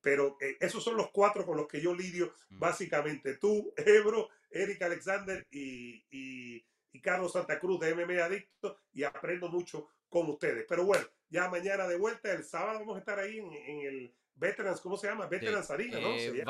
Pero 0.00 0.38
eh, 0.40 0.56
esos 0.58 0.82
son 0.82 0.96
los 0.96 1.10
cuatro 1.10 1.44
con 1.44 1.58
los 1.58 1.68
que 1.68 1.82
yo 1.82 1.94
lidio, 1.94 2.32
mm. 2.48 2.58
básicamente. 2.58 3.34
Tú, 3.34 3.74
Ebro, 3.76 4.30
Eric 4.50 4.80
Alexander 4.80 5.46
y, 5.50 6.02
y, 6.10 6.64
Carlos 7.02 7.34
Santa 7.34 7.60
Cruz 7.60 7.78
de 7.78 7.94
MMA 7.94 8.24
Adicto, 8.24 8.78
y 8.94 9.04
aprendo 9.04 9.50
mucho 9.50 9.88
con 10.08 10.26
ustedes. 10.30 10.64
Pero 10.66 10.86
bueno, 10.86 11.04
ya 11.28 11.50
mañana 11.50 11.86
de 11.86 11.98
vuelta, 11.98 12.32
el 12.32 12.42
sábado 12.42 12.78
vamos 12.80 12.96
a 12.96 13.00
estar 13.00 13.18
ahí 13.18 13.38
en, 13.38 13.80
el 13.86 14.14
Veterans, 14.34 14.80
¿cómo 14.80 14.96
se 14.96 15.06
llama? 15.06 15.26
Veterans 15.26 15.70
Arena, 15.70 16.00
¿no? 16.00 16.08
Eh, 16.14 16.42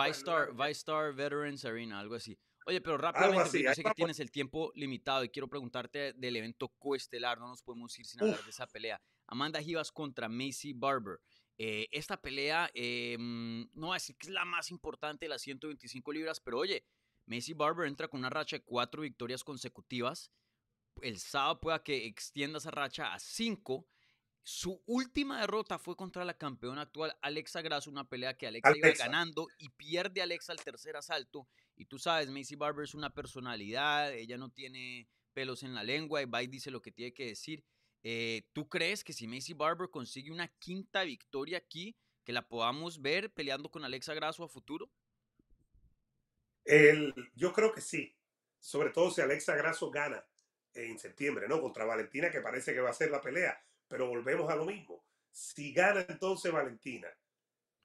Vistar 0.53 1.13
Veterans 1.15 1.65
Arena, 1.65 1.99
algo 1.99 2.15
así. 2.15 2.39
Oye, 2.69 2.81
pero 2.81 2.99
rápidamente, 2.99 3.63
yo 3.63 3.73
sé 3.73 3.85
que 3.85 3.95
tienes 3.95 4.19
el 4.19 4.33
tiempo 4.33 4.73
limitado 4.75 5.23
y 5.23 5.29
quiero 5.29 5.49
preguntarte 5.49 6.15
del 6.15 6.35
evento 6.35 6.69
coestelar, 6.81 7.39
no 7.39 7.47
nos 7.47 7.63
podemos 7.63 7.97
ir 7.97 8.07
sin 8.07 8.21
hablar 8.21 8.43
de 8.43 8.51
esa 8.51 8.67
pelea. 8.67 9.01
Amanda 9.29 9.63
Givas 9.63 9.93
contra 9.93 10.29
Macy 10.29 10.73
Barber. 10.73 11.21
Eh, 11.59 11.87
esta 11.93 12.21
pelea, 12.21 12.69
em, 12.75 13.69
no 13.73 13.87
voy 13.87 13.95
a 13.95 13.95
decir 13.95 14.17
que 14.17 14.27
es 14.27 14.33
la 14.33 14.45
más 14.45 14.73
importante 14.73 15.27
de 15.27 15.29
las 15.29 15.43
125 15.43 16.13
libras, 16.13 16.41
pero 16.41 16.59
oye, 16.59 16.85
Macy 17.27 17.53
Barber 17.53 17.87
entra 17.87 18.09
con 18.09 18.19
una 18.19 18.31
racha 18.31 18.57
de 18.57 18.65
cuatro 18.65 19.03
victorias 19.03 19.45
consecutivas. 19.45 20.33
El 21.03 21.21
sábado 21.21 21.61
pueda 21.61 21.85
que 21.85 22.07
extienda 22.07 22.59
esa 22.59 22.73
racha 22.73 23.15
a 23.15 23.21
cinco. 23.21 23.87
Su 24.43 24.83
última 24.87 25.41
derrota 25.41 25.79
fue 25.79 25.95
contra 25.97 26.25
la 26.25 26.37
campeona 26.37 26.83
actual 26.83 27.17
Alexa 27.23 27.63
Grasso, 27.63 27.91
una 27.91 28.09
pelea 28.09 28.37
que 28.37 28.49
Alexa, 28.49 28.71
Alexa. 28.71 28.89
iba 28.89 29.05
ganando 29.05 29.47
y 29.59 29.69
pierde 29.69 30.21
Alexa 30.21 30.53
al 30.53 30.63
tercer 30.65 30.97
asalto 30.97 31.49
y 31.77 31.85
tú 31.85 31.99
sabes, 31.99 32.31
Macy 32.31 32.57
Barber 32.57 32.85
es 32.85 32.95
una 32.95 33.13
personalidad, 33.13 34.13
ella 34.15 34.39
no 34.39 34.51
tiene 34.51 35.09
pelos 35.33 35.63
en 35.63 35.75
la 35.75 35.85
lengua 35.85 36.23
y 36.23 36.25
va 36.25 36.43
y 36.43 36.47
dice 36.47 36.71
lo 36.71 36.81
que 36.81 36.91
tiene 36.91 37.13
que 37.13 37.27
decir. 37.27 37.63
Eh, 38.03 38.49
¿Tú 38.53 38.69
crees 38.69 39.05
que 39.05 39.13
si 39.13 39.27
Macy 39.27 39.53
Barber 39.53 39.91
consigue 39.91 40.31
una 40.31 40.49
quinta 40.59 41.05
victoria 41.05 41.59
aquí, 41.59 41.97
que 42.25 42.33
la 42.33 42.49
podamos 42.49 43.03
ver 43.03 43.33
peleando 43.33 43.71
con 43.71 43.85
Alexa 43.85 44.15
Grasso 44.15 44.43
a 44.43 44.49
futuro? 44.49 44.91
El, 46.65 47.15
yo 47.35 47.53
creo 47.53 47.73
que 47.73 47.81
sí, 47.81 48.17
sobre 48.59 48.91
todo 48.91 49.11
si 49.11 49.21
Alexa 49.21 49.55
Grasso 49.55 49.91
gana 49.91 50.25
en 50.73 50.99
septiembre, 50.99 51.47
¿no? 51.49 51.61
Contra 51.61 51.85
Valentina, 51.85 52.31
que 52.31 52.41
parece 52.41 52.73
que 52.73 52.81
va 52.81 52.91
a 52.91 52.95
ser 52.95 53.11
la 53.11 53.21
pelea, 53.21 53.63
pero 53.87 54.09
volvemos 54.09 54.51
a 54.51 54.57
lo 54.57 54.65
mismo. 54.65 55.05
Si 55.31 55.73
gana 55.73 56.05
entonces 56.09 56.51
Valentina, 56.51 57.09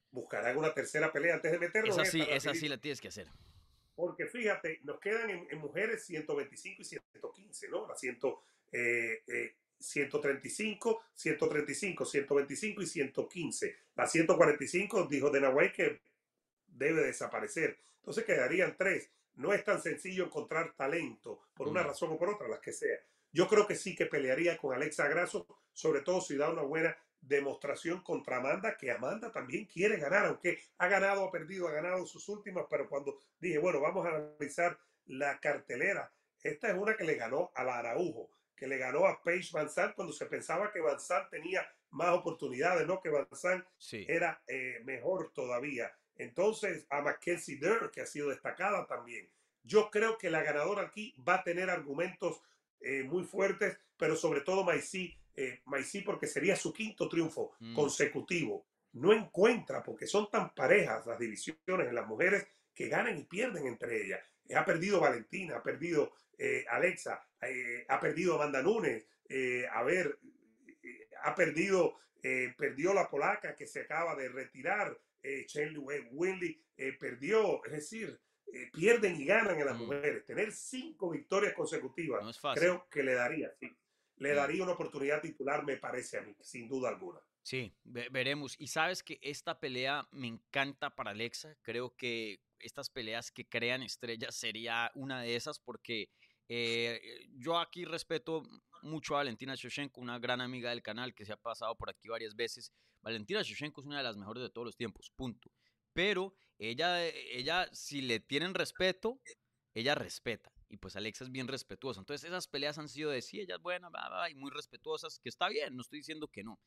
buscarán 0.09 0.57
una 0.57 0.73
tercera 0.73 1.11
pelea 1.11 1.35
antes 1.35 1.51
de 1.51 1.59
meterlo. 1.59 1.91
Esa 1.91 2.05
sí, 2.05 2.21
esa 2.29 2.53
sí 2.53 2.67
la 2.67 2.77
tienes 2.77 3.01
que 3.01 3.09
hacer. 3.09 3.27
Porque 3.95 4.27
fíjate, 4.27 4.79
nos 4.83 4.99
quedan 4.99 5.29
en, 5.29 5.57
mujeres 5.59 6.05
125 6.05 6.81
y 6.81 6.85
115, 6.85 7.69
¿no? 7.69 7.87
La 7.87 7.95
100, 7.95 8.19
eh, 8.71 9.55
135, 9.79 11.03
135, 11.13 12.05
125 12.05 12.81
y 12.81 12.85
115. 12.85 13.75
La 13.95 14.07
145 14.07 15.07
dijo 15.07 15.29
Denaway 15.29 15.71
que 15.71 16.01
debe 16.67 17.03
desaparecer. 17.03 17.77
Entonces 17.97 18.23
quedarían 18.25 18.75
tres. 18.77 19.09
No 19.35 19.53
es 19.53 19.63
tan 19.63 19.81
sencillo 19.81 20.25
encontrar 20.25 20.73
talento, 20.75 21.41
por 21.53 21.67
una 21.67 21.83
razón 21.83 22.11
o 22.11 22.17
por 22.17 22.29
otra, 22.29 22.47
las 22.47 22.59
que 22.59 22.73
sea. 22.73 22.99
Yo 23.31 23.47
creo 23.47 23.67
que 23.67 23.75
sí 23.75 23.95
que 23.95 24.05
pelearía 24.05 24.57
con 24.57 24.73
Alexa 24.73 25.07
Grasso, 25.07 25.47
sobre 25.73 26.01
todo 26.01 26.21
si 26.21 26.35
da 26.35 26.49
una 26.49 26.63
buena 26.63 26.95
demostración 27.21 28.01
contra 28.01 28.37
Amanda, 28.37 28.75
que 28.77 28.91
Amanda 28.91 29.31
también 29.31 29.65
quiere 29.65 29.97
ganar, 29.97 30.25
aunque 30.25 30.59
ha 30.77 30.87
ganado, 30.87 31.25
ha 31.25 31.31
perdido, 31.31 31.67
ha 31.67 31.71
ganado 31.71 32.05
sus 32.05 32.27
últimas, 32.29 32.65
pero 32.69 32.89
cuando 32.89 33.19
dije, 33.39 33.59
bueno, 33.59 33.79
vamos 33.79 34.05
a 34.05 34.15
analizar 34.15 34.77
la 35.05 35.39
cartelera, 35.39 36.11
esta 36.43 36.69
es 36.69 36.75
una 36.75 36.95
que 36.95 37.03
le 37.03 37.15
ganó 37.15 37.51
a 37.55 37.63
la 37.63 37.77
Araujo, 37.77 38.31
que 38.55 38.67
le 38.67 38.77
ganó 38.77 39.05
a 39.05 39.21
Paige 39.21 39.51
Van 39.53 39.69
cuando 39.95 40.13
se 40.13 40.25
pensaba 40.25 40.71
que 40.71 40.81
Van 40.81 40.97
tenía 41.29 41.67
más 41.91 42.09
oportunidades, 42.09 42.87
¿no? 42.87 43.01
Que 43.01 43.09
Van 43.09 43.27
era 44.07 44.41
eh, 44.47 44.81
mejor 44.83 45.31
todavía. 45.33 45.93
Entonces, 46.15 46.85
a 46.89 47.01
Mackenzie 47.01 47.57
Durr, 47.57 47.91
que 47.91 48.01
ha 48.01 48.05
sido 48.05 48.29
destacada 48.29 48.85
también. 48.85 49.29
Yo 49.63 49.89
creo 49.91 50.17
que 50.17 50.29
la 50.29 50.43
ganadora 50.43 50.83
aquí 50.83 51.15
va 51.27 51.35
a 51.35 51.43
tener 51.43 51.69
argumentos 51.69 52.41
eh, 52.81 53.03
muy 53.03 53.23
fuertes, 53.23 53.77
pero 53.97 54.15
sobre 54.15 54.41
todo 54.41 54.63
Maicí 54.63 55.15
eh, 55.35 55.61
porque 56.05 56.27
sería 56.27 56.55
su 56.55 56.73
quinto 56.73 57.07
triunfo 57.07 57.53
mm. 57.59 57.75
consecutivo. 57.75 58.67
No 58.93 59.13
encuentra, 59.13 59.81
porque 59.83 60.05
son 60.05 60.29
tan 60.29 60.53
parejas 60.53 61.05
las 61.05 61.17
divisiones 61.17 61.87
en 61.87 61.95
las 61.95 62.07
mujeres 62.07 62.45
que 62.73 62.89
ganan 62.89 63.17
y 63.17 63.23
pierden 63.23 63.67
entre 63.67 64.05
ellas. 64.05 64.19
Eh, 64.47 64.55
ha 64.55 64.65
perdido 64.65 64.99
Valentina, 64.99 65.57
ha 65.57 65.63
perdido 65.63 66.13
eh, 66.37 66.65
Alexa, 66.69 67.25
eh, 67.41 67.85
ha 67.87 67.99
perdido 67.99 68.35
Amanda 68.35 68.61
Nunes, 68.61 69.07
a 69.71 69.83
ver, 69.83 70.19
ha 71.23 71.33
perdido, 71.33 71.95
perdió 72.57 72.93
la 72.93 73.09
polaca 73.09 73.55
que 73.55 73.65
se 73.65 73.81
acaba 73.81 74.13
de 74.13 74.27
retirar, 74.27 74.99
Chen 75.45 75.77
Winley 76.11 76.61
perdió, 76.99 77.63
es 77.63 77.71
decir, 77.71 78.19
eh, 78.53 78.69
pierden 78.73 79.19
y 79.19 79.25
ganan 79.25 79.59
en 79.59 79.65
las 79.65 79.75
Mm. 79.77 79.81
mujeres. 79.83 80.25
Tener 80.25 80.51
cinco 80.51 81.09
victorias 81.11 81.53
consecutivas, 81.53 82.23
No 82.23 82.53
creo 82.53 82.87
que 82.89 83.03
le 83.03 83.13
daría, 83.13 83.51
sí, 83.59 83.69
le 84.17 84.33
Mm. 84.33 84.35
daría 84.35 84.63
una 84.63 84.73
oportunidad 84.73 85.21
titular, 85.21 85.63
me 85.65 85.77
parece 85.77 86.17
a 86.17 86.21
mí, 86.21 86.35
sin 86.41 86.67
duda 86.67 86.89
alguna. 86.89 87.19
Sí, 87.43 87.73
ve- 87.83 88.09
veremos. 88.11 88.55
Y 88.59 88.67
sabes 88.67 89.01
que 89.03 89.17
esta 89.21 89.59
pelea 89.59 90.07
me 90.11 90.27
encanta 90.27 90.93
para 90.95 91.11
Alexa. 91.11 91.55
Creo 91.63 91.95
que 91.95 92.39
estas 92.59 92.89
peleas 92.91 93.31
que 93.31 93.47
crean 93.47 93.81
estrellas 93.81 94.35
sería 94.35 94.91
una 94.93 95.21
de 95.21 95.35
esas 95.35 95.59
porque 95.59 96.09
eh, 96.53 96.99
yo 97.37 97.57
aquí 97.57 97.85
respeto 97.85 98.43
mucho 98.83 99.15
a 99.15 99.19
Valentina 99.19 99.55
Shevchenko, 99.55 100.01
una 100.01 100.19
gran 100.19 100.41
amiga 100.41 100.69
del 100.71 100.81
canal 100.83 101.15
que 101.15 101.23
se 101.25 101.31
ha 101.31 101.37
pasado 101.37 101.75
por 101.77 101.89
aquí 101.89 102.09
varias 102.09 102.35
veces. 102.35 102.73
Valentina 103.01 103.41
Shevchenko 103.41 103.79
es 103.81 103.87
una 103.87 103.97
de 103.97 104.03
las 104.03 104.17
mejores 104.17 104.43
de 104.43 104.49
todos 104.49 104.65
los 104.65 104.75
tiempos, 104.75 105.09
punto. 105.15 105.49
Pero 105.93 106.35
ella, 106.69 107.05
ella 107.05 107.67
si 107.71 108.01
le 108.01 108.19
tienen 108.19 108.53
respeto, 108.53 109.19
ella 109.73 109.95
respeta. 109.95 110.51
Y 110.69 110.77
pues 110.77 110.95
Alexa 110.95 111.25
es 111.25 111.31
bien 111.31 111.47
respetuosa. 111.47 111.99
Entonces 111.99 112.29
esas 112.29 112.47
peleas 112.47 112.77
han 112.77 112.87
sido 112.87 113.11
de 113.11 113.21
sí, 113.21 113.41
ella 113.41 113.55
es 113.55 113.61
buena, 113.61 113.89
va, 113.89 114.09
va, 114.09 114.29
y 114.29 114.35
muy 114.35 114.51
respetuosas, 114.51 115.19
que 115.19 115.29
está 115.29 115.49
bien, 115.49 115.75
no 115.75 115.81
estoy 115.81 115.99
diciendo 115.99 116.27
que 116.27 116.43
no 116.43 116.59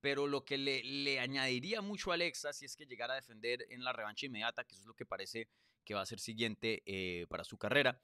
pero 0.00 0.26
lo 0.26 0.44
que 0.44 0.58
le, 0.58 0.82
le 0.84 1.20
añadiría 1.20 1.80
mucho 1.80 2.10
a 2.10 2.14
Alexa 2.14 2.52
si 2.52 2.64
es 2.64 2.76
que 2.76 2.86
llegara 2.86 3.14
a 3.14 3.16
defender 3.16 3.66
en 3.70 3.82
la 3.82 3.92
revancha 3.92 4.26
inmediata, 4.26 4.64
que 4.64 4.74
es 4.74 4.84
lo 4.84 4.94
que 4.94 5.06
parece 5.06 5.48
que 5.84 5.94
va 5.94 6.02
a 6.02 6.06
ser 6.06 6.20
siguiente 6.20 6.82
eh, 6.86 7.26
para 7.28 7.44
su 7.44 7.58
carrera, 7.58 8.00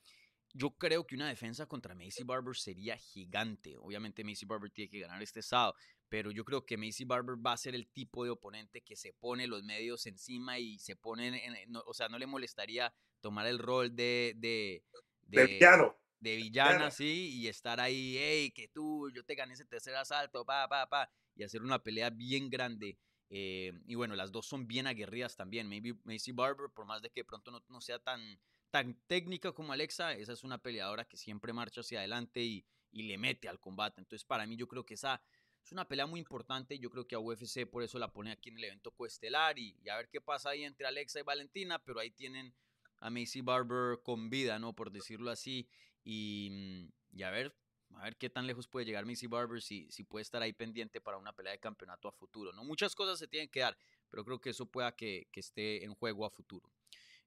yo 0.53 0.71
creo 0.71 1.07
que 1.07 1.17
una 1.17 1.29
defensa 1.29 1.67
contra 1.67 1.95
Macy 1.95 2.23
Barber 2.25 2.57
sería 2.57 2.97
gigante. 2.97 3.77
Obviamente 3.79 4.23
Macy 4.25 4.47
Barber 4.47 4.71
tiene 4.71 4.89
que 4.89 5.01
ganar 5.01 5.21
este 5.23 5.43
sábado, 5.43 5.75
pero 6.09 6.31
yo 6.31 6.45
creo 6.45 6.65
que 6.67 6.77
Macy 6.77 7.05
Barber 7.05 7.37
va 7.45 7.53
a 7.53 7.57
ser 7.57 7.75
el 7.75 7.89
tipo 7.89 8.25
de 8.25 8.31
oponente 8.31 8.83
que 8.83 8.97
se 8.97 9.13
pone 9.13 9.47
los 9.47 9.63
medios 9.65 10.07
encima 10.07 10.59
y 10.59 10.79
se 10.79 10.97
pone, 10.97 11.45
en, 11.47 11.73
no- 11.73 11.83
o 11.87 11.95
sea, 11.95 12.09
no 12.09 12.19
le 12.19 12.27
molestaría 12.27 12.95
tomar 13.21 13.47
el 13.47 13.59
rol 13.59 13.95
de... 13.97 14.35
de, 14.37 14.85
De 15.27 15.47
villano. 15.47 15.97
de 16.21 16.37
villana, 16.37 16.91
sí, 16.91 17.31
y 17.35 17.49
estar 17.49 17.81
ahí, 17.81 18.17
hey, 18.19 18.51
que 18.53 18.69
tú, 18.69 19.11
yo 19.11 19.25
te 19.25 19.35
gané 19.35 19.55
ese 19.55 19.65
tercer 19.67 19.95
asalto, 19.97 20.45
pa, 20.45 20.69
pa, 20.69 20.89
pa, 20.89 21.11
y 21.35 21.43
hacer 21.43 21.63
una 21.63 21.83
pelea 21.83 22.11
bien 22.11 22.49
grande. 22.51 22.99
eh, 23.31 23.73
y 23.87 23.95
bueno, 23.95 24.15
las 24.17 24.33
dos 24.33 24.47
son 24.47 24.67
bien 24.67 24.87
aguerridas 24.87 25.37
también. 25.37 25.69
Maybe 25.69 25.95
Macy 26.05 26.33
Barber, 26.33 26.71
por 26.71 26.87
más 26.87 27.03
de 27.03 27.11
que 27.11 27.21
de 27.21 27.25
pronto 27.25 27.51
no, 27.51 27.63
no 27.69 27.81
sea 27.81 27.99
tan, 27.99 28.39
tan 28.71 28.95
técnica 29.07 29.53
como 29.53 29.73
Alexa, 29.73 30.13
esa 30.15 30.33
es 30.33 30.45
una 30.45 30.59
peleadora 30.59 31.05
que 31.05 31.17
siempre 31.17 31.53
marcha 31.53 31.81
hacia 31.83 31.99
adelante 31.99 32.43
y, 32.43 32.65
y 32.93 33.03
le 33.05 33.19
mete 33.19 33.49
al 33.49 33.61
combate. 33.61 34.01
Entonces, 34.01 34.25
para 34.25 34.47
mí, 34.47 34.57
yo 34.57 34.69
creo 34.69 34.85
que 34.87 34.95
esa 34.95 35.21
es 35.65 35.73
una 35.73 35.89
pelea 35.89 36.07
muy 36.07 36.21
importante. 36.21 36.79
Yo 36.79 36.91
creo 36.91 37.07
que 37.07 37.15
a 37.15 37.19
UFC 37.19 37.67
por 37.67 37.83
eso 37.83 37.99
la 37.99 38.13
pone 38.13 38.31
aquí 38.31 38.51
en 38.51 38.59
el 38.59 38.65
evento 38.65 38.91
coestelar 38.91 39.59
y, 39.59 39.77
y 39.83 39.89
a 39.89 39.97
ver 39.97 40.09
qué 40.11 40.21
pasa 40.21 40.51
ahí 40.51 40.65
entre 40.65 40.87
Alexa 40.87 41.21
y 41.21 41.23
Valentina, 41.23 41.79
pero 41.79 42.01
ahí 42.01 42.11
tienen 42.11 42.55
a 42.99 43.11
Macy 43.11 43.41
Barber 43.41 44.01
con 44.03 44.29
vida, 44.29 44.59
¿no? 44.59 44.75
Por 44.75 44.91
decirlo 44.91 45.31
así. 45.31 45.67
Y, 46.05 46.49
mm, 46.51 47.19
y 47.19 47.23
a 47.23 47.31
ver, 47.31 47.57
a 47.97 48.05
ver 48.05 48.17
qué 48.17 48.29
tan 48.29 48.47
lejos 48.47 48.69
puede 48.69 48.85
llegar 48.85 49.07
Macy 49.07 49.27
Barber 49.27 49.63
si, 49.63 49.91
si 49.91 50.05
puede 50.05 50.23
estar 50.23 50.43
ahí 50.43 50.53
pendiente 50.53 51.01
para 51.01 51.17
una 51.17 51.33
pelea 51.33 51.53
de 51.53 51.61
campeonato 51.61 52.09
a 52.09 52.13
futuro. 52.13 52.53
¿no? 52.53 52.63
Muchas 52.63 52.95
cosas 52.95 53.19
se 53.19 53.27
tienen 53.27 53.49
que 53.49 53.61
dar, 53.61 53.77
pero 54.11 54.25
creo 54.25 54.41
que 54.41 54.51
eso 54.51 54.67
pueda 54.67 54.95
que, 54.95 55.29
que 55.33 55.41
esté 55.41 55.85
en 55.85 55.95
juego 55.95 56.27
a 56.27 56.31
futuro. 56.31 56.71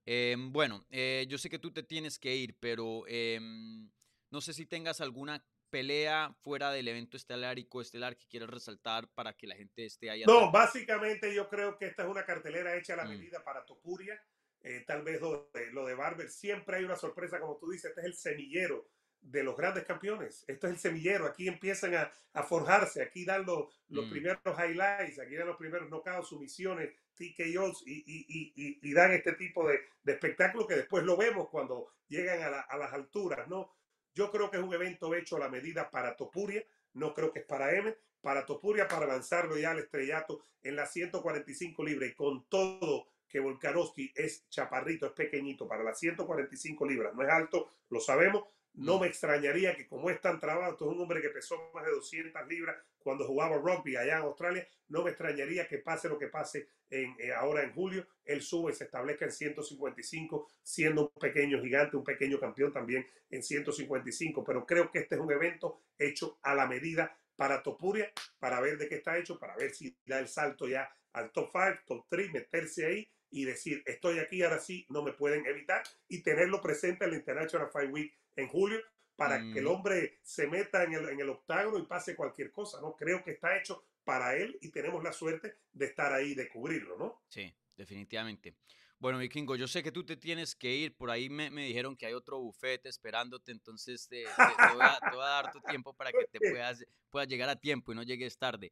Em, 0.05 0.53
bueno, 0.53 0.85
eh, 0.89 1.25
yo 1.27 1.37
sé 1.37 1.49
que 1.49 1.59
tú 1.59 1.71
te 1.71 1.83
tienes 1.83 2.17
que 2.17 2.35
ir, 2.35 2.55
pero 2.59 3.05
em, 3.07 3.89
no 4.29 4.41
sé 4.41 4.53
si 4.53 4.65
tengas 4.65 5.01
alguna 5.01 5.43
pelea 5.69 6.33
fuera 6.41 6.71
del 6.71 6.87
evento 6.87 7.17
estelar 7.17 7.59
y 7.59 7.65
coestelar 7.67 8.15
que 8.17 8.27
quieras 8.27 8.49
resaltar 8.49 9.07
para 9.13 9.33
que 9.33 9.47
la 9.47 9.55
gente 9.55 9.85
esté 9.85 10.09
ahí. 10.09 10.23
No, 10.25 10.37
atenta. 10.39 10.59
básicamente 10.59 11.33
yo 11.33 11.49
creo 11.49 11.77
que 11.77 11.87
esta 11.87 12.03
es 12.03 12.09
una 12.09 12.25
cartelera 12.25 12.75
hecha 12.75 12.93
a 12.93 12.97
la 12.97 13.05
Mm. 13.05 13.09
medida 13.09 13.43
para 13.43 13.65
Topuria. 13.65 14.21
Eh, 14.61 14.83
tal 14.87 15.03
vez 15.03 15.21
lo 15.21 15.49
de, 15.53 15.71
lo 15.71 15.85
de 15.85 15.93
Barber. 15.95 16.29
Siempre 16.29 16.77
hay 16.77 16.83
una 16.83 16.95
sorpresa, 16.95 17.39
como 17.39 17.57
tú 17.57 17.69
dices, 17.69 17.89
este 17.91 18.01
es 18.01 18.07
el 18.07 18.13
semillero 18.15 18.89
de 19.21 19.43
los 19.43 19.55
grandes 19.55 19.83
campeones. 19.85 20.45
Esto 20.47 20.67
es 20.67 20.73
el 20.73 20.79
semillero. 20.79 21.25
Aquí 21.25 21.47
empiezan 21.47 21.95
a, 21.95 22.11
a 22.33 22.43
forjarse. 22.43 23.01
Aquí 23.03 23.23
dan 23.25 23.45
los, 23.45 23.67
los 23.89 24.07
Mm. 24.07 24.09
primeros 24.11 24.41
highlights, 24.45 25.19
aquí 25.19 25.35
dan 25.35 25.47
los 25.47 25.57
primeros 25.57 25.89
knockouts, 25.89 26.27
sumisiones, 26.29 26.89
TKOs 27.15 27.83
y, 27.87 27.93
y, 28.05 28.25
y, 28.27 28.53
y- 28.55 28.79
y 28.81 28.93
dan 28.93 29.11
este 29.11 29.33
tipo 29.33 29.67
de, 29.67 29.79
de 30.03 30.13
espectáculo 30.13 30.67
que 30.67 30.75
después 30.75 31.03
lo 31.03 31.17
vemos 31.17 31.49
cuando 31.49 31.91
llegan 32.07 32.41
a, 32.43 32.49
la- 32.49 32.61
a 32.61 32.77
las 32.77 32.93
alturas, 32.93 33.47
¿no? 33.47 33.71
Yo 34.17 34.31
creo 34.31 34.49
que 34.49 34.57
es 34.57 34.63
un 34.63 34.73
evento 34.73 35.13
hecho 35.13 35.35
a 35.35 35.39
la 35.39 35.47
medida 35.47 35.91
para 35.91 36.15
Topuria. 36.15 36.65
No 36.93 37.13
creo 37.13 37.31
que 37.31 37.41
es 37.41 37.45
para 37.45 37.71
M. 37.75 37.95
Para 38.19 38.47
Topuria, 38.47 38.87
para 38.87 39.05
lanzarlo 39.05 39.55
ya 39.59 39.69
al 39.69 39.77
estrellato 39.77 40.43
en 40.63 40.75
las 40.75 40.91
145 40.91 41.83
libras 41.85 42.09
y 42.09 42.15
con 42.15 42.49
todo 42.49 43.09
que 43.27 43.39
Volkanovski 43.39 44.11
es 44.15 44.49
chaparrito, 44.49 45.05
es 45.05 45.11
pequeñito, 45.11 45.67
para 45.67 45.83
las 45.83 45.99
145 45.99 46.83
libras, 46.87 47.13
no 47.13 47.21
es 47.21 47.29
alto, 47.29 47.69
lo 47.89 47.99
sabemos. 47.99 48.45
No 48.73 48.97
Mm. 48.97 49.01
me 49.01 49.07
extrañaría 49.07 49.75
que 49.75 49.87
como 49.87 50.09
es 50.09 50.19
tan 50.19 50.39
trabado, 50.39 50.71
esto 50.71 50.89
es 50.89 50.95
un 50.95 51.01
hombre 51.03 51.21
que 51.21 51.29
pesó 51.29 51.69
más 51.75 51.85
de 51.85 51.91
200 51.91 52.47
libras 52.47 52.75
cuando 53.07 53.25
jugaba 53.25 53.55
rugby 53.55 53.95
allá 53.95 54.17
en 54.17 54.23
Australia, 54.23 54.67
no 54.89 55.01
me 55.01 55.11
extrañaría 55.11 55.65
que 55.65 55.77
pase 55.77 56.09
lo 56.09 56.19
que 56.19 56.27
pase 56.27 56.67
eh, 56.89 57.07
ahora 57.33 57.63
en 57.63 57.71
julio, 57.71 58.05
él 58.25 58.41
sube 58.41 58.73
y 58.73 58.75
se 58.75 58.83
establezca 58.83 59.23
en 59.23 59.31
155, 59.31 60.45
siendo 60.61 61.03
un 61.03 61.21
pequeño 61.21 61.61
gigante, 61.61 61.95
un 61.95 62.03
pequeño 62.03 62.37
campeón 62.37 62.73
también 62.73 63.07
en 63.29 63.41
155, 63.41 64.43
pero 64.43 64.65
creo 64.65 64.91
que 64.91 64.99
este 64.99 65.15
es 65.15 65.21
un 65.21 65.31
evento 65.31 65.79
hecho 65.97 66.37
a 66.41 66.53
la 66.53 66.67
medida 66.67 67.17
para 67.37 67.63
Topuria, 67.63 68.11
para 68.39 68.59
ver 68.59 68.77
de 68.77 68.89
qué 68.89 68.95
está 68.95 69.17
hecho, 69.17 69.39
para 69.39 69.55
ver 69.55 69.73
si 69.73 69.95
da 70.05 70.19
el 70.19 70.27
salto 70.27 70.67
ya 70.67 70.89
al 71.13 71.31
top 71.31 71.49
5, 71.53 71.83
top 71.87 72.05
3, 72.09 72.33
meterse 72.33 72.87
ahí 72.87 73.07
y 73.29 73.45
decir, 73.45 73.83
estoy 73.85 74.19
aquí, 74.19 74.43
ahora 74.43 74.59
sí, 74.59 74.85
no 74.89 75.01
me 75.01 75.13
pueden 75.13 75.45
evitar, 75.45 75.81
y 76.09 76.23
tenerlo 76.23 76.59
presente 76.59 77.05
en 77.05 77.11
la 77.11 77.17
International 77.17 77.69
Fight 77.71 77.89
Week 77.89 78.13
en 78.35 78.49
julio, 78.49 78.81
para 79.17 79.39
que 79.51 79.59
el 79.59 79.65
Mm. 79.65 79.67
hombre 79.67 80.19
se 80.23 80.47
meta 80.47 80.83
en 80.83 80.93
el, 80.93 81.09
en 81.09 81.19
el 81.19 81.29
octágono 81.29 81.77
y 81.79 81.85
pase 81.85 82.15
cualquier 82.15 82.51
cosa, 82.51 82.79
¿no? 82.81 82.95
Creo 82.95 83.23
que 83.23 83.31
está 83.31 83.57
hecho 83.57 83.83
para 84.05 84.37
él 84.37 84.57
y 84.61 84.69
tenemos 84.69 85.03
la 85.03 85.11
suerte 85.11 85.57
de 85.73 85.85
estar 85.87 86.13
ahí, 86.13 86.35
de 86.35 86.47
cubrirlo, 86.47 86.97
¿no? 86.97 87.21
Sí, 87.27 87.53
definitivamente. 87.75 88.55
Bueno, 88.99 89.19
Vikingo, 89.19 89.55
yo 89.55 89.67
sé 89.67 89.83
que 89.83 89.91
tú 89.91 90.05
te 90.05 90.17
tienes 90.17 90.55
que 90.55 90.73
ir. 90.73 90.95
Por 90.95 91.11
ahí 91.11 91.29
me, 91.29 91.49
me 91.51 91.65
dijeron 91.65 91.95
que 91.97 92.05
hay 92.07 92.13
otro 92.13 92.39
bufete 92.39 92.89
esperándote, 92.89 93.51
entonces 93.51 94.07
te, 94.07 94.23
te- 94.25 94.59
te 94.65 94.71
voy, 94.73 94.85
a, 94.85 94.99
te 95.09 95.15
voy 95.15 95.23
a 95.25 95.27
dar 95.29 95.51
tu 95.51 95.61
tiempo 95.61 95.93
para 95.93 96.13
que 96.13 96.25
te 96.25 96.39
puedas, 96.41 96.83
puedas 97.09 97.27
llegar 97.27 97.49
a 97.49 97.55
tiempo 97.55 97.91
y 97.91 97.95
no 97.95 98.03
llegues 98.03 98.37
tarde. 98.37 98.71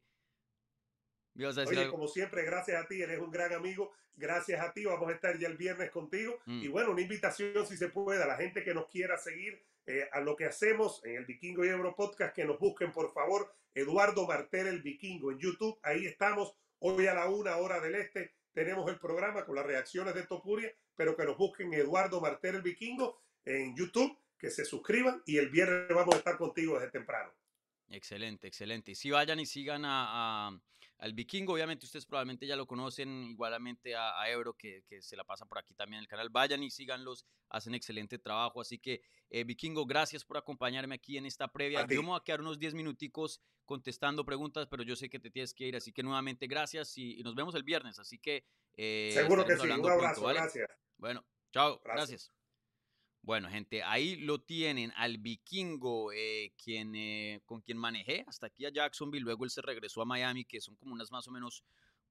ibas 0.86 1.00
a 1.02 1.04
decir 1.06 1.25
Oye, 1.44 1.80
algo? 1.80 1.92
como 1.92 2.08
siempre, 2.08 2.44
gracias 2.44 2.82
a 2.82 2.86
ti, 2.86 3.02
eres 3.02 3.18
un 3.20 3.30
gran 3.30 3.52
amigo, 3.52 3.92
gracias 4.16 4.60
a 4.60 4.72
ti, 4.72 4.84
vamos 4.84 5.08
a 5.08 5.12
estar 5.12 5.38
ya 5.38 5.48
el 5.48 5.56
viernes 5.56 5.90
contigo. 5.90 6.38
Mm. 6.46 6.62
Y 6.62 6.68
bueno, 6.68 6.90
una 6.92 7.02
invitación 7.02 7.66
si 7.66 7.76
se 7.76 7.88
puede 7.88 8.22
a 8.22 8.26
la 8.26 8.36
gente 8.36 8.64
que 8.64 8.74
nos 8.74 8.88
quiera 8.88 9.18
seguir 9.18 9.62
eh, 9.86 10.08
a 10.12 10.20
lo 10.20 10.34
que 10.36 10.46
hacemos 10.46 11.04
en 11.04 11.16
el 11.16 11.24
Vikingo 11.26 11.64
y 11.64 11.68
Euro 11.68 11.94
Podcast, 11.94 12.34
que 12.34 12.44
nos 12.44 12.58
busquen 12.58 12.92
por 12.92 13.12
favor, 13.12 13.52
Eduardo 13.74 14.26
Martel 14.26 14.66
el 14.66 14.82
Vikingo 14.82 15.30
en 15.30 15.38
YouTube, 15.38 15.78
ahí 15.82 16.06
estamos, 16.06 16.54
hoy 16.78 17.06
a 17.06 17.14
la 17.14 17.28
una 17.28 17.56
hora 17.58 17.80
del 17.80 17.94
este 17.94 18.32
tenemos 18.52 18.90
el 18.90 18.98
programa 18.98 19.44
con 19.44 19.54
las 19.54 19.66
reacciones 19.66 20.14
de 20.14 20.22
Topuria, 20.22 20.72
pero 20.94 21.14
que 21.14 21.24
nos 21.24 21.36
busquen 21.36 21.74
Eduardo 21.74 22.22
Martel 22.22 22.56
el 22.56 22.62
Vikingo 22.62 23.20
en 23.44 23.76
YouTube, 23.76 24.18
que 24.38 24.50
se 24.50 24.64
suscriban 24.64 25.22
y 25.26 25.36
el 25.36 25.50
viernes 25.50 25.94
vamos 25.94 26.14
a 26.14 26.18
estar 26.18 26.38
contigo 26.38 26.78
desde 26.78 26.90
temprano. 26.90 27.30
Excelente, 27.90 28.48
excelente. 28.48 28.92
Y 28.92 28.94
si 28.94 29.10
vayan 29.10 29.40
y 29.40 29.46
sigan 29.46 29.84
a, 29.84 30.48
a- 30.48 30.60
al 30.98 31.12
Vikingo, 31.12 31.52
obviamente 31.52 31.84
ustedes 31.84 32.06
probablemente 32.06 32.46
ya 32.46 32.56
lo 32.56 32.66
conocen, 32.66 33.24
igualmente 33.28 33.94
a, 33.94 34.18
a 34.20 34.30
Ebro, 34.30 34.54
que, 34.54 34.82
que 34.88 35.02
se 35.02 35.16
la 35.16 35.24
pasa 35.24 35.44
por 35.46 35.58
aquí 35.58 35.74
también 35.74 35.98
en 35.98 36.04
el 36.04 36.08
canal. 36.08 36.30
Vayan 36.30 36.62
y 36.62 36.70
síganlos, 36.70 37.26
hacen 37.50 37.74
excelente 37.74 38.18
trabajo. 38.18 38.60
Así 38.60 38.78
que, 38.78 39.02
eh, 39.28 39.44
Vikingo, 39.44 39.84
gracias 39.84 40.24
por 40.24 40.38
acompañarme 40.38 40.94
aquí 40.94 41.18
en 41.18 41.26
esta 41.26 41.48
previa. 41.48 41.86
Yo 41.86 42.02
me 42.02 42.08
voy 42.08 42.18
a 42.20 42.24
quedar 42.24 42.40
unos 42.40 42.58
10 42.58 42.74
minuticos 42.74 43.40
contestando 43.66 44.24
preguntas, 44.24 44.66
pero 44.70 44.82
yo 44.84 44.96
sé 44.96 45.10
que 45.10 45.18
te 45.18 45.30
tienes 45.30 45.52
que 45.52 45.66
ir. 45.66 45.76
Así 45.76 45.92
que 45.92 46.02
nuevamente, 46.02 46.46
gracias 46.46 46.96
y, 46.96 47.18
y 47.20 47.22
nos 47.22 47.34
vemos 47.34 47.54
el 47.54 47.62
viernes. 47.62 47.98
Así 47.98 48.18
que... 48.18 48.44
eh, 48.76 49.10
Seguro 49.12 49.44
que 49.44 49.56
sí, 49.56 49.62
un 49.62 49.68
pronto, 49.82 49.90
abrazo, 49.90 50.22
¿vale? 50.22 50.40
gracias. 50.40 50.70
Bueno, 50.96 51.26
chao, 51.52 51.80
Gracias. 51.84 52.10
gracias. 52.10 52.35
Bueno, 53.26 53.50
gente, 53.50 53.82
ahí 53.82 54.14
lo 54.14 54.40
tienen 54.40 54.92
al 54.94 55.18
vikingo, 55.18 56.12
eh, 56.12 56.52
quien, 56.62 56.94
eh, 56.94 57.40
con 57.44 57.60
quien 57.60 57.76
manejé 57.76 58.24
hasta 58.28 58.46
aquí 58.46 58.64
a 58.66 58.70
Jacksonville. 58.70 59.24
Luego 59.24 59.42
él 59.44 59.50
se 59.50 59.62
regresó 59.62 60.00
a 60.00 60.04
Miami, 60.04 60.44
que 60.44 60.60
son 60.60 60.76
como 60.76 60.92
unas 60.92 61.10
más 61.10 61.26
o 61.26 61.32
menos 61.32 61.64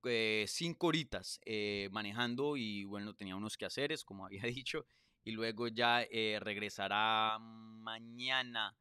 eh, 0.03 0.43
cinco 0.49 0.87
horitas 0.87 1.39
eh, 1.45 1.87
manejando 1.93 2.57
y 2.57 2.83
bueno, 2.83 3.13
tenía 3.13 3.37
unos 3.37 3.55
quehaceres, 3.55 4.03
como 4.03 4.25
había 4.25 4.43
dicho. 4.43 4.85
Y 5.23 5.31
luego 5.31 5.69
ya 5.69 6.03
eh, 6.03 6.37
regresará 6.41 7.39
mañana 7.39 8.75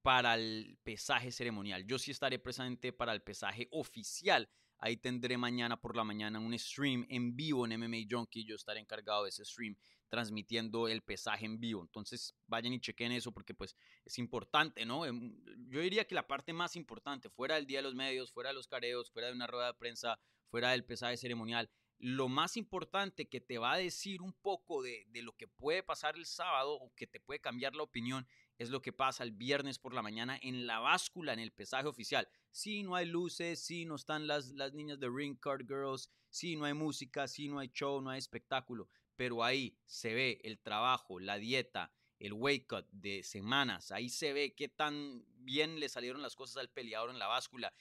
para 0.00 0.36
el 0.36 0.78
pesaje 0.84 1.30
ceremonial. 1.32 1.84
Yo 1.84 1.98
sí 1.98 2.12
estaré 2.12 2.38
presente 2.38 2.94
para 2.94 3.12
el 3.12 3.20
pesaje 3.20 3.68
oficial. 3.72 4.48
Ahí 4.78 4.96
tendré 4.96 5.36
mañana 5.36 5.78
por 5.78 5.96
la 5.96 6.02
mañana 6.02 6.40
un 6.40 6.58
stream 6.58 7.04
en 7.10 7.36
vivo 7.36 7.66
en 7.66 7.78
MMA 7.78 8.06
Junkie. 8.10 8.46
Yo 8.46 8.56
estaré 8.56 8.80
encargado 8.80 9.24
de 9.24 9.28
ese 9.28 9.44
stream 9.44 9.76
transmitiendo 10.14 10.86
el 10.86 11.02
pesaje 11.02 11.44
en 11.44 11.58
vivo. 11.58 11.82
Entonces 11.82 12.36
vayan 12.46 12.72
y 12.72 12.80
chequen 12.80 13.10
eso 13.10 13.32
porque 13.32 13.52
pues 13.52 13.76
es 14.04 14.16
importante, 14.18 14.84
¿no? 14.84 15.04
Em, 15.04 15.34
Yo 15.68 15.80
diría 15.80 16.06
que 16.06 16.14
la 16.14 16.28
parte 16.28 16.52
más 16.52 16.76
importante, 16.76 17.28
fuera 17.28 17.56
del 17.56 17.66
Día 17.66 17.78
de 17.78 17.82
los 17.82 17.96
Medios, 17.96 18.32
fuera 18.32 18.50
de 18.50 18.54
los 18.54 18.68
careos, 18.68 19.10
fuera 19.10 19.26
de 19.26 19.34
una 19.34 19.48
rueda 19.48 19.66
de 19.66 19.74
prensa, 19.74 20.20
fuera 20.46 20.70
del 20.70 20.84
pesaje 20.84 21.16
ceremonial, 21.16 21.68
lo 21.98 22.28
más 22.28 22.56
importante 22.56 23.28
que 23.28 23.40
te 23.40 23.58
va 23.58 23.72
a 23.72 23.78
decir 23.78 24.22
un 24.22 24.32
poco 24.32 24.82
de, 24.82 25.04
de, 25.08 25.22
lo 25.22 25.36
que 25.36 25.48
puede 25.48 25.82
pasar 25.82 26.16
el 26.16 26.26
sábado 26.26 26.74
o 26.74 26.94
que 26.94 27.08
te 27.08 27.18
puede 27.18 27.40
cambiar 27.40 27.74
la 27.74 27.82
opinión 27.82 28.26
es 28.58 28.70
lo 28.70 28.82
que 28.82 28.92
pasa 28.92 29.24
el 29.24 29.32
viernes 29.32 29.80
por 29.80 29.94
la 29.94 30.02
mañana 30.02 30.38
en 30.42 30.66
la 30.66 30.78
báscula, 30.78 31.32
en 31.32 31.40
el 31.40 31.52
pesaje 31.52 31.88
oficial. 31.88 32.28
Si 32.52 32.84
no 32.84 32.94
hay 32.94 33.06
luces, 33.06 33.64
si 33.64 33.84
no 33.84 33.96
están 33.96 34.28
las, 34.28 34.52
las 34.52 34.74
niñas 34.74 35.00
de 35.00 35.08
Ring 35.08 35.36
Card 35.40 35.66
Girls, 35.66 36.08
si 36.28 36.56
no 36.56 36.64
hay 36.64 36.74
música, 36.74 37.26
si 37.26 37.48
no 37.48 37.58
hay 37.58 37.68
show, 37.68 38.00
no 38.00 38.10
hay 38.10 38.18
espectáculo, 38.18 38.88
pero 39.16 39.44
ahí 39.44 39.76
se 39.84 40.14
ve 40.14 40.40
el 40.44 40.58
trabajo, 40.58 41.20
la 41.20 41.38
dieta, 41.38 41.92
el 42.18 42.32
wake 42.32 42.72
up 42.72 42.86
de 42.90 43.22
semanas. 43.22 43.92
Ahí 43.92 44.08
se 44.08 44.32
ve 44.32 44.54
qué 44.54 44.68
tan 44.68 45.24
bien 45.36 45.78
le 45.78 45.88
salieron 45.88 46.22
las 46.22 46.34
cosas 46.34 46.56
al 46.56 46.70
peleador 46.70 47.10
en 47.10 47.18
la 47.18 47.26
báscula. 47.26 47.72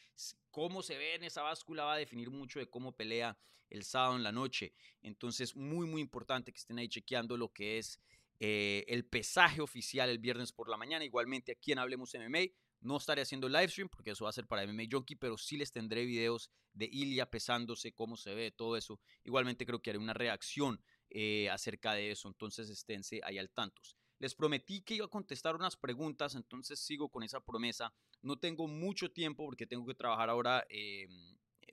Cómo 0.51 0.83
se 0.83 0.97
ve 0.97 1.15
en 1.15 1.23
esa 1.23 1.41
báscula 1.41 1.85
va 1.85 1.93
a 1.93 1.97
definir 1.97 2.29
mucho 2.29 2.59
de 2.59 2.69
cómo 2.69 2.91
pelea 2.91 3.37
el 3.69 3.83
sábado 3.83 4.15
en 4.15 4.23
la 4.23 4.31
noche. 4.31 4.73
Entonces, 5.01 5.55
muy, 5.55 5.87
muy 5.87 6.01
importante 6.01 6.51
que 6.51 6.59
estén 6.59 6.77
ahí 6.77 6.87
chequeando 6.87 7.37
lo 7.37 7.51
que 7.51 7.79
es 7.79 7.99
eh, 8.39 8.83
el 8.87 9.05
pesaje 9.05 9.61
oficial 9.61 10.09
el 10.09 10.19
viernes 10.19 10.51
por 10.51 10.69
la 10.69 10.77
mañana. 10.77 11.05
Igualmente 11.05 11.51
aquí 11.51 11.71
en 11.71 11.79
Hablemos 11.79 12.13
MMA. 12.13 12.51
No 12.81 12.97
estaré 12.97 13.21
haciendo 13.21 13.47
live 13.47 13.69
stream 13.69 13.87
porque 13.87 14.11
eso 14.11 14.25
va 14.25 14.29
a 14.29 14.33
ser 14.33 14.45
para 14.45 14.67
MMA 14.67 14.83
Junkie, 14.91 15.15
pero 15.15 15.37
sí 15.37 15.55
les 15.55 15.71
tendré 15.71 16.03
videos 16.03 16.51
de 16.73 16.85
Ilia 16.91 17.29
pesándose, 17.29 17.93
cómo 17.93 18.17
se 18.17 18.35
ve, 18.35 18.51
todo 18.51 18.75
eso. 18.75 18.99
Igualmente 19.23 19.65
creo 19.65 19.81
que 19.81 19.91
haré 19.91 19.99
una 19.99 20.13
reacción 20.13 20.81
eh, 21.13 21.49
acerca 21.49 21.93
de 21.93 22.11
eso, 22.11 22.27
entonces 22.27 22.69
esténse 22.69 23.21
ahí 23.23 23.37
al 23.37 23.49
tantos. 23.49 23.95
Les 24.19 24.35
prometí 24.35 24.81
que 24.81 24.95
iba 24.95 25.05
a 25.05 25.09
contestar 25.09 25.55
unas 25.55 25.77
preguntas, 25.77 26.35
entonces 26.35 26.79
sigo 26.79 27.09
con 27.09 27.23
esa 27.23 27.39
promesa. 27.39 27.93
No 28.21 28.37
tengo 28.37 28.67
mucho 28.67 29.11
tiempo 29.11 29.45
porque 29.45 29.65
tengo 29.67 29.85
que 29.85 29.95
trabajar 29.95 30.29
ahora, 30.29 30.65
eh, 30.69 31.07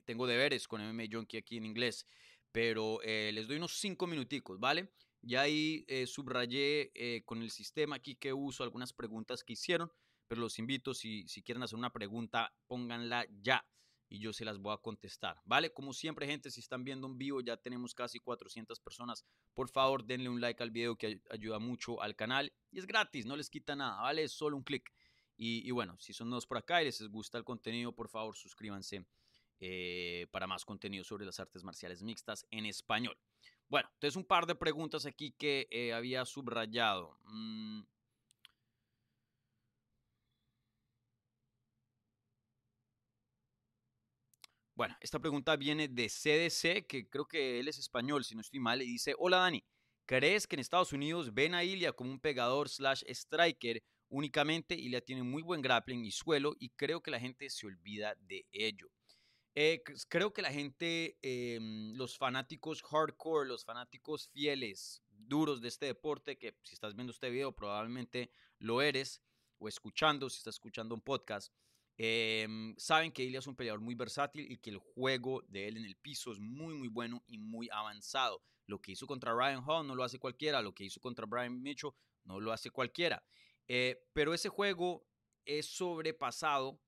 tengo 0.05 0.27
deberes 0.27 0.67
con 0.67 0.81
MMA 0.81 1.03
Junkie 1.11 1.37
aquí 1.37 1.57
en 1.57 1.65
inglés, 1.65 2.05
pero 2.51 2.99
les 3.03 3.47
doy 3.47 3.57
unos 3.57 3.77
cinco 3.79 4.07
minuticos, 4.07 4.59
¿vale? 4.59 4.89
Ya 5.23 5.41
ahí 5.41 5.85
eh, 5.87 6.07
subrayé 6.07 6.91
eh, 6.95 7.23
con 7.25 7.41
el 7.41 7.51
sistema 7.51 7.97
aquí 7.97 8.15
que 8.15 8.33
uso 8.33 8.63
algunas 8.63 8.91
preguntas 8.91 9.43
que 9.43 9.53
hicieron, 9.53 9.91
pero 10.27 10.41
los 10.41 10.57
invito, 10.57 10.93
si, 10.93 11.27
si 11.27 11.43
quieren 11.43 11.61
hacer 11.61 11.77
una 11.77 11.93
pregunta, 11.93 12.51
pónganla 12.67 13.27
ya 13.41 13.63
y 14.11 14.19
yo 14.19 14.33
se 14.33 14.43
las 14.43 14.59
voy 14.59 14.73
a 14.73 14.77
contestar, 14.77 15.41
¿vale? 15.45 15.71
Como 15.71 15.93
siempre, 15.93 16.27
gente, 16.27 16.51
si 16.51 16.59
están 16.59 16.83
viendo 16.83 17.07
en 17.07 17.17
vivo, 17.17 17.39
ya 17.39 17.55
tenemos 17.55 17.93
casi 17.93 18.19
400 18.19 18.77
personas. 18.81 19.25
Por 19.53 19.69
favor, 19.69 20.03
denle 20.03 20.27
un 20.27 20.41
like 20.41 20.61
al 20.61 20.69
video 20.69 20.97
que 20.97 21.21
ayuda 21.29 21.59
mucho 21.59 22.01
al 22.01 22.13
canal 22.17 22.51
y 22.71 22.79
es 22.79 22.85
gratis, 22.85 23.25
no 23.25 23.37
les 23.37 23.49
quita 23.49 23.73
nada, 23.73 24.01
¿vale? 24.01 24.23
Es 24.23 24.33
solo 24.33 24.57
un 24.57 24.63
clic. 24.63 24.91
Y, 25.37 25.65
y, 25.65 25.71
bueno, 25.71 25.97
si 25.97 26.11
son 26.11 26.29
nuevos 26.29 26.45
por 26.45 26.57
acá 26.57 26.81
y 26.81 26.85
les 26.85 27.01
gusta 27.07 27.37
el 27.37 27.45
contenido, 27.45 27.95
por 27.95 28.09
favor, 28.09 28.35
suscríbanse 28.35 29.05
eh, 29.61 30.27
para 30.31 30.45
más 30.45 30.65
contenido 30.65 31.05
sobre 31.05 31.25
las 31.25 31.39
artes 31.39 31.63
marciales 31.63 32.03
mixtas 32.03 32.45
en 32.51 32.65
español. 32.65 33.17
Bueno, 33.69 33.89
entonces 33.93 34.17
un 34.17 34.25
par 34.25 34.45
de 34.45 34.55
preguntas 34.55 35.05
aquí 35.05 35.31
que 35.31 35.69
eh, 35.71 35.93
había 35.93 36.25
subrayado. 36.25 37.17
Mm. 37.23 37.83
Bueno, 44.81 44.97
esta 44.99 45.19
pregunta 45.19 45.55
viene 45.57 45.87
de 45.87 46.09
CDC, 46.09 46.87
que 46.87 47.07
creo 47.07 47.27
que 47.27 47.59
él 47.59 47.67
es 47.67 47.77
español, 47.77 48.23
si 48.23 48.33
no 48.33 48.41
estoy 48.41 48.59
mal, 48.59 48.81
y 48.81 48.87
dice, 48.87 49.13
hola 49.19 49.37
Dani, 49.37 49.63
¿crees 50.07 50.47
que 50.47 50.55
en 50.55 50.59
Estados 50.59 50.91
Unidos 50.91 51.35
ven 51.35 51.53
a 51.53 51.63
Ilia 51.63 51.93
como 51.93 52.09
un 52.09 52.19
pegador 52.19 52.67
slash 52.67 53.03
striker 53.07 53.83
únicamente? 54.09 54.73
Ilia 54.73 54.99
tiene 54.99 55.21
muy 55.21 55.43
buen 55.43 55.61
grappling 55.61 56.03
y 56.03 56.09
suelo 56.09 56.55
y 56.57 56.69
creo 56.69 56.99
que 56.99 57.11
la 57.11 57.19
gente 57.19 57.47
se 57.51 57.67
olvida 57.67 58.15
de 58.21 58.47
ello. 58.51 58.89
Eh, 59.53 59.83
creo 60.09 60.33
que 60.33 60.41
la 60.41 60.51
gente, 60.51 61.15
em, 61.21 61.93
los 61.93 62.17
fanáticos 62.17 62.81
hardcore, 62.81 63.49
los 63.49 63.63
fanáticos 63.63 64.29
fieles, 64.29 65.03
duros 65.11 65.61
de 65.61 65.67
este 65.67 65.85
deporte, 65.85 66.39
que 66.39 66.55
si 66.63 66.73
estás 66.73 66.95
viendo 66.95 67.11
este 67.11 67.29
video 67.29 67.51
probablemente 67.51 68.31
lo 68.57 68.81
eres, 68.81 69.21
o 69.59 69.67
escuchando, 69.67 70.27
si 70.27 70.39
estás 70.39 70.55
escuchando 70.55 70.95
un 70.95 71.01
podcast, 71.01 71.53
em, 71.97 72.75
saben 72.77 73.11
que 73.11 73.23
Ilya 73.23 73.39
es 73.39 73.47
un 73.47 73.55
peleador 73.55 73.81
muy 73.81 73.95
versátil 73.95 74.51
y 74.51 74.57
que 74.57 74.69
el 74.69 74.77
juego 74.77 75.43
de 75.47 75.67
él 75.67 75.77
en 75.77 75.85
el 75.85 75.95
piso 75.95 76.31
es 76.31 76.39
muy, 76.39 76.73
muy 76.73 76.87
bueno 76.87 77.23
y 77.27 77.37
muy 77.37 77.69
avanzado. 77.71 78.41
Lo 78.67 78.81
que 78.81 78.93
hizo 78.93 79.07
contra 79.07 79.33
Ryan 79.33 79.63
Hall 79.67 79.87
no 79.87 79.95
lo 79.95 80.03
hace 80.03 80.19
cualquiera, 80.19 80.61
lo 80.61 80.73
que 80.73 80.83
hizo 80.83 80.99
contra 80.99 81.25
Brian 81.25 81.61
Mitchell 81.61 81.91
no 82.23 82.39
lo 82.39 82.51
hace 82.51 82.69
cualquiera. 82.69 83.23
Eh, 83.67 84.03
pero 84.13 84.33
ese 84.33 84.49
juego 84.49 85.05
es 85.45 85.65
sobrepasado 85.65 86.79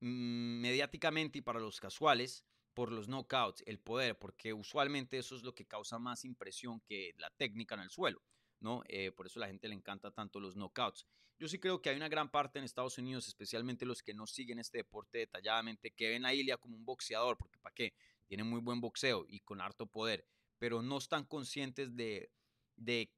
Mm, 0.00 0.60
mediáticamente 0.62 1.38
y 1.38 1.42
para 1.42 1.60
los 1.60 1.78
casuales 1.78 2.46
por 2.72 2.90
los 2.90 3.06
knockouts, 3.06 3.62
el 3.66 3.78
poder, 3.78 4.18
porque 4.18 4.54
usualmente 4.54 5.18
eso 5.18 5.36
es 5.36 5.42
lo 5.42 5.54
que 5.54 5.66
causa 5.66 5.98
más 5.98 6.24
impresión 6.24 6.80
que 6.80 7.12
la 7.18 7.28
técnica 7.30 7.74
en 7.74 7.82
el 7.82 7.90
suelo, 7.90 8.22
¿no? 8.60 8.82
Eh, 8.88 9.12
por 9.12 9.26
eso 9.26 9.40
la 9.40 9.46
gente 9.46 9.68
le 9.68 9.74
encanta 9.74 10.10
tanto 10.10 10.40
los 10.40 10.54
knockouts. 10.54 11.06
Yo 11.38 11.48
sí 11.48 11.58
creo 11.58 11.80
que 11.80 11.88
hay 11.88 11.96
una 11.96 12.08
gran 12.08 12.30
parte 12.30 12.58
en 12.58 12.66
Estados 12.66 12.98
Unidos, 12.98 13.26
especialmente 13.26 13.86
los 13.86 14.02
que 14.02 14.12
no 14.12 14.26
siguen 14.26 14.58
este 14.58 14.78
deporte 14.78 15.18
detalladamente, 15.18 15.90
que 15.90 16.10
ven 16.10 16.26
a 16.26 16.34
Ilia 16.34 16.58
como 16.58 16.76
un 16.76 16.84
boxeador, 16.84 17.38
porque 17.38 17.58
¿para 17.58 17.74
qué? 17.74 17.94
Tiene 18.26 18.44
muy 18.44 18.60
buen 18.60 18.80
boxeo 18.80 19.24
y 19.26 19.40
con 19.40 19.60
harto 19.60 19.86
poder, 19.86 20.26
pero 20.58 20.82
no 20.82 20.98
están 20.98 21.24
conscientes 21.24 21.96
de, 21.96 22.30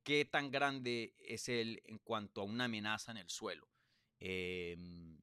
qué 0.05 0.24
tan 0.24 0.53
grande 0.53 1.14
es 1.18 1.49
él 1.49 1.82
en 1.84 1.99
cuanto 1.99 2.43
a 2.43 2.45
una 2.45 2.66
amenaza 2.66 3.11
en 3.11 3.18
el 3.18 3.28
suelo. 3.28 3.68
Eh, 4.20 4.76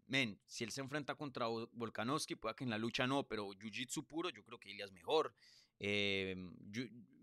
men, 0.07 0.37
si 0.45 0.65
él 0.65 0.71
se 0.71 0.81
enfrenta 0.81 1.15
contra 1.15 1.47
Volkanovski, 1.47 2.35
puede 2.35 2.55
que 2.55 2.65
en 2.65 2.69
la 2.69 2.77
lucha 2.77 3.07
no, 3.07 3.25
pero 3.25 3.47
Jiu-Jitsu 3.51 4.05
puro, 4.05 4.29
yo 4.29 4.43
creo 4.43 4.59
que 4.59 4.71
Ilya 4.71 4.83
es 4.83 4.91
mejor. 4.91 5.33
Eh, 5.79 6.35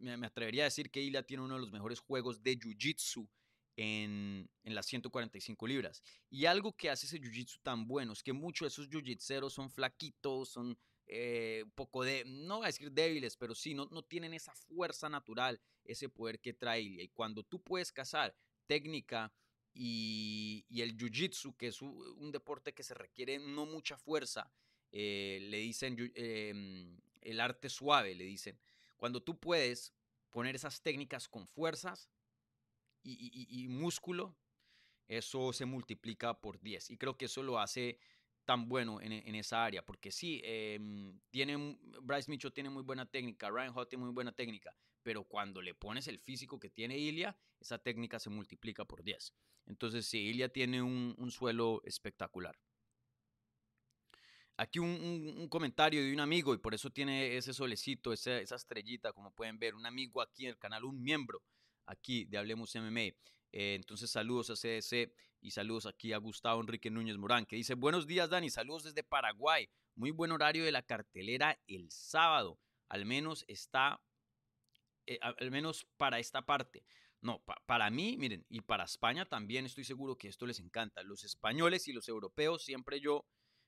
me 0.01 0.27
atrevería 0.27 0.63
a 0.63 0.65
decir 0.65 0.91
que 0.91 1.01
Ilya 1.03 1.23
tiene 1.23 1.43
uno 1.43 1.55
de 1.55 1.61
los 1.61 1.73
mejores 1.73 2.01
juegos 2.01 2.43
de 2.43 2.59
Jiu-Jitsu 2.59 3.29
en, 3.77 4.49
en, 4.63 4.75
las 4.75 4.87
145 4.87 5.67
libras. 5.67 6.03
Y 6.31 6.47
algo 6.47 6.73
que 6.75 6.91
hace 6.91 7.07
ese 7.07 7.21
Jiu-Jitsu 7.21 7.61
tan 7.63 7.87
bueno 7.87 8.13
es 8.13 8.23
que 8.23 8.33
muchos 8.33 8.67
de 8.67 8.69
esos 8.69 8.89
Jiu-Jitseros 8.89 9.51
son 9.51 9.71
flaquitos, 9.71 10.49
son 10.49 10.79
eh, 11.07 11.63
un 11.65 11.71
poco 11.73 12.05
de, 12.05 12.25
no 12.27 12.59
voy 12.59 12.65
a 12.65 12.69
decir 12.69 12.91
débiles, 12.91 13.37
pero 13.37 13.55
sí, 13.55 13.75
no, 13.75 13.87
no 13.87 14.03
tienen 14.03 14.35
esa 14.35 14.55
fuerza 14.55 15.09
natural, 15.09 15.61
ese 15.85 16.09
poder 16.09 16.41
que 16.41 16.55
trae 16.55 16.81
Ilya. 16.81 17.03
Y 17.03 17.09
cuando 17.09 17.43
tú 17.43 17.61
puedes 17.63 17.93
cazar 17.93 18.35
técnica, 18.67 19.33
y, 19.79 20.65
el 20.81 20.97
jiu-jitsu, 20.97 21.55
que 21.57 21.69
es 21.69 21.83
un, 21.83 22.33
deporte 22.33 22.73
que 22.73 22.83
se 22.83 22.95
requiere 22.95 23.39
no 23.39 23.67
mucha 23.67 23.99
fuerza, 23.99 24.51
eh, 24.91 25.39
le 25.43 25.59
dicen 25.59 26.13
em, 26.15 26.99
el 27.31 27.41
arte 27.41 27.69
suave, 27.69 28.15
le 28.15 28.25
dicen. 28.25 28.59
Cuando 28.97 29.23
tú 29.23 29.39
puedes 29.39 29.93
poner 30.31 30.55
esas 30.55 30.83
técnicas 30.83 31.29
con 31.29 31.47
fuerzas 31.47 32.11
y, 33.03 33.67
músculo, 33.69 34.37
eso 35.09 35.53
se 35.53 35.65
multiplica 35.65 36.41
por 36.41 36.61
10. 36.61 36.91
Y 36.91 36.97
creo 36.97 37.17
que 37.17 37.27
eso 37.27 37.43
lo 37.43 37.59
hace 37.59 37.99
tan 38.45 38.69
bueno 38.69 39.01
en, 39.01 39.35
esa 39.35 39.65
área, 39.65 39.85
porque 39.85 40.13
sí, 40.13 40.41
em, 40.45 41.21
tiene, 41.31 41.79
Bryce 42.03 42.31
Mitchell 42.31 42.53
tiene 42.53 42.71
muy 42.71 42.83
buena 42.83 43.05
técnica, 43.05 43.51
Ryan 43.51 43.73
Hall 43.75 43.89
tiene 43.89 44.05
muy 44.05 44.15
buena 44.15 44.33
técnica, 44.33 44.77
pero 45.03 45.25
cuando 45.25 45.61
le 45.61 45.75
pones 45.75 46.07
el 46.09 46.19
físico 46.19 46.59
que 46.59 46.71
tiene 46.71 46.97
Ilya, 46.97 47.37
esa 47.61 47.79
técnica 47.79 48.19
se 48.19 48.31
multiplica 48.31 48.85
por 48.85 49.03
10. 49.03 49.35
Entonces, 49.67 50.07
sí, 50.07 50.19
Ilya 50.19 50.49
tiene 50.49 50.83
un, 50.83 51.31
suelo 51.31 51.83
espectacular. 51.85 52.57
Aquí 54.59 54.79
un, 54.79 55.49
comentario 55.51 56.03
de 56.03 56.13
un 56.13 56.21
amigo, 56.21 56.55
y 56.55 56.59
por 56.59 56.75
eso 56.75 56.91
tiene 56.91 57.37
ese 57.37 57.53
solecito, 57.53 58.13
esa, 58.13 58.39
estrellita, 58.39 59.13
como 59.13 59.31
pueden 59.31 59.59
ver, 59.59 59.75
un 59.75 59.85
amigo 59.85 60.23
aquí 60.23 60.45
en 60.45 60.51
el 60.51 60.59
canal, 60.59 60.85
un 60.85 61.03
miembro 61.03 61.43
aquí 61.85 62.25
de 62.25 62.39
Hablemos 62.39 62.75
MMA. 62.75 63.13
Eh, 63.53 63.75
entonces, 63.75 64.11
saludos 64.11 64.49
a 64.51 64.55
CDC 64.55 65.13
y 65.43 65.51
saludos 65.51 65.85
aquí 65.85 66.15
a 66.15 66.19
Gustavo 66.19 66.61
Enrique 66.61 66.91
Núñez 66.91 67.19
Morán, 67.19 67.45
que 67.45 67.57
dice, 67.57 67.75
buenos 67.75 68.07
días 68.07 68.31
Dani, 68.31 68.49
saludos 68.49 68.85
desde 68.85 69.03
Paraguay. 69.03 69.69
Muy 69.95 70.11
buen 70.11 70.33
horario 70.33 70.65
de 70.65 70.73
la 70.73 70.83
cartelera 70.83 71.59
el 71.67 71.91
sábado. 71.91 72.59
Al 72.89 73.05
menos 73.05 73.45
está, 73.49 74.01
eh, 75.07 75.19
al 75.21 75.51
menos 75.51 75.87
para 75.99 76.19
esta 76.19 76.43
parte. 76.43 76.83
No, 77.21 77.43
para 77.67 77.91
mí, 77.91 78.17
miren, 78.19 78.47
y 78.49 78.61
para 78.61 78.85
España 78.85 79.27
también 79.27 79.67
estoy 79.67 79.85
seguro 79.85 80.17
que 80.17 80.29
esto 80.29 80.47
les 80.47 80.61
encanta. 80.61 81.03
Los 81.03 81.25
españoles 81.25 81.89
y 81.89 81.93
los 81.93 82.09
europeos, 82.09 82.63
siempre 82.63 83.01
yo 83.01 83.27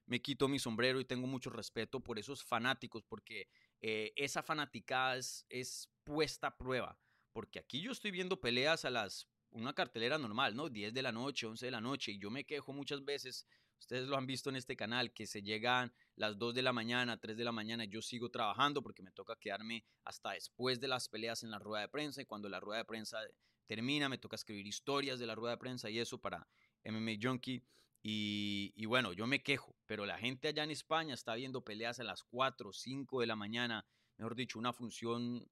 me 0.09 0.21
quito 0.21 0.49
mi 0.49 0.59
sombrero 0.59 1.01
y 1.01 1.05
tengo 1.05 1.27
mucho 1.27 1.51
respeto 1.51 2.01
por 2.01 2.19
esos 2.19 2.45
fanáticos, 2.45 3.05
porque 3.05 3.49
eh, 3.81 4.13
esa 4.17 4.43
fanaticada 4.43 5.17
es, 5.17 5.47
es, 5.49 5.89
puesta 6.05 6.49
a 6.49 6.57
prueba. 6.57 6.99
Porque 7.33 7.59
aquí 7.59 7.81
yo 7.81 7.93
estoy 7.93 8.11
viendo 8.11 8.41
peleas 8.41 8.85
a 8.85 8.91
las, 8.91 9.29
una 9.51 9.75
cartelera 9.75 10.19
normal, 10.19 10.57
¿no? 10.57 10.69
10 10.69 10.93
de 10.93 11.03
la 11.03 11.13
noche, 11.13 11.47
11 11.47 11.67
de 11.67 11.71
la 11.71 11.81
noche, 11.81 12.13
y 12.13 12.19
yo 12.19 12.31
me 12.31 12.45
quejo 12.45 12.73
muchas 12.73 13.05
veces 13.05 13.47
Ustedes 13.81 14.09
lo 14.09 14.17
han 14.17 14.27
visto 14.27 14.51
en 14.51 14.57
este 14.57 14.77
canal, 14.77 15.13
que 15.13 15.27
se 15.27 15.43
llegan 15.43 15.93
las 16.17 16.37
2 16.37 16.55
de 16.55 16.63
la 16.63 16.73
mañana, 16.73 17.19
3 17.19 17.37
de 17.37 17.45
la 17.45 17.53
mañana, 17.53 17.85
y 17.85 17.89
yo 17.89 18.03
sigo 18.03 18.29
trabajando 18.31 18.83
porque 18.83 19.03
me 19.03 19.13
toca 19.13 19.37
quedarme 19.37 19.85
hasta 20.05 20.33
después 20.33 20.81
de 20.81 20.89
las 20.89 21.09
peleas 21.09 21.43
en 21.43 21.51
la 21.51 21.59
rueda 21.59 21.83
de 21.83 21.89
prensa, 21.89 22.21
y 22.21 22.27
cuando 22.27 22.49
la 22.49 22.61
rueda 22.61 22.79
de 22.79 22.85
prensa 22.85 23.19
termina, 23.67 24.09
me 24.09 24.19
toca 24.19 24.37
escribir 24.37 24.67
historias 24.67 25.19
de 25.19 25.27
la 25.27 25.35
rueda 25.35 25.53
de 25.53 25.59
prensa 25.59 25.91
y 25.91 25.99
eso 25.99 26.19
para 26.19 26.49
MMA 26.85 27.13
Junkie. 27.23 27.63
Y, 28.03 28.87
bueno, 28.87 29.13
yo 29.13 29.27
me 29.27 29.43
quejo, 29.43 29.75
pero 29.87 30.07
la 30.07 30.19
gente 30.19 30.49
allá 30.49 30.65
en 30.65 30.71
España 30.71 31.15
está 31.15 31.35
viendo 31.35 31.63
peleas 31.63 32.01
a 32.01 32.05
las 32.05 32.25
4, 32.25 32.73
5 32.73 33.21
de 33.21 33.27
la 33.27 33.37
mañana. 33.37 33.85
mejor 34.17 34.35
dicho, 34.35 34.59
una 34.59 34.73
función 34.73 35.47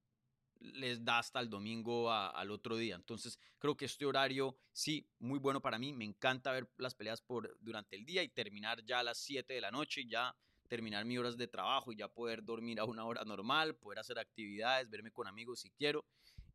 les 0.59 1.05
da 1.05 1.19
hasta 1.19 1.39
el 1.39 1.49
domingo 1.49 2.11
al 2.11 2.51
otro 2.51 2.77
día. 2.77 2.95
Entonces, 2.95 3.39
creo 3.59 3.77
que 3.77 3.85
este 3.85 4.05
horario, 4.05 4.57
sí, 4.71 5.07
muy 5.19 5.39
bueno 5.39 5.61
para 5.61 5.77
mí. 5.77 5.93
Me 5.93 6.05
encanta 6.05 6.51
ver 6.51 6.67
las 6.77 6.95
peleas 6.95 7.21
por, 7.21 7.55
durante 7.59 7.95
el 7.95 8.05
día 8.05 8.23
y 8.23 8.29
terminar 8.29 8.83
ya 8.83 8.99
a 8.99 9.03
las 9.03 9.19
7 9.19 9.53
de 9.53 9.61
la 9.61 9.71
noche, 9.71 10.05
ya 10.07 10.35
terminar 10.67 11.05
mis 11.05 11.17
horas 11.17 11.37
de 11.37 11.47
trabajo 11.47 11.91
y 11.91 11.95
ya 11.95 12.07
poder 12.07 12.43
dormir 12.43 12.79
a 12.79 12.85
una 12.85 13.05
hora 13.05 13.23
normal, 13.23 13.75
poder 13.75 13.99
hacer 13.99 14.19
actividades, 14.19 14.89
verme 14.89 15.11
con 15.11 15.27
amigos 15.27 15.61
si 15.61 15.69
quiero. 15.71 16.05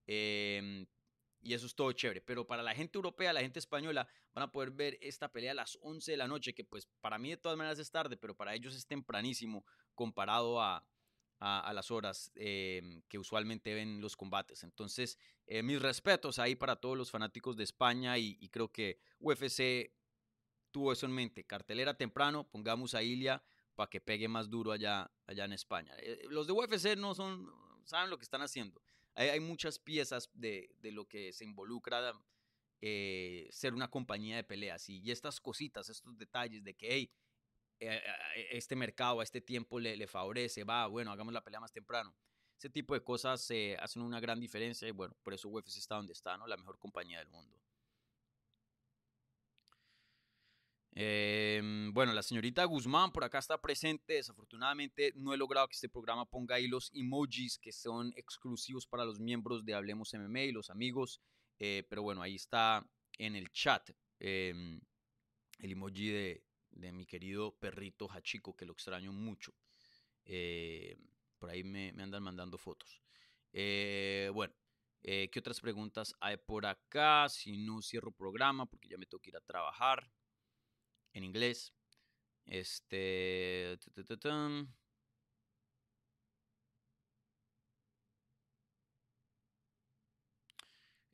Em, 0.06 0.86
y 1.42 1.54
eso 1.54 1.66
es 1.66 1.74
todo 1.74 1.92
chévere. 1.92 2.20
Pero 2.20 2.46
para 2.46 2.62
la 2.62 2.74
gente 2.74 2.96
europea, 2.96 3.32
la 3.32 3.40
gente 3.40 3.58
española, 3.58 4.08
van 4.32 4.44
a 4.44 4.52
poder 4.52 4.70
ver 4.70 4.98
esta 5.00 5.30
pelea 5.30 5.52
a 5.52 5.54
las 5.54 5.78
11 5.82 6.12
de 6.12 6.16
la 6.16 6.28
noche, 6.28 6.54
que 6.54 6.64
pues 6.64 6.86
para 7.00 7.18
mí 7.18 7.30
de 7.30 7.36
todas 7.36 7.58
maneras 7.58 7.78
es 7.78 7.90
tarde, 7.90 8.16
pero 8.16 8.34
para 8.34 8.54
ellos 8.54 8.74
es 8.74 8.86
tempranísimo 8.86 9.64
comparado 9.94 10.60
a, 10.60 10.86
a, 11.42 11.72
las 11.72 11.90
horas 11.90 12.30
em, 12.36 13.02
que 13.08 13.18
usualmente 13.18 13.74
ven 13.74 14.00
los 14.00 14.16
combates. 14.16 14.62
Entonces, 14.62 15.18
eh, 15.46 15.62
mis 15.62 15.82
respetos 15.82 16.38
ahí 16.38 16.54
para 16.54 16.76
todos 16.76 16.96
los 16.96 17.10
fanáticos 17.10 17.56
de 17.56 17.64
España 17.64 18.16
y, 18.16 18.48
creo 18.50 18.70
que 18.70 19.00
UFC 19.18 19.92
tuvo 20.70 20.92
eso 20.92 21.06
en 21.06 21.12
mente. 21.12 21.44
Cartelera 21.44 21.94
temprano, 21.94 22.48
pongamos 22.48 22.94
a 22.94 23.02
Ilia 23.02 23.42
para 23.74 23.90
que 23.90 24.00
pegue 24.00 24.28
más 24.28 24.50
duro 24.50 24.70
allá, 24.70 25.10
allá 25.26 25.44
en 25.44 25.52
España. 25.52 25.92
Eh, 25.98 26.22
los 26.28 26.46
de 26.46 26.52
UFC 26.52 26.96
no 26.96 27.14
son, 27.14 27.50
saben 27.84 28.08
lo 28.08 28.18
que 28.18 28.24
están 28.24 28.42
haciendo. 28.42 28.80
Hay, 29.14 29.40
muchas 29.40 29.78
piezas 29.78 30.30
de, 30.34 30.74
de, 30.80 30.90
lo 30.92 31.06
que 31.06 31.32
se 31.32 31.44
involucra 31.44 32.12
eh, 32.84 33.46
ser 33.52 33.74
una 33.74 33.88
compañía 33.88 34.34
de 34.34 34.42
peleas 34.42 34.88
y, 34.88 35.08
estas 35.12 35.40
cositas, 35.40 35.88
estos 35.88 36.18
detalles 36.18 36.64
de 36.64 36.74
que, 36.74 36.88
hey, 36.90 37.12
eh, 37.78 38.02
este 38.50 38.74
mercado 38.74 39.20
a 39.20 39.22
este 39.22 39.40
tiempo 39.40 39.78
le, 39.78 40.06
favorece, 40.08 40.64
va, 40.64 40.88
bueno, 40.88 41.12
hagamos 41.12 41.32
la 41.32 41.44
pelea 41.44 41.60
más 41.60 41.72
temprano. 41.72 42.12
Ese 42.58 42.70
tipo 42.70 42.94
de 42.94 43.04
cosas 43.04 43.48
eh, 43.52 43.76
hacen 43.78 44.02
una 44.02 44.18
gran 44.18 44.40
diferencia 44.40 44.88
y 44.88 44.90
bueno, 44.90 45.14
por 45.22 45.32
eso 45.32 45.48
UFC 45.48 45.76
está 45.76 45.94
donde 45.94 46.12
está, 46.12 46.36
¿no? 46.36 46.48
La 46.48 46.56
mejor 46.56 46.76
compañía 46.80 47.20
del 47.20 47.28
mundo. 47.28 47.56
Em, 50.94 51.90
bueno, 51.94 52.12
la 52.12 52.22
señorita 52.22 52.64
Guzmán 52.64 53.12
por 53.12 53.24
acá 53.24 53.38
está 53.38 53.60
presente. 53.60 54.14
Desafortunadamente 54.14 55.12
no 55.16 55.32
he 55.32 55.36
logrado 55.36 55.66
que 55.68 55.74
este 55.74 55.88
programa 55.88 56.26
ponga 56.26 56.56
ahí 56.56 56.68
los 56.68 56.90
emojis 56.94 57.58
que 57.58 57.72
son 57.72 58.12
exclusivos 58.16 58.86
para 58.86 59.04
los 59.04 59.18
miembros 59.18 59.64
de 59.64 59.74
Hablemos 59.74 60.12
MMA 60.12 60.42
y 60.42 60.52
los 60.52 60.70
amigos. 60.70 61.22
Eh, 61.58 61.84
pero 61.88 62.02
bueno, 62.02 62.20
ahí 62.22 62.34
está 62.34 62.86
en 63.18 63.36
el 63.36 63.50
chat 63.52 63.90
em, 64.18 64.80
el 65.60 65.72
emoji 65.72 66.08
de, 66.08 66.44
mi 66.92 67.06
querido 67.06 67.54
perrito 67.58 68.08
Hachiko, 68.10 68.54
que 68.54 68.66
lo 68.66 68.72
extraño 68.72 69.12
mucho. 69.12 69.54
Eh, 70.24 70.96
por 71.38 71.50
ahí 71.50 71.64
me, 71.64 71.90
andan 71.98 72.22
mandando 72.22 72.58
fotos. 72.58 73.00
Eh, 73.52 74.30
bueno, 74.34 74.54
¿qué 75.02 75.38
otras 75.38 75.60
preguntas 75.60 76.14
hay 76.20 76.36
por 76.36 76.66
acá? 76.66 77.28
Si 77.28 77.56
no 77.56 77.80
cierro 77.80 78.12
programa, 78.12 78.66
porque 78.66 78.88
ya 78.88 78.98
me 78.98 79.06
tengo 79.06 79.20
que 79.22 79.30
ir 79.30 79.36
a 79.36 79.40
trabajar 79.40 80.10
en 81.12 81.24
inglés. 81.24 81.72
Este. 82.46 83.78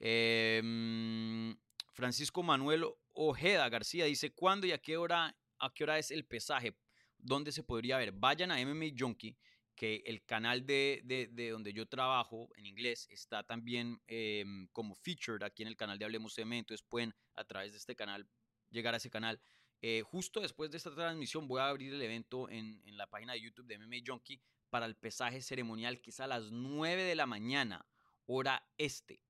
Em, 0.01 1.57
Francisco 1.92 2.42
Manuel 2.42 2.84
Ojeda 3.12 3.68
García 3.68 4.05
dice: 4.05 4.32
¿Cuándo 4.32 4.66
y 4.66 4.72
a 4.72 4.78
qué 4.78 4.96
hora 4.96 5.36
a 5.59 5.72
qué 5.72 5.84
hora 5.84 5.99
es 5.99 6.11
el 6.11 6.24
pesaje, 6.24 6.76
dónde 7.18 7.53
se 7.53 7.62
podría 7.62 7.99
ver. 7.99 8.12
Vayan 8.12 8.51
a 8.51 8.61
MMA 8.61 8.94
Junkie, 8.96 9.36
que 9.74 10.03
el 10.07 10.24
canal 10.24 10.66
de, 10.66 11.03
de, 11.05 11.51
donde 11.51 11.72
yo 11.72 11.86
trabajo 11.86 12.49
en 12.57 12.66
inglés 12.66 13.07
está 13.11 13.44
también 13.44 14.01
em, 14.07 14.66
como 14.72 14.94
featured 14.94 15.42
aquí 15.42 15.62
en 15.62 15.68
el 15.68 15.76
canal 15.76 15.99
de 15.99 16.05
Hablemos 16.05 16.36
MMA, 16.38 16.57
entonces 16.57 16.84
pueden 16.88 17.14
a 17.34 17.44
través 17.44 17.72
de 17.72 17.78
este 17.78 17.94
canal 17.94 18.28
llegar 18.70 18.94
a 18.94 18.96
ese 18.96 19.11
canal. 19.11 19.40
Eh, 19.81 20.03
justo 20.03 20.41
después 20.41 20.70
de 20.70 20.76
esta 20.76 20.95
transmisión 20.95 21.47
voy 21.47 21.61
a 21.61 21.68
abrir 21.68 21.95
el 21.95 22.03
evento 22.03 22.49
en, 22.51 22.83
en 22.85 22.97
la 22.97 23.07
página 23.09 23.35
de 23.35 23.41
YouTube 23.41 23.66
de 23.66 23.79
MMA 23.79 23.99
Junkie 24.05 24.41
para 24.70 24.87
el 24.87 24.97
pesaje 24.97 25.41
ceremonial 25.41 26.01
que 26.01 26.11
es 26.11 26.20
a 26.20 26.26
las 26.26 26.51
9 26.51 27.03
de 27.03 27.14
la 27.14 27.26
mañana, 27.26 27.87
hora 28.26 28.68
este. 28.76 29.20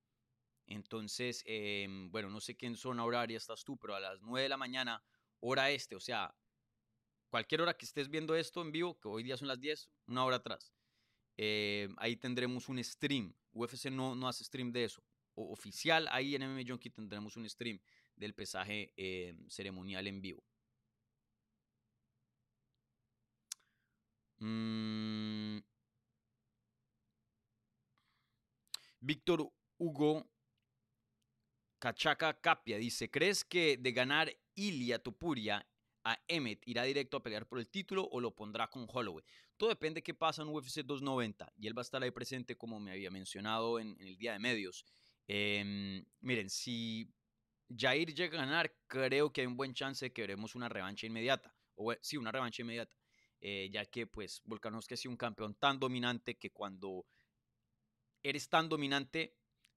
Entonces, 0.66 1.42
em, 1.46 2.10
bueno, 2.10 2.28
no 2.28 2.40
sé 2.40 2.56
qué 2.56 2.74
zona 2.76 3.04
horaria 3.04 3.38
estás 3.38 3.64
tú, 3.64 3.78
pero 3.78 3.94
a 3.94 4.00
las 4.00 4.20
9 4.20 4.42
de 4.42 4.48
la 4.48 4.56
mañana, 4.56 5.02
hora 5.40 5.70
este, 5.70 5.96
o 5.96 6.00
sea, 6.00 6.34
cualquier 7.30 7.62
hora 7.62 7.74
que 7.74 7.86
estés 7.86 8.08
viendo 8.10 8.34
esto 8.34 8.60
en 8.60 8.72
vivo, 8.72 8.98
que 8.98 9.08
hoy 9.08 9.22
día 9.22 9.36
son 9.36 9.48
las 9.48 9.60
10, 9.60 9.88
una 10.06 10.24
hora 10.24 10.36
atrás, 10.36 10.74
eh, 11.38 11.88
ahí 11.96 12.16
tendremos 12.16 12.68
un 12.68 12.82
stream. 12.82 13.34
UFC 13.52 13.86
no, 13.90 14.14
no 14.14 14.28
hace 14.28 14.44
stream 14.44 14.70
de 14.72 14.84
eso. 14.84 15.02
Oficial, 15.34 16.08
ahí 16.10 16.34
en 16.34 16.42
MMA 16.42 16.62
Junkie 16.66 16.90
tendremos 16.90 17.36
un 17.36 17.48
stream 17.48 17.80
del 18.18 18.34
pesaje 18.34 18.92
eh, 18.96 19.36
ceremonial 19.48 20.06
en 20.06 20.20
vivo. 20.20 20.44
Mm. 24.40 25.58
Víctor 29.00 29.50
Hugo 29.78 30.28
Cachaca 31.78 32.40
Capia 32.40 32.78
dice, 32.78 33.10
¿crees 33.10 33.44
que 33.44 33.76
de 33.76 33.92
ganar 33.92 34.32
Ilia 34.54 34.98
Topuria 34.98 35.64
a 36.08 36.18
Emmet 36.26 36.66
irá 36.66 36.84
directo 36.84 37.16
a 37.16 37.22
pelear 37.22 37.46
por 37.46 37.58
el 37.58 37.68
título 37.68 38.08
o 38.10 38.20
lo 38.20 38.34
pondrá 38.34 38.68
con 38.68 38.86
Holloway. 38.90 39.24
Todo 39.56 39.68
depende 39.68 39.98
de 39.98 40.02
qué 40.02 40.14
pasa 40.14 40.42
en 40.42 40.48
UFC 40.48 40.78
290 40.78 41.52
y 41.58 41.66
él 41.66 41.76
va 41.76 41.82
a 41.82 41.88
estar 41.88 42.02
ahí 42.02 42.10
presente 42.10 42.56
como 42.56 42.80
me 42.80 42.92
había 42.92 43.10
mencionado 43.10 43.78
en, 43.78 43.96
el 44.00 44.16
día 44.16 44.32
de 44.32 44.38
medios. 44.38 44.84
Em, 45.26 46.04
miren, 46.20 46.48
si 46.48 47.12
Jair 47.76 48.14
llega 48.14 48.38
a 48.38 48.46
ganar, 48.46 48.74
creo 48.86 49.32
que 49.32 49.42
hay 49.42 49.46
un 49.46 49.56
buen 49.56 49.74
chance 49.74 50.06
de 50.06 50.12
que 50.12 50.22
veremos 50.22 50.54
una 50.54 50.68
revancha 50.68 51.06
inmediata. 51.06 51.54
O 51.74 51.94
sí, 52.00 52.16
una 52.16 52.32
revancha 52.32 52.62
inmediata. 52.62 52.96
Eh, 53.40 53.68
ya 53.70 53.84
que 53.86 54.06
pues 54.06 54.42
Volkanovski 54.44 54.94
ha 54.94 54.96
sido 54.96 55.12
un 55.12 55.16
campeón 55.16 55.54
tan 55.54 55.78
dominante 55.78 56.36
que 56.36 56.50
cuando 56.50 57.06
eres 58.22 58.48
tan 58.48 58.68
dominante 58.68 59.36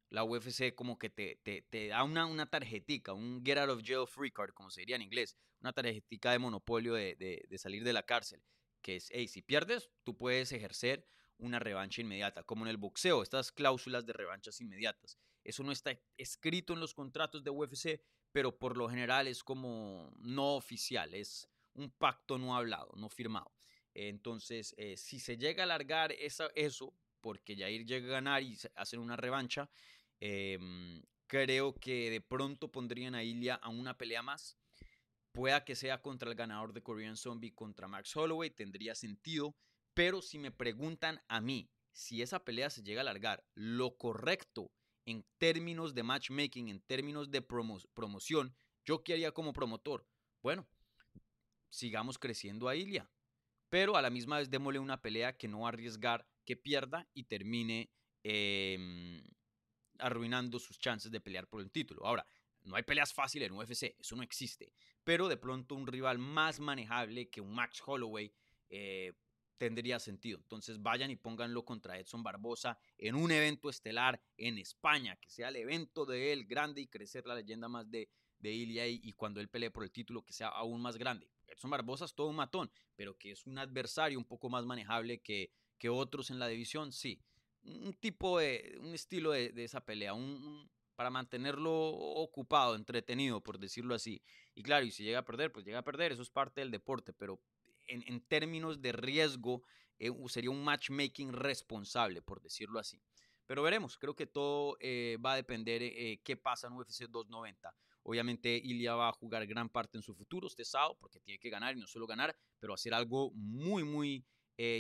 la 0.09 0.23
UFC 0.23 0.73
como 0.75 0.97
que 0.97 1.09
te, 1.09 1.39
te, 1.43 1.87
da 1.87 2.03
una, 2.03 2.25
una 2.25 2.49
tarjetica, 2.49 3.13
un 3.13 3.43
get 3.45 3.57
out 3.57 3.69
of 3.69 3.81
jail 3.83 4.05
free 4.07 4.31
card, 4.31 4.53
como 4.53 4.69
se 4.69 4.81
diría 4.81 4.97
en 4.97 5.03
inglés, 5.03 5.37
una 5.61 5.73
tarjetica 5.73 6.31
de 6.31 6.39
monopolio 6.39 6.93
de, 6.93 7.15
de, 7.15 7.57
salir 7.57 7.83
de 7.83 7.93
la 7.93 8.03
cárcel, 8.03 8.43
que 8.81 8.97
es, 8.97 9.09
hey, 9.11 9.27
si 9.27 9.41
pierdes, 9.41 9.89
tú 10.03 10.17
puedes 10.17 10.51
ejercer 10.51 11.07
una 11.37 11.59
revancha 11.59 12.01
inmediata, 12.01 12.43
como 12.43 12.65
en 12.65 12.69
el 12.69 12.77
boxeo, 12.77 13.23
estas 13.23 13.51
cláusulas 13.51 14.05
de 14.05 14.13
revanchas 14.13 14.59
inmediatas. 14.59 15.17
Eso 15.43 15.63
no 15.63 15.71
está 15.71 15.97
escrito 16.17 16.73
en 16.73 16.79
los 16.79 16.93
contratos 16.93 17.43
de 17.43 17.49
UFC, 17.49 18.01
pero 18.31 18.57
por 18.57 18.77
lo 18.77 18.89
general 18.89 19.27
es 19.27 19.43
como 19.43 20.11
no 20.17 20.55
oficial, 20.55 21.13
es 21.13 21.49
un 21.73 21.89
pacto 21.91 22.37
no 22.37 22.55
hablado, 22.55 22.91
no 22.95 23.09
firmado. 23.09 23.51
Entonces, 23.93 24.73
eh, 24.77 24.95
si 24.97 25.19
se 25.19 25.37
llega 25.37 25.63
a 25.63 25.65
alargar 25.65 26.13
eso, 26.13 26.93
porque 27.19 27.55
Jair 27.55 27.85
llega 27.85 28.07
a 28.07 28.11
ganar 28.11 28.43
y 28.43 28.57
hacer 28.75 28.99
una 28.99 29.17
revancha, 29.17 29.69
Em, 30.21 31.01
creo 31.25 31.73
que 31.73 32.11
de 32.11 32.21
pronto 32.21 32.71
pondrían 32.71 33.15
a 33.15 33.23
Ilya 33.23 33.55
a 33.55 33.69
una 33.69 33.97
pelea 33.97 34.21
más. 34.21 34.57
Pueda 35.33 35.65
que 35.65 35.75
sea 35.75 36.01
contra 36.01 36.29
el 36.29 36.35
ganador 36.35 36.73
de 36.73 36.83
Korean 36.83 37.17
Zombie 37.17 37.53
contra 37.53 37.87
Max 37.87 38.15
Holloway, 38.15 38.51
tendría 38.51 38.93
sentido. 38.93 39.55
Pero 39.93 40.21
si 40.21 40.37
me 40.37 40.51
preguntan 40.51 41.21
a 41.27 41.41
mí 41.41 41.69
si 41.91 42.21
esa 42.21 42.45
pelea 42.45 42.69
se 42.69 42.83
llega 42.83 43.01
a 43.01 43.03
alargar, 43.03 43.43
lo 43.55 43.97
correcto 43.97 44.71
en 45.05 45.25
términos 45.37 45.93
de 45.93 46.03
matchmaking, 46.03 46.69
en 46.69 46.81
términos 46.81 47.31
de 47.31 47.41
promoción, 47.41 48.55
yo 48.85 49.03
qué 49.03 49.13
haría 49.13 49.31
como 49.31 49.53
promotor. 49.53 50.05
Bueno, 50.41 50.67
sigamos 51.69 52.17
creciendo 52.17 52.67
a 52.67 52.75
Ilya. 52.75 53.09
Pero 53.69 53.95
a 53.95 54.01
la 54.01 54.09
misma 54.09 54.37
vez 54.37 54.49
démosle 54.49 54.79
una 54.79 55.01
pelea 55.01 55.37
que 55.37 55.47
no 55.47 55.65
arriesgar 55.65 56.27
que 56.45 56.57
pierda 56.57 57.07
y 57.13 57.23
termine 57.23 57.89
eh, 58.23 59.23
arruinando 59.97 60.59
sus 60.59 60.77
chances 60.77 61.11
de 61.11 61.21
pelear 61.21 61.47
por 61.47 61.61
el 61.61 61.71
título. 61.71 62.05
Ahora, 62.05 62.25
no 62.63 62.75
hay 62.75 62.83
peleas 62.83 63.13
fáciles 63.13 63.47
en 63.47 63.55
UFC, 63.55 63.95
eso 63.97 64.15
no 64.15 64.23
existe. 64.23 64.73
Pero 65.03 65.27
de 65.27 65.37
pronto 65.37 65.75
un 65.75 65.87
rival 65.87 66.19
más 66.19 66.59
manejable 66.59 67.29
que 67.29 67.41
un 67.41 67.53
Max 67.53 67.81
Holloway 67.85 68.33
eh, 68.69 69.13
tendría 69.61 69.99
sentido. 69.99 70.39
Entonces 70.39 70.81
vayan 70.81 71.11
y 71.11 71.17
pónganlo 71.17 71.63
contra 71.63 71.99
Edson 71.99 72.23
Barbosa 72.23 72.79
en 72.97 73.13
un 73.13 73.29
evento 73.29 73.69
estelar 73.69 74.19
en 74.35 74.57
España, 74.57 75.17
que 75.17 75.29
sea 75.29 75.49
el 75.49 75.57
evento 75.57 76.03
de 76.03 76.33
él 76.33 76.47
grande 76.47 76.81
y 76.81 76.87
crecer 76.87 77.27
la 77.27 77.35
leyenda 77.35 77.67
más 77.67 77.87
de, 77.91 78.09
de 78.39 78.51
y, 78.51 79.13
cuando 79.13 79.39
él 79.39 79.49
pelee 79.49 79.69
por 79.69 79.83
el 79.83 79.91
título 79.91 80.25
que 80.25 80.33
sea 80.33 80.47
aún 80.47 80.81
más 80.81 80.97
grande. 80.97 81.29
Edson 81.47 81.69
Barbosa 81.69 82.05
es 82.05 82.15
todo 82.15 82.29
un 82.29 82.37
matón, 82.37 82.71
pero 82.95 83.15
que 83.15 83.29
es 83.29 83.45
un 83.45 83.59
adversario 83.59 84.17
un 84.17 84.25
poco 84.25 84.49
más 84.49 84.65
manejable 84.65 85.21
que, 85.21 85.51
que 85.77 85.89
otros 85.89 86.31
en 86.31 86.39
la 86.39 86.47
división, 86.47 86.91
sí 86.91 87.21
un 87.63 87.93
tipo 87.93 88.39
de, 88.39 88.79
un 88.81 88.95
estilo 88.95 89.29
de, 89.29 89.53
esa 89.57 89.85
pelea, 89.85 90.15
un, 90.15 90.67
para 90.95 91.11
mantenerlo 91.11 91.71
ocupado, 91.71 92.75
entretenido, 92.75 93.41
por 93.41 93.59
decirlo 93.59 93.93
así. 93.93 94.23
Y 94.55 94.63
claro, 94.63 94.85
y 94.85 94.91
si 94.91 95.03
llega 95.03 95.19
a 95.19 95.25
perder, 95.25 95.51
pues 95.51 95.65
llega 95.65 95.77
a 95.77 95.83
perder, 95.83 96.11
eso 96.11 96.23
es 96.23 96.31
parte 96.31 96.61
del 96.61 96.71
deporte, 96.71 97.13
pero 97.13 97.39
en, 97.91 98.21
términos 98.21 98.81
de 98.81 98.91
riesgo 98.91 99.63
eh, 99.99 100.09
sería 100.27 100.51
un 100.51 100.63
matchmaking 100.63 101.33
responsable, 101.33 102.21
por 102.21 102.41
decirlo 102.41 102.79
así. 102.79 103.01
Pero 103.45 103.63
veremos, 103.63 103.97
creo 103.97 104.15
que 104.15 104.27
todo 104.27 104.77
eh, 104.79 105.17
va 105.23 105.33
a 105.33 105.35
depender 105.35 105.81
eh, 105.83 106.21
qué 106.23 106.37
pasa 106.37 106.67
en 106.67 106.73
UFC 106.73 107.07
290. 107.09 107.73
Obviamente 108.03 108.55
Ilya 108.55 108.95
va 108.95 109.09
a 109.09 109.13
jugar 109.13 109.45
gran 109.45 109.69
parte 109.69 109.97
en 109.97 110.01
su 110.01 110.15
futuro 110.15 110.47
este 110.47 110.65
sábado 110.65 110.97
porque 110.99 111.19
tiene 111.19 111.39
que 111.39 111.49
ganar 111.49 111.75
y 111.75 111.79
no 111.79 111.87
solo 111.87 112.07
ganar, 112.07 112.35
pero 112.59 112.73
hacer 112.73 112.93
algo 112.93 113.31
muy, 113.31 113.83
muy 113.83 114.25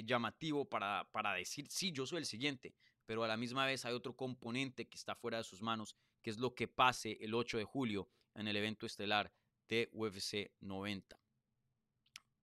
llamativo 0.05 0.63
para, 0.63 1.09
para 1.11 1.33
decir, 1.33 1.65
sí, 1.67 1.91
yo 1.91 2.05
soy 2.05 2.19
el 2.19 2.25
siguiente. 2.27 2.75
Pero 3.07 3.23
a 3.23 3.27
la 3.27 3.35
misma 3.35 3.65
vez 3.65 3.83
hay 3.83 3.93
otro 3.93 4.15
componente 4.15 4.87
que 4.87 4.95
está 4.95 5.15
fuera 5.15 5.39
de 5.39 5.43
sus 5.43 5.63
manos, 5.63 5.95
que 6.21 6.29
es 6.29 6.37
lo 6.37 6.53
que 6.53 6.67
pase 6.67 7.17
el 7.19 7.33
8 7.33 7.57
de 7.57 7.63
julio 7.63 8.07
en 8.35 8.47
el 8.47 8.55
evento 8.55 8.85
estelar 8.85 9.33
de 9.67 9.89
UFC 9.91 10.51
90. 10.59 11.19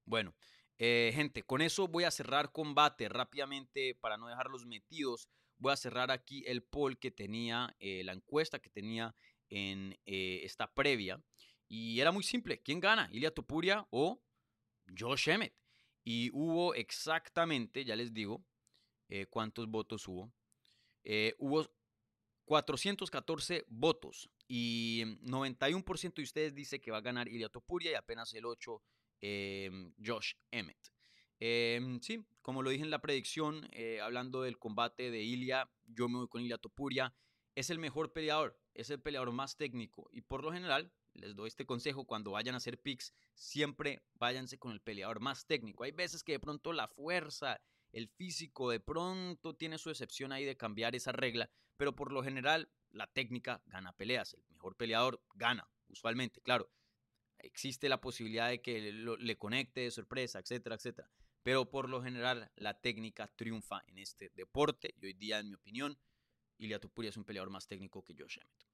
Bueno, 0.05 0.35
eh, 0.79 1.11
gente, 1.12 1.43
con 1.43 1.61
eso 1.61 1.89
voy 1.89 2.05
a 2.05 2.11
cerrar 2.11 2.53
combate 2.53 3.09
rápidamente 3.09 3.97
para 4.01 4.16
no 4.16 4.29
dejarlos 4.29 4.64
metidos. 4.64 5.29
Voy 5.59 5.72
a 5.72 5.76
cerrar 5.76 6.12
aquí 6.12 6.45
el 6.47 6.62
poll 6.62 6.99
que 6.99 7.11
tenía, 7.11 7.74
eh, 7.81 8.05
la 8.05 8.12
encuesta 8.12 8.61
que 8.61 8.70
tenía 8.70 9.14
en 9.49 9.99
eh, 10.07 10.41
esta 10.45 10.72
previa. 10.72 11.20
Y 11.66 12.01
era 12.01 12.12
muy 12.12 12.22
simple. 12.22 12.62
¿Quién 12.62 12.81
gana? 12.81 13.09
¿Ilia 13.12 13.35
Topuria 13.35 13.87
o 13.91 14.22
Josh 14.97 15.29
Emmett? 15.29 15.55
Y 16.05 16.31
hubo 16.33 16.74
exactamente, 16.74 17.85
ya 17.85 17.97
les 17.97 18.14
digo, 18.14 18.45
cuántos 19.31 19.68
votos 19.68 20.07
hubo. 20.07 20.33
hubo 21.39 21.66
414 22.45 23.64
votos 23.68 24.31
y 24.47 25.03
91% 25.22 26.14
de 26.14 26.22
ustedes 26.22 26.55
dice 26.55 26.81
que 26.81 26.91
va 26.91 26.99
a 26.99 27.03
ganar 27.03 27.29
Ilia 27.29 27.51
Topuria 27.51 27.91
y 27.91 27.95
apenas 27.95 28.33
el 28.33 28.45
8% 28.45 28.81
Em, 29.21 29.93
Josh 30.05 30.35
Emmett. 30.51 30.93
Em, 31.41 32.01
sí, 32.01 32.25
como 32.43 32.62
lo 32.62 32.71
dije 32.71 32.85
en 32.85 32.91
la 32.91 33.01
predicción, 33.01 33.69
eh, 33.73 34.01
hablando 34.01 34.43
del 34.43 34.59
combate 34.59 35.11
de 35.11 35.23
Ilia, 35.23 35.71
yo 35.87 36.09
me 36.09 36.19
voy 36.19 36.29
con 36.29 36.43
Ilia 36.43 36.59
Topuria. 36.59 37.14
Es 37.55 37.71
el 37.71 37.79
mejor 37.79 38.12
peleador, 38.12 38.59
es 38.75 38.91
el 38.91 39.01
peleador 39.01 39.33
más 39.33 39.57
técnico 39.57 40.09
y 40.12 40.21
por 40.21 40.45
lo 40.45 40.53
general, 40.53 40.93
les 41.14 41.35
doy 41.35 41.49
este 41.49 41.66
consejo, 41.66 42.05
cuando 42.05 42.33
vayan 42.33 42.55
a 42.55 42.59
hacer 42.59 42.81
picks, 42.81 43.12
siempre 43.35 44.03
váyanse 44.14 44.59
con 44.59 44.73
el 44.73 44.81
peleador 44.81 45.21
más 45.21 45.47
técnico. 45.47 45.83
Hay 45.83 45.93
veces 45.93 46.23
que 46.23 46.33
de 46.33 46.41
pronto 46.41 46.73
la 46.73 46.87
fuerza, 46.87 47.61
el 47.93 48.09
físico, 48.09 48.71
de 48.71 48.79
pronto 48.79 49.57
tiene 49.57 49.79
su 49.79 49.91
excepción 49.91 50.31
ahí 50.31 50.45
de 50.45 50.57
cambiar 50.57 50.95
esa 50.95 51.11
regla, 51.11 51.51
pero 51.77 51.97
por 51.97 52.12
lo 52.12 52.23
general 52.23 52.71
la 52.91 53.09
técnica 53.09 53.62
gana 53.66 53.93
peleas, 53.93 54.35
el 54.35 54.45
mejor 54.51 54.77
peleador 54.77 55.21
gana, 55.35 55.69
usualmente, 55.89 56.41
claro 56.41 56.71
existe 57.41 57.89
la 57.89 58.01
posibilidad 58.01 58.49
de 58.49 58.61
que 58.61 58.93
le 58.93 59.39
conecte 59.39 59.80
de 59.80 59.91
sorpresa, 59.91 60.39
etcétera, 60.39 60.76
etcétera. 60.76 61.11
Pero 61.43 61.70
por 61.70 61.89
lo 61.89 62.03
general 62.03 62.51
la 62.57 62.80
técnica 62.80 63.28
triunfa 63.28 63.82
en 63.86 63.99
este 63.99 64.30
deporte 64.34 64.95
y 65.01 65.07
hoy 65.07 65.12
día, 65.14 65.39
en 65.39 65.49
mi 65.49 65.55
opinión, 65.55 65.99
Ilia 66.59 66.80
Tupuria 66.80 67.11
es 67.11 67.16
un 67.16 67.24
peleador 67.24 67.51
más 67.51 67.66
técnico 67.66 68.05
que 68.05 68.14
Josh 68.18 68.39
Emmett. 68.39 68.66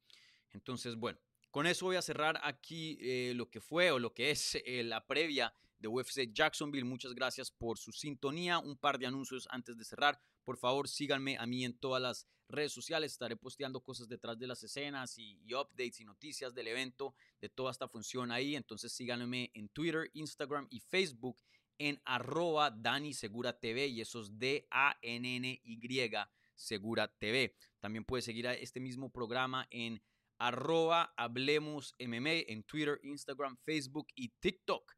Entonces, 0.50 0.96
bueno, 0.96 1.18
con 1.50 1.66
eso 1.66 1.86
voy 1.86 1.96
a 1.96 2.02
cerrar 2.02 2.40
aquí 2.42 2.98
eh, 3.00 3.32
lo 3.34 3.48
que 3.50 3.60
fue 3.60 3.90
o 3.90 3.98
lo 3.98 4.12
que 4.12 4.30
es 4.30 4.56
eh, 4.64 4.82
la 4.82 5.06
previa 5.06 5.54
de 5.78 5.88
UFC 5.88 6.32
Jacksonville. 6.32 6.84
Muchas 6.84 7.12
gracias 7.14 7.50
por 7.50 7.78
su 7.78 7.92
sintonía. 7.92 8.58
Un 8.58 8.76
par 8.76 8.98
de 8.98 9.06
anuncios 9.06 9.46
antes 9.50 9.76
de 9.76 9.84
cerrar. 9.84 10.20
Por 10.44 10.56
favor, 10.56 10.88
síganme 10.88 11.36
a 11.38 11.46
mí 11.46 11.64
en 11.64 11.76
todas 11.78 12.02
las 12.02 12.26
redes 12.48 12.72
sociales. 12.72 13.12
Estaré 13.12 13.36
posteando 13.36 13.80
cosas 13.82 14.08
detrás 14.08 14.38
de 14.38 14.46
las 14.46 14.62
escenas 14.62 15.18
y, 15.18 15.38
updates 15.54 16.00
y 16.00 16.04
noticias 16.04 16.54
del 16.54 16.68
evento, 16.68 17.14
de 17.40 17.48
toda 17.48 17.70
esta 17.70 17.88
función 17.88 18.30
ahí. 18.30 18.56
Entonces 18.56 18.92
síganme 18.92 19.50
en 19.54 19.68
Twitter, 19.70 20.10
Instagram 20.14 20.66
y 20.70 20.80
Facebook 20.80 21.42
en 21.78 22.00
arroba 22.04 22.70
Dani 22.70 23.14
Segura 23.14 23.58
y 23.62 24.00
eso 24.00 24.20
es 24.20 24.38
D-A-N-N-Y 24.38 26.10
Segura 26.54 27.08
TV. 27.08 27.56
También 27.80 28.04
puedes 28.04 28.24
seguir 28.24 28.46
a 28.46 28.54
este 28.54 28.80
mismo 28.80 29.10
programa 29.10 29.66
en 29.70 30.00
arroba 30.38 31.12
Hablemos 31.16 31.94
en 31.98 32.62
Twitter, 32.64 33.00
Instagram, 33.02 33.56
Facebook 33.64 34.06
y 34.14 34.28
TikTok. 34.28 34.94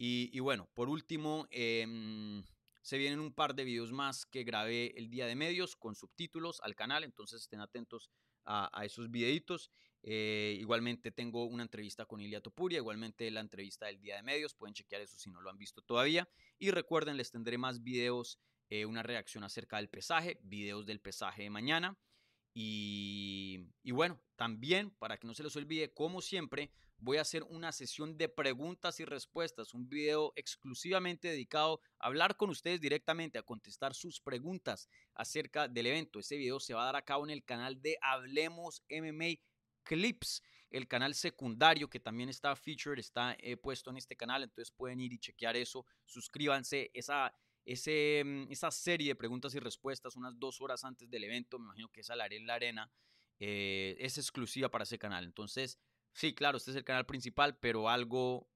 Y, 0.00 0.38
bueno, 0.38 0.68
por 0.74 0.88
último, 0.88 1.48
em, 1.50 2.44
se 2.82 2.98
vienen 2.98 3.20
un 3.20 3.32
par 3.32 3.54
de 3.54 3.64
videos 3.64 3.92
más 3.92 4.26
que 4.26 4.44
grabé 4.44 4.92
el 4.96 5.10
día 5.10 5.26
de 5.26 5.34
medios 5.34 5.76
con 5.76 5.94
subtítulos 5.94 6.60
al 6.62 6.74
canal, 6.74 7.04
entonces 7.04 7.42
estén 7.42 7.60
atentos 7.60 8.10
a, 8.44 8.84
esos 8.84 9.10
videitos. 9.10 9.70
Eh, 10.02 10.56
igualmente 10.60 11.10
tengo 11.10 11.44
una 11.44 11.64
entrevista 11.64 12.06
con 12.06 12.20
Ilia 12.20 12.40
Topuria, 12.40 12.78
igualmente 12.78 13.30
la 13.30 13.40
entrevista 13.40 13.86
del 13.86 14.00
día 14.00 14.16
de 14.16 14.22
medios, 14.22 14.54
pueden 14.54 14.74
chequear 14.74 15.02
eso 15.02 15.18
si 15.18 15.30
no 15.30 15.40
lo 15.40 15.50
han 15.50 15.58
visto 15.58 15.82
todavía. 15.82 16.28
Y 16.58 16.70
recuerden, 16.70 17.16
les 17.16 17.30
tendré 17.30 17.58
más 17.58 17.82
videos, 17.82 18.38
eh, 18.70 18.86
una 18.86 19.02
reacción 19.02 19.44
acerca 19.44 19.76
del 19.76 19.88
pesaje, 19.88 20.38
videos 20.42 20.86
del 20.86 21.00
pesaje 21.00 21.42
de 21.42 21.50
mañana. 21.50 21.98
Y, 22.60 23.92
bueno, 23.92 24.20
también 24.34 24.90
para 24.90 25.16
que 25.16 25.28
no 25.28 25.34
se 25.34 25.44
les 25.44 25.54
olvide, 25.54 25.94
como 25.94 26.20
siempre, 26.20 26.72
voy 26.98 27.18
a 27.18 27.20
hacer 27.20 27.44
una 27.44 27.70
sesión 27.70 28.18
de 28.18 28.28
preguntas 28.28 28.98
y 28.98 29.04
respuestas, 29.04 29.74
un 29.74 29.88
video 29.88 30.32
exclusivamente 30.34 31.28
dedicado 31.28 31.80
a 32.00 32.08
hablar 32.08 32.36
con 32.36 32.50
ustedes 32.50 32.80
directamente, 32.80 33.38
a 33.38 33.44
contestar 33.44 33.94
sus 33.94 34.20
preguntas 34.20 34.88
acerca 35.14 35.68
del 35.68 35.86
evento. 35.86 36.18
Ese 36.18 36.36
video 36.36 36.58
se 36.58 36.74
va 36.74 36.82
a 36.82 36.86
dar 36.86 36.96
a 36.96 37.04
cabo 37.04 37.22
en 37.22 37.30
el 37.30 37.44
canal 37.44 37.80
de 37.80 37.96
Hablemos 38.02 38.82
MMA 38.90 39.40
Clips, 39.84 40.42
el 40.70 40.88
canal 40.88 41.14
secundario 41.14 41.88
que 41.88 42.00
también 42.00 42.28
está 42.28 42.56
featured, 42.56 42.98
está 42.98 43.36
eh, 43.38 43.56
puesto 43.56 43.90
en 43.90 43.98
este 43.98 44.16
canal, 44.16 44.42
entonces 44.42 44.72
pueden 44.72 44.98
ir 44.98 45.12
y 45.12 45.20
chequear 45.20 45.56
eso. 45.56 45.86
Suscríbanse, 46.06 46.90
esa, 46.92 47.32
mm, 47.68 48.50
esa 48.50 48.70
serie 48.70 49.08
de 49.08 49.14
preguntas 49.14 49.54
y 49.54 49.58
respuestas, 49.58 50.16
unas 50.16 50.38
dos 50.38 50.60
horas 50.60 50.84
antes 50.84 51.10
del 51.10 51.24
evento, 51.24 51.58
me 51.58 51.66
imagino 51.66 51.88
que 51.90 52.00
esa 52.00 52.16
la 52.16 52.24
haré 52.24 52.36
en 52.36 52.46
la 52.46 52.54
arena, 52.54 52.90
eh, 53.38 53.96
es 53.98 54.18
exclusiva 54.18 54.70
para 54.70 54.84
ese 54.84 54.98
canal. 54.98 55.24
Entonces, 55.24 55.78
sí, 56.12 56.34
claro, 56.34 56.58
este 56.58 56.70
es 56.70 56.76
el 56.76 56.84
canal 56.84 57.06
principal, 57.06 57.58
pero 57.58 57.88
algo, 57.88 58.48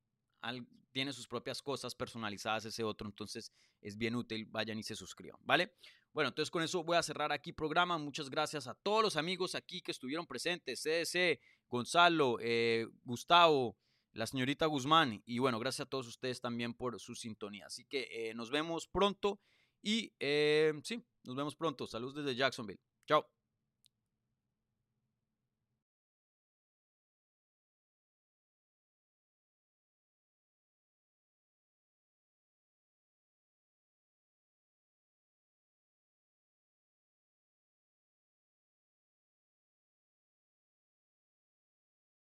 tiene 0.92 1.12
sus 1.12 1.26
propias 1.26 1.62
cosas 1.62 1.94
personalizadas 1.94 2.64
ese 2.64 2.84
otro, 2.84 3.06
entonces 3.06 3.52
es 3.80 3.96
bien 3.96 4.14
útil, 4.14 4.46
vayan 4.46 4.78
y 4.78 4.82
se 4.82 4.96
suscriban, 4.96 5.40
¿vale? 5.44 5.74
Bueno, 6.12 6.28
entonces 6.28 6.50
con 6.50 6.62
eso 6.62 6.84
voy 6.84 6.96
a 6.98 7.02
cerrar 7.02 7.32
aquí 7.32 7.52
programa. 7.52 7.96
Muchas 7.96 8.28
gracias 8.28 8.66
a 8.66 8.74
todos 8.74 9.02
los 9.02 9.16
amigos 9.16 9.54
aquí 9.54 9.80
que 9.80 9.92
estuvieron 9.92 10.26
presentes, 10.26 10.82
CDC, 10.82 11.40
Gonzalo, 11.68 12.36
eh, 12.40 12.86
Gustavo, 13.02 13.78
la 14.12 14.26
señorita 14.26 14.66
Guzmán, 14.66 15.22
y 15.24 15.38
bueno, 15.38 15.58
gracias 15.58 15.86
a 15.86 15.90
todos 15.90 16.06
ustedes 16.06 16.40
también 16.40 16.74
por 16.74 16.98
su 17.00 17.14
sintonía. 17.14 17.66
Así 17.66 17.84
que 17.84 18.08
eh, 18.10 18.34
nos 18.34 18.50
vemos 18.50 18.86
pronto 18.86 19.40
y 19.82 20.12
eh, 20.20 20.72
sí, 20.84 21.02
nos 21.24 21.36
vemos 21.36 21.56
pronto. 21.56 21.86
Saludos 21.86 22.16
desde 22.16 22.34
Jacksonville. 22.34 22.80
Chao. 23.06 23.26